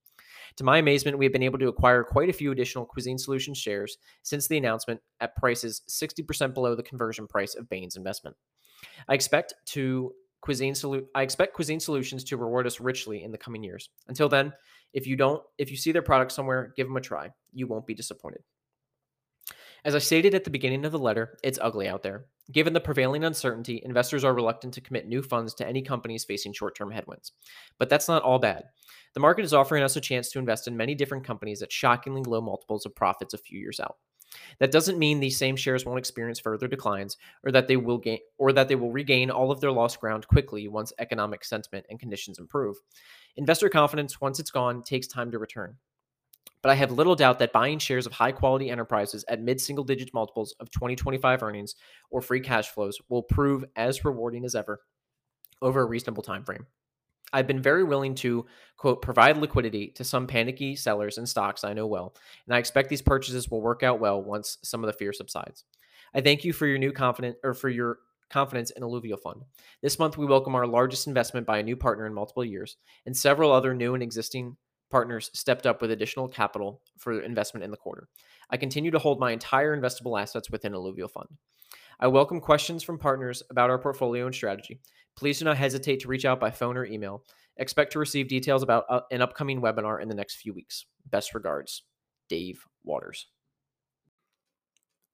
To 0.56 0.64
my 0.64 0.78
amazement, 0.78 1.18
we 1.18 1.24
have 1.24 1.32
been 1.32 1.42
able 1.42 1.58
to 1.58 1.68
acquire 1.68 2.04
quite 2.04 2.28
a 2.28 2.32
few 2.32 2.52
additional 2.52 2.86
Cuisine 2.86 3.18
Solutions 3.18 3.58
shares 3.58 3.98
since 4.22 4.46
the 4.46 4.56
announcement 4.56 5.00
at 5.20 5.36
prices 5.36 5.82
60% 5.88 6.54
below 6.54 6.74
the 6.74 6.82
conversion 6.82 7.26
price 7.26 7.54
of 7.54 7.68
Bain's 7.68 7.96
investment. 7.96 8.36
I 9.08 9.14
expect 9.14 9.54
to 9.66 10.12
Cuisine 10.40 10.74
Solu- 10.74 11.06
I 11.14 11.22
expect 11.22 11.54
Cuisine 11.54 11.80
Solutions 11.80 12.22
to 12.24 12.36
reward 12.36 12.66
us 12.66 12.78
richly 12.78 13.24
in 13.24 13.32
the 13.32 13.38
coming 13.38 13.64
years. 13.64 13.88
Until 14.08 14.28
then, 14.28 14.52
if 14.92 15.06
you 15.06 15.16
don't 15.16 15.42
if 15.58 15.70
you 15.70 15.76
see 15.76 15.90
their 15.90 16.02
product 16.02 16.32
somewhere, 16.32 16.72
give 16.76 16.86
them 16.86 16.96
a 16.96 17.00
try. 17.00 17.30
You 17.52 17.66
won't 17.66 17.86
be 17.86 17.94
disappointed. 17.94 18.42
As 19.84 19.94
I 19.94 19.98
stated 19.98 20.34
at 20.34 20.44
the 20.44 20.50
beginning 20.50 20.86
of 20.86 20.92
the 20.92 20.98
letter, 20.98 21.36
it's 21.42 21.58
ugly 21.60 21.88
out 21.88 22.02
there. 22.02 22.24
Given 22.50 22.72
the 22.72 22.80
prevailing 22.80 23.22
uncertainty, 23.22 23.82
investors 23.84 24.24
are 24.24 24.32
reluctant 24.32 24.72
to 24.74 24.80
commit 24.80 25.06
new 25.06 25.22
funds 25.22 25.52
to 25.54 25.66
any 25.66 25.82
companies 25.82 26.24
facing 26.24 26.54
short 26.54 26.74
term 26.74 26.90
headwinds. 26.90 27.32
But 27.78 27.90
that's 27.90 28.08
not 28.08 28.22
all 28.22 28.38
bad. 28.38 28.64
The 29.12 29.20
market 29.20 29.44
is 29.44 29.52
offering 29.52 29.82
us 29.82 29.96
a 29.96 30.00
chance 30.00 30.30
to 30.30 30.38
invest 30.38 30.66
in 30.66 30.76
many 30.76 30.94
different 30.94 31.24
companies 31.24 31.60
at 31.60 31.70
shockingly 31.70 32.22
low 32.22 32.40
multiples 32.40 32.86
of 32.86 32.96
profits 32.96 33.34
a 33.34 33.38
few 33.38 33.58
years 33.58 33.78
out. 33.78 33.96
That 34.58 34.72
doesn't 34.72 34.98
mean 34.98 35.20
these 35.20 35.36
same 35.36 35.54
shares 35.54 35.84
won't 35.84 35.98
experience 35.98 36.40
further 36.40 36.66
declines 36.66 37.18
or 37.44 37.52
that 37.52 37.68
they 37.68 37.76
will 37.76 37.98
gain 37.98 38.20
or 38.38 38.52
that 38.54 38.68
they 38.68 38.76
will 38.76 38.90
regain 38.90 39.30
all 39.30 39.50
of 39.50 39.60
their 39.60 39.70
lost 39.70 40.00
ground 40.00 40.26
quickly 40.28 40.66
once 40.66 40.94
economic 40.98 41.44
sentiment 41.44 41.84
and 41.90 42.00
conditions 42.00 42.38
improve. 42.38 42.76
Investor 43.36 43.68
confidence 43.68 44.18
once 44.18 44.40
it's 44.40 44.50
gone 44.50 44.82
takes 44.82 45.06
time 45.06 45.30
to 45.30 45.38
return 45.38 45.76
but 46.64 46.70
I 46.70 46.76
have 46.76 46.92
little 46.92 47.14
doubt 47.14 47.40
that 47.40 47.52
buying 47.52 47.78
shares 47.78 48.06
of 48.06 48.14
high 48.14 48.32
quality 48.32 48.70
enterprises 48.70 49.22
at 49.28 49.42
mid 49.42 49.60
single 49.60 49.84
digit 49.84 50.14
multiples 50.14 50.54
of 50.60 50.70
2025 50.70 51.42
earnings 51.42 51.74
or 52.10 52.22
free 52.22 52.40
cash 52.40 52.70
flows 52.70 52.98
will 53.10 53.22
prove 53.22 53.66
as 53.76 54.02
rewarding 54.02 54.46
as 54.46 54.54
ever 54.54 54.80
over 55.60 55.82
a 55.82 55.84
reasonable 55.84 56.22
time 56.22 56.42
frame. 56.42 56.66
I've 57.34 57.46
been 57.46 57.60
very 57.60 57.84
willing 57.84 58.14
to, 58.16 58.46
quote, 58.78 59.02
provide 59.02 59.36
liquidity 59.36 59.88
to 59.96 60.04
some 60.04 60.26
panicky 60.26 60.74
sellers 60.74 61.18
in 61.18 61.26
stocks 61.26 61.64
I 61.64 61.74
know 61.74 61.86
well, 61.86 62.14
and 62.46 62.54
I 62.54 62.60
expect 62.60 62.88
these 62.88 63.02
purchases 63.02 63.50
will 63.50 63.60
work 63.60 63.82
out 63.82 64.00
well 64.00 64.22
once 64.22 64.56
some 64.62 64.82
of 64.82 64.86
the 64.86 64.96
fear 64.96 65.12
subsides. 65.12 65.64
I 66.14 66.22
thank 66.22 66.44
you 66.44 66.54
for 66.54 66.66
your 66.66 66.78
new 66.78 66.92
confidence 66.92 67.36
or 67.44 67.52
for 67.52 67.68
your 67.68 67.98
confidence 68.30 68.70
in 68.70 68.82
Alluvial 68.82 69.18
Fund. 69.18 69.42
This 69.82 69.98
month, 69.98 70.16
we 70.16 70.24
welcome 70.24 70.54
our 70.54 70.66
largest 70.66 71.08
investment 71.08 71.46
by 71.46 71.58
a 71.58 71.62
new 71.62 71.76
partner 71.76 72.06
in 72.06 72.14
multiple 72.14 72.44
years, 72.44 72.78
and 73.04 73.14
several 73.14 73.52
other 73.52 73.74
new 73.74 73.92
and 73.92 74.02
existing 74.02 74.56
partners 74.94 75.28
stepped 75.34 75.66
up 75.66 75.82
with 75.82 75.90
additional 75.90 76.28
capital 76.28 76.80
for 76.98 77.20
investment 77.20 77.64
in 77.64 77.72
the 77.72 77.76
quarter. 77.76 78.06
I 78.48 78.56
continue 78.56 78.92
to 78.92 78.98
hold 79.00 79.18
my 79.18 79.32
entire 79.32 79.76
investable 79.76 80.22
assets 80.22 80.52
within 80.52 80.72
Alluvial 80.72 81.08
Fund. 81.08 81.26
I 81.98 82.06
welcome 82.06 82.40
questions 82.40 82.84
from 82.84 83.00
partners 83.00 83.42
about 83.50 83.70
our 83.70 83.78
portfolio 83.80 84.26
and 84.26 84.32
strategy. 84.32 84.78
Please 85.16 85.40
do 85.40 85.46
not 85.46 85.56
hesitate 85.56 85.98
to 85.98 86.06
reach 86.06 86.24
out 86.24 86.38
by 86.38 86.52
phone 86.52 86.76
or 86.76 86.84
email. 86.84 87.24
Expect 87.56 87.90
to 87.94 87.98
receive 87.98 88.28
details 88.28 88.62
about 88.62 88.84
uh, 88.88 89.00
an 89.10 89.20
upcoming 89.20 89.60
webinar 89.60 90.00
in 90.00 90.06
the 90.06 90.14
next 90.14 90.36
few 90.36 90.54
weeks. 90.54 90.86
Best 91.10 91.34
regards, 91.34 91.82
Dave 92.28 92.64
Waters. 92.84 93.26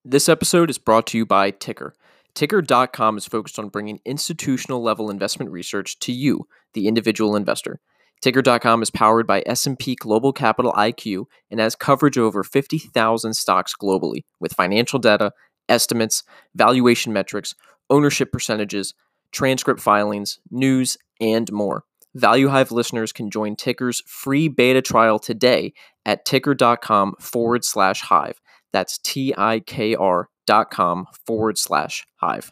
This 0.05 0.29
episode 0.29 0.69
is 0.69 0.77
brought 0.77 1.07
to 1.07 1.17
you 1.17 1.25
by 1.25 1.53
TIKR. 1.53 1.93
TIKR.com 2.35 3.17
is 3.17 3.25
focused 3.25 3.59
on 3.59 3.71
bringing 3.71 4.01
institutional 4.05 4.83
level 4.83 5.09
investment 5.09 5.51
research 5.51 5.99
to 6.01 6.13
you, 6.13 6.47
the 6.75 6.87
individual 6.87 7.35
investor. 7.35 7.81
TIKR.com 8.23 8.83
is 8.83 8.91
powered 8.91 9.27
by 9.27 9.43
S&P 9.47 9.95
Global 9.95 10.33
Capital 10.33 10.73
IQ 10.73 11.25
and 11.51 11.59
has 11.59 11.75
coverage 11.75 12.19
of 12.19 12.25
over 12.25 12.45
50,000 12.45 13.35
stocks 13.35 13.75
globally 13.81 14.25
with 14.39 14.53
financial 14.53 14.99
data, 14.99 15.33
estimates, 15.69 16.23
valuation 16.55 17.13
metrics, 17.13 17.55
ownership 17.89 18.31
percentages, 18.31 18.95
transcript 19.33 19.81
filings, 19.81 20.39
news, 20.51 20.99
and 21.21 21.51
more. 21.51 21.85
Value 22.15 22.49
Hive 22.49 22.73
listeners 22.73 23.13
can 23.13 23.31
join 23.31 23.57
TIKR's 23.57 24.03
free 24.07 24.49
beta 24.49 24.83
trial 24.83 25.19
today 25.19 25.73
at 26.05 26.27
tikr.com 26.27 27.15
forward 27.21 27.65
slash 27.65 28.01
hive. 28.03 28.41
That's 28.73 28.99
T 28.99 29.33
I 29.37 29.61
K 29.61 29.95
R 29.95 30.29
dot 30.47 30.71
com 30.71 31.07
forward 31.27 31.57
slash 31.57 32.05
hive. 32.17 32.51